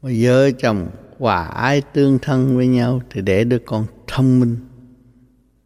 Mà 0.03 0.11
vợ 0.21 0.51
chồng 0.51 0.91
hòa 1.19 1.45
ái 1.45 1.83
tương 1.93 2.19
thân 2.19 2.57
với 2.57 2.67
nhau 2.67 3.01
thì 3.11 3.21
để 3.21 3.45
đứa 3.45 3.59
con 3.59 3.87
thông 4.07 4.41
minh, 4.41 4.57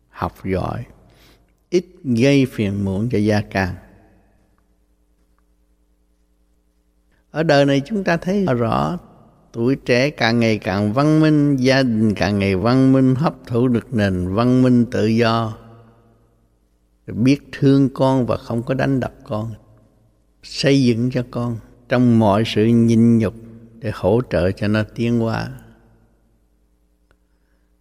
học 0.09 0.35
giỏi, 0.45 0.85
ít 1.70 1.87
gây 2.05 2.47
phiền 2.47 2.85
muộn 2.85 3.09
cho 3.09 3.18
gia 3.18 3.41
càng. 3.41 3.75
Ở 7.31 7.43
đời 7.43 7.66
này 7.66 7.83
chúng 7.85 8.05
ta 8.05 8.16
thấy 8.16 8.47
rõ 8.59 8.99
tuổi 9.55 9.77
trẻ 9.77 10.11
càng 10.11 10.41
ngày 10.41 10.59
càng 10.59 10.93
văn 10.93 11.21
minh, 11.21 11.57
gia 11.57 11.83
đình 11.83 12.15
càng 12.15 12.39
ngày 12.39 12.57
văn 12.57 12.93
minh, 12.93 13.15
hấp 13.15 13.35
thụ 13.47 13.69
được 13.69 13.95
nền 13.95 14.35
văn 14.35 14.63
minh 14.63 14.87
tự 14.91 15.07
do. 15.07 15.57
Biết 17.07 17.41
thương 17.53 17.89
con 17.95 18.27
và 18.27 18.37
không 18.37 18.63
có 18.63 18.75
đánh 18.75 19.01
đập 19.01 19.15
con. 19.25 19.55
Xây 20.43 20.85
dựng 20.85 21.11
cho 21.11 21.25
con 21.31 21.57
trong 21.89 22.19
mọi 22.19 22.43
sự 22.47 22.65
nhịn 22.65 23.19
nhục 23.19 23.35
để 23.79 23.91
hỗ 23.95 24.21
trợ 24.31 24.51
cho 24.51 24.69
nó 24.69 24.83
tiến 24.95 25.19
hóa. 25.19 25.49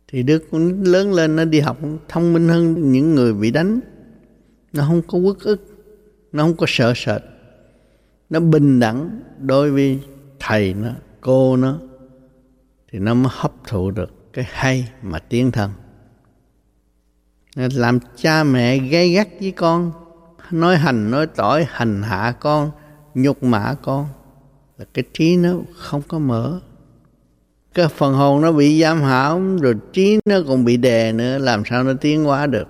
Thì 0.08 0.24
đứa 0.24 0.40
con 0.52 0.84
lớn 0.84 1.14
lên 1.14 1.36
nó 1.36 1.46
đi 1.46 1.60
học 1.60 1.78
thông 2.10 2.34
minh 2.34 2.48
hơn 2.48 2.92
những 2.92 3.16
người 3.16 3.34
bị 3.34 3.52
đánh. 3.52 3.80
Nó 4.74 4.86
không 4.88 5.02
có 5.08 5.18
uất 5.18 5.38
ức, 5.40 5.62
nó 6.32 6.44
không 6.44 6.56
có 6.56 6.66
sợ 6.70 6.94
sệt. 6.96 7.22
Nó 8.30 8.40
bình 8.40 8.80
đẳng 8.80 9.20
đối 9.40 9.72
với 9.72 10.00
thầy 10.40 10.74
nó 10.74 10.90
cô 11.24 11.58
nó, 11.58 11.80
thì 12.92 13.00
nó 13.00 13.14
mới 13.14 13.32
hấp 13.36 13.52
thụ 13.68 13.92
được 13.92 14.34
cái 14.34 14.46
hay 14.48 14.90
mà 15.02 15.20
tiến 15.20 15.52
thân. 15.52 15.72
Làm 17.56 18.00
cha 18.16 18.44
mẹ 18.44 18.78
gây 18.78 19.10
gắt 19.10 19.28
với 19.40 19.52
con, 19.52 19.92
nói 20.52 20.78
hành 20.78 21.12
nói 21.12 21.28
tỏi, 21.28 21.66
hành 21.70 22.02
hạ 22.04 22.34
con, 22.40 22.72
nhục 23.16 23.44
mạ 23.44 23.76
con, 23.82 24.08
là 24.78 24.86
cái 24.94 25.04
trí 25.14 25.38
nó 25.38 25.54
không 25.76 26.02
có 26.08 26.20
mở. 26.20 26.60
Cái 27.74 27.88
phần 27.88 28.14
hồn 28.14 28.42
nó 28.42 28.52
bị 28.52 28.82
giam 28.82 29.02
hãm, 29.02 29.58
rồi 29.58 29.76
trí 29.94 30.20
nó 30.26 30.36
còn 30.48 30.66
bị 30.66 30.78
đè 30.78 31.12
nữa, 31.12 31.38
làm 31.38 31.64
sao 31.66 31.84
nó 31.84 31.94
tiến 32.02 32.24
hóa 32.24 32.48
được? 32.48 32.68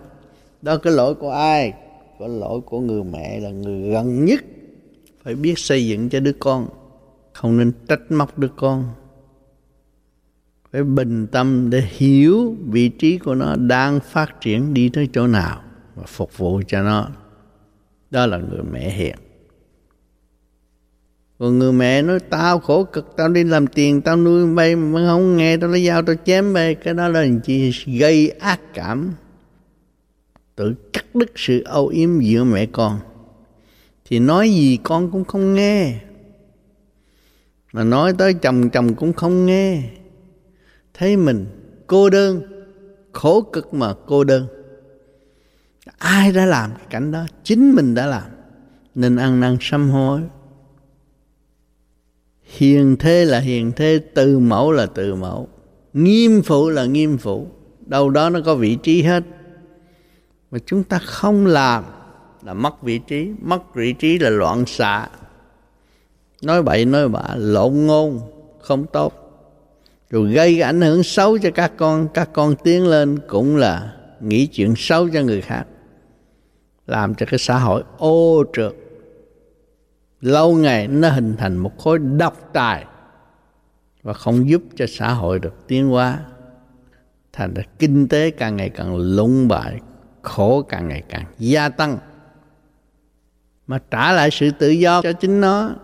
Đó 0.61 0.77
cái 0.77 0.93
lỗi 0.93 1.15
của 1.15 1.31
ai? 1.31 1.73
Có 2.19 2.27
lỗi 2.27 2.61
của 2.65 2.79
người 2.79 3.03
mẹ 3.03 3.39
là 3.39 3.49
người 3.49 3.91
gần 3.91 4.25
nhất 4.25 4.43
phải 5.23 5.35
biết 5.35 5.59
xây 5.59 5.87
dựng 5.87 6.09
cho 6.09 6.19
đứa 6.19 6.33
con 6.39 6.67
không 7.33 7.57
nên 7.57 7.71
trách 7.87 8.11
móc 8.11 8.37
đứa 8.37 8.47
con. 8.55 8.93
Phải 10.71 10.83
bình 10.83 11.27
tâm 11.27 11.69
để 11.69 11.83
hiểu 11.87 12.55
vị 12.65 12.89
trí 12.89 13.17
của 13.17 13.35
nó 13.35 13.55
đang 13.55 13.99
phát 13.99 14.41
triển 14.41 14.73
đi 14.73 14.89
tới 14.89 15.09
chỗ 15.13 15.27
nào 15.27 15.61
và 15.95 16.03
phục 16.07 16.37
vụ 16.37 16.61
cho 16.67 16.83
nó. 16.83 17.09
Đó 18.11 18.25
là 18.25 18.37
người 18.37 18.63
mẹ 18.71 18.89
hiền. 18.89 19.15
Còn 21.39 21.59
người 21.59 21.73
mẹ 21.73 22.01
nói, 22.01 22.19
tao 22.19 22.59
khổ 22.59 22.83
cực, 22.83 23.13
tao 23.17 23.29
đi 23.29 23.43
làm 23.43 23.67
tiền, 23.67 24.01
tao 24.01 24.17
nuôi 24.17 24.55
bay 24.55 24.75
mà 24.75 25.07
không 25.07 25.37
nghe 25.37 25.57
tao 25.57 25.69
lấy 25.69 25.85
dao 25.85 26.01
tao 26.01 26.15
chém 26.25 26.53
bay 26.53 26.75
cái 26.75 26.93
đó 26.93 27.07
là 27.07 27.25
chỉ 27.43 27.71
gây 27.99 28.29
ác 28.29 28.59
cảm. 28.73 29.13
Tự 30.55 30.75
cắt 30.93 31.05
đứt 31.13 31.31
sự 31.35 31.63
âu 31.63 31.87
yếm 31.87 32.19
giữa 32.19 32.43
mẹ 32.43 32.65
con. 32.65 32.99
Thì 34.05 34.19
nói 34.19 34.49
gì 34.49 34.79
con 34.83 35.11
cũng 35.11 35.25
không 35.25 35.53
nghe 35.53 35.99
mà 37.73 37.83
nói 37.83 38.13
tới 38.17 38.33
chồng 38.33 38.69
chồng 38.69 38.95
cũng 38.95 39.13
không 39.13 39.45
nghe. 39.45 39.83
Thấy 40.93 41.17
mình, 41.17 41.45
cô 41.87 42.09
đơn, 42.09 42.41
khổ 43.11 43.41
cực 43.41 43.73
mà 43.73 43.93
cô 44.07 44.23
đơn. 44.23 44.47
Ai 45.97 46.31
đã 46.31 46.45
làm 46.45 46.71
cái 46.77 46.87
cảnh 46.89 47.11
đó? 47.11 47.25
Chính 47.43 47.75
mình 47.75 47.95
đã 47.95 48.05
làm. 48.05 48.23
Nên 48.95 49.15
ăn 49.15 49.39
năn 49.39 49.57
sám 49.61 49.89
hối. 49.89 50.21
Hiền 52.43 52.95
thế 52.99 53.25
là 53.25 53.39
hiền 53.39 53.71
thế, 53.75 53.99
từ 54.13 54.39
mẫu 54.39 54.71
là 54.71 54.85
từ 54.85 55.15
mẫu. 55.15 55.47
Nghiêm 55.93 56.41
phụ 56.45 56.69
là 56.69 56.85
nghiêm 56.85 57.17
phụ. 57.17 57.47
Đâu 57.85 58.09
đó 58.09 58.29
nó 58.29 58.39
có 58.45 58.55
vị 58.55 58.75
trí 58.75 59.01
hết. 59.01 59.23
Mà 60.51 60.59
chúng 60.65 60.83
ta 60.83 60.99
không 60.99 61.45
làm 61.45 61.83
là 62.43 62.53
mất 62.53 62.83
vị 62.83 62.99
trí. 62.99 63.29
Mất 63.41 63.75
vị 63.75 63.93
trí 63.93 64.19
là 64.19 64.29
loạn 64.29 64.65
xạ 64.65 65.07
nói 66.45 66.63
bậy, 66.63 66.85
nói 66.85 67.09
bạ, 67.09 67.35
lộn 67.35 67.73
ngôn, 67.73 68.19
không 68.59 68.85
tốt. 68.85 69.13
Rồi 70.09 70.31
gây 70.31 70.61
ảnh 70.61 70.81
hưởng 70.81 71.03
xấu 71.03 71.37
cho 71.37 71.49
các 71.51 71.71
con 71.77 72.07
các 72.13 72.29
con 72.33 72.55
tiến 72.63 72.87
lên 72.87 73.19
cũng 73.27 73.55
là 73.55 73.93
nghĩ 74.19 74.47
chuyện 74.47 74.73
xấu 74.77 75.09
cho 75.09 75.21
người 75.21 75.41
khác, 75.41 75.63
làm 76.87 77.15
cho 77.15 77.25
cái 77.29 77.39
xã 77.39 77.59
hội 77.59 77.83
ô 77.97 78.43
trượt. 78.53 78.73
Lâu 80.21 80.55
ngày 80.55 80.87
nó 80.87 81.09
hình 81.09 81.35
thành 81.37 81.57
một 81.57 81.77
khối 81.77 81.99
độc 81.99 82.49
tài 82.53 82.85
và 84.03 84.13
không 84.13 84.49
giúp 84.49 84.61
cho 84.75 84.85
xã 84.89 85.13
hội 85.13 85.39
được 85.39 85.67
tiến 85.67 85.89
hóa, 85.89 86.19
thành 87.33 87.53
ra 87.53 87.63
kinh 87.79 88.07
tế 88.07 88.31
càng 88.31 88.57
ngày 88.57 88.69
càng 88.69 88.95
lụng 88.95 89.47
bại, 89.47 89.79
khổ 90.21 90.61
càng 90.61 90.87
ngày 90.87 91.03
càng 91.09 91.25
gia 91.39 91.69
tăng. 91.69 91.97
Mà 93.67 93.79
trả 93.91 94.11
lại 94.11 94.29
sự 94.31 94.51
tự 94.59 94.69
do 94.69 95.01
cho 95.01 95.13
chính 95.13 95.41
nó 95.41 95.75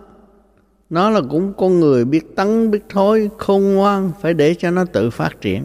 nó 0.90 1.10
là 1.10 1.20
cũng 1.30 1.52
con 1.56 1.80
người 1.80 2.04
biết 2.04 2.36
tấn, 2.36 2.70
biết 2.70 2.82
thối, 2.88 3.30
khôn 3.38 3.62
ngoan, 3.62 4.12
phải 4.20 4.34
để 4.34 4.54
cho 4.54 4.70
nó 4.70 4.84
tự 4.84 5.10
phát 5.10 5.40
triển. 5.40 5.64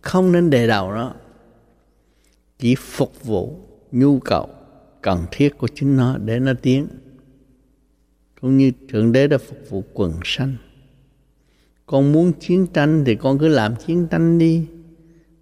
Không 0.00 0.32
nên 0.32 0.50
đề 0.50 0.66
đầu 0.66 0.92
nó. 0.92 1.14
Chỉ 2.58 2.74
phục 2.74 3.24
vụ 3.24 3.60
nhu 3.92 4.18
cầu 4.18 4.48
cần 5.02 5.18
thiết 5.30 5.58
của 5.58 5.68
chính 5.74 5.96
nó 5.96 6.18
để 6.18 6.38
nó 6.38 6.52
tiến. 6.62 6.86
Cũng 8.40 8.56
như 8.56 8.72
thượng 8.88 9.12
đế 9.12 9.26
đã 9.26 9.38
phục 9.38 9.58
vụ 9.70 9.84
quần 9.92 10.12
sanh. 10.24 10.56
Con 11.86 12.12
muốn 12.12 12.32
chiến 12.40 12.66
tranh 12.66 13.04
thì 13.06 13.14
con 13.14 13.38
cứ 13.38 13.48
làm 13.48 13.74
chiến 13.86 14.06
tranh 14.10 14.38
đi. 14.38 14.66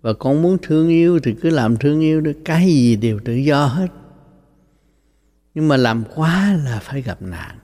Và 0.02 0.12
con 0.12 0.42
muốn 0.42 0.58
thương 0.62 0.88
yêu 0.88 1.20
thì 1.22 1.34
cứ 1.40 1.50
làm 1.50 1.76
thương 1.76 2.00
yêu 2.00 2.20
được 2.20 2.38
cái 2.44 2.66
gì 2.66 2.96
đều 2.96 3.18
tự 3.24 3.34
do 3.34 3.66
hết. 3.66 3.88
Nhưng 5.54 5.68
mà 5.68 5.76
làm 5.76 6.04
quá 6.14 6.58
là 6.64 6.80
phải 6.82 7.02
gặp 7.02 7.22
nạn 7.22 7.58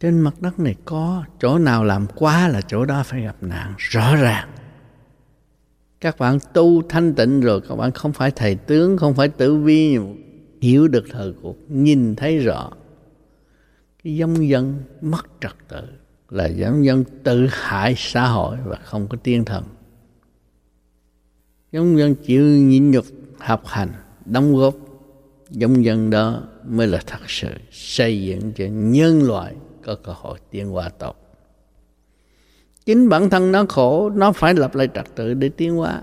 trên 0.00 0.20
mặt 0.20 0.34
đất 0.40 0.60
này 0.60 0.74
có 0.84 1.24
chỗ 1.40 1.58
nào 1.58 1.84
làm 1.84 2.06
quá 2.14 2.48
là 2.48 2.60
chỗ 2.60 2.84
đó 2.84 3.02
phải 3.02 3.22
gặp 3.22 3.36
nạn, 3.40 3.74
rõ 3.78 4.16
ràng. 4.16 4.48
Các 6.00 6.18
bạn 6.18 6.38
tu 6.52 6.82
thanh 6.88 7.14
tịnh 7.14 7.40
rồi, 7.40 7.60
các 7.68 7.74
bạn 7.74 7.92
không 7.92 8.12
phải 8.12 8.30
thầy 8.30 8.54
tướng, 8.54 8.96
không 8.96 9.14
phải 9.14 9.28
tử 9.28 9.56
vi. 9.56 9.98
Hiểu 10.60 10.88
được 10.88 11.04
thời 11.10 11.32
cuộc, 11.42 11.56
nhìn 11.68 12.16
thấy 12.16 12.38
rõ. 12.38 12.70
Cái 14.04 14.16
giống 14.16 14.48
dân 14.48 14.82
mất 15.00 15.26
trật 15.40 15.54
tự 15.68 15.82
là 16.28 16.46
giống 16.46 16.84
dân 16.84 17.04
tự 17.22 17.46
hại 17.50 17.94
xã 17.96 18.26
hội 18.26 18.56
và 18.64 18.76
không 18.76 19.08
có 19.08 19.16
tiên 19.22 19.44
thần. 19.44 19.64
Giống 21.72 21.98
dân 21.98 22.14
chịu 22.14 22.44
nhịn 22.44 22.90
nhục, 22.90 23.04
học 23.38 23.62
hành, 23.66 23.92
đóng 24.24 24.56
góp, 24.56 24.74
giống 25.50 25.84
dân 25.84 26.10
đó 26.10 26.42
mới 26.68 26.86
là 26.86 27.00
thật 27.06 27.30
sự 27.30 27.50
xây 27.70 28.22
dựng 28.22 28.52
cho 28.52 28.64
nhân 28.64 29.22
loại 29.22 29.54
có 29.84 29.94
cơ 29.94 30.12
hội 30.12 30.38
tiến 30.50 30.68
hóa 30.68 30.88
tốt. 30.88 31.16
Chính 32.86 33.08
bản 33.08 33.30
thân 33.30 33.52
nó 33.52 33.64
khổ, 33.68 34.10
nó 34.10 34.32
phải 34.32 34.54
lập 34.54 34.74
lại 34.74 34.88
trật 34.94 35.06
tự 35.14 35.34
để 35.34 35.48
tiến 35.48 35.76
hóa. 35.76 36.02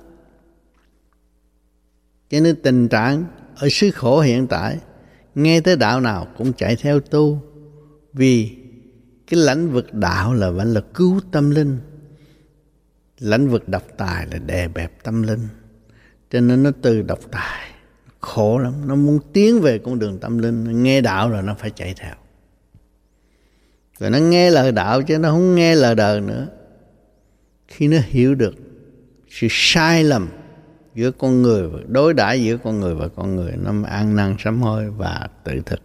Cho 2.29 2.39
nên 2.39 2.55
tình 2.61 2.87
trạng 2.87 3.25
ở 3.55 3.69
xứ 3.69 3.91
khổ 3.91 4.19
hiện 4.19 4.47
tại, 4.47 4.77
nghe 5.35 5.61
tới 5.61 5.75
đạo 5.75 6.01
nào 6.01 6.27
cũng 6.37 6.53
chạy 6.53 6.75
theo 6.75 6.99
tu, 6.99 7.41
vì 8.13 8.57
cái 9.27 9.39
lãnh 9.39 9.69
vực 9.69 9.93
đạo 9.93 10.33
là 10.33 10.49
vẫn 10.51 10.73
là 10.73 10.81
cứu 10.93 11.19
tâm 11.31 11.49
linh. 11.49 11.79
Lãnh 13.19 13.47
vực 13.47 13.69
độc 13.69 13.83
tài 13.97 14.27
là 14.27 14.37
đè 14.37 14.67
bẹp 14.67 15.03
tâm 15.03 15.23
linh. 15.23 15.47
Cho 16.29 16.41
nên 16.41 16.63
nó 16.63 16.71
từ 16.81 17.01
độc 17.01 17.19
tài, 17.31 17.71
khổ 18.19 18.57
lắm. 18.57 18.73
Nó 18.87 18.95
muốn 18.95 19.19
tiến 19.33 19.61
về 19.61 19.79
con 19.79 19.99
đường 19.99 20.19
tâm 20.19 20.37
linh, 20.37 20.83
nghe 20.83 21.01
đạo 21.01 21.29
rồi 21.29 21.41
nó 21.41 21.55
phải 21.59 21.69
chạy 21.69 21.93
theo 21.97 22.15
rồi 24.01 24.09
nó 24.09 24.17
nghe 24.17 24.49
lời 24.49 24.71
đạo 24.71 25.01
chứ 25.01 25.19
nó 25.19 25.31
không 25.31 25.55
nghe 25.55 25.75
lời 25.75 25.95
đời 25.95 26.21
nữa. 26.21 26.47
Khi 27.67 27.87
nó 27.87 27.97
hiểu 28.07 28.35
được 28.35 28.55
sự 29.29 29.47
sai 29.49 30.03
lầm 30.03 30.29
giữa 30.95 31.11
con 31.11 31.41
người 31.41 31.69
đối 31.87 32.13
đãi 32.13 32.43
giữa 32.43 32.57
con 32.57 32.79
người 32.79 32.95
và 32.95 33.07
con 33.07 33.35
người, 33.35 33.51
nó 33.57 33.73
an 33.87 34.15
năng 34.15 34.35
sám 34.39 34.61
hối 34.61 34.89
và 34.89 35.27
tự 35.43 35.61
thực. 35.65 35.79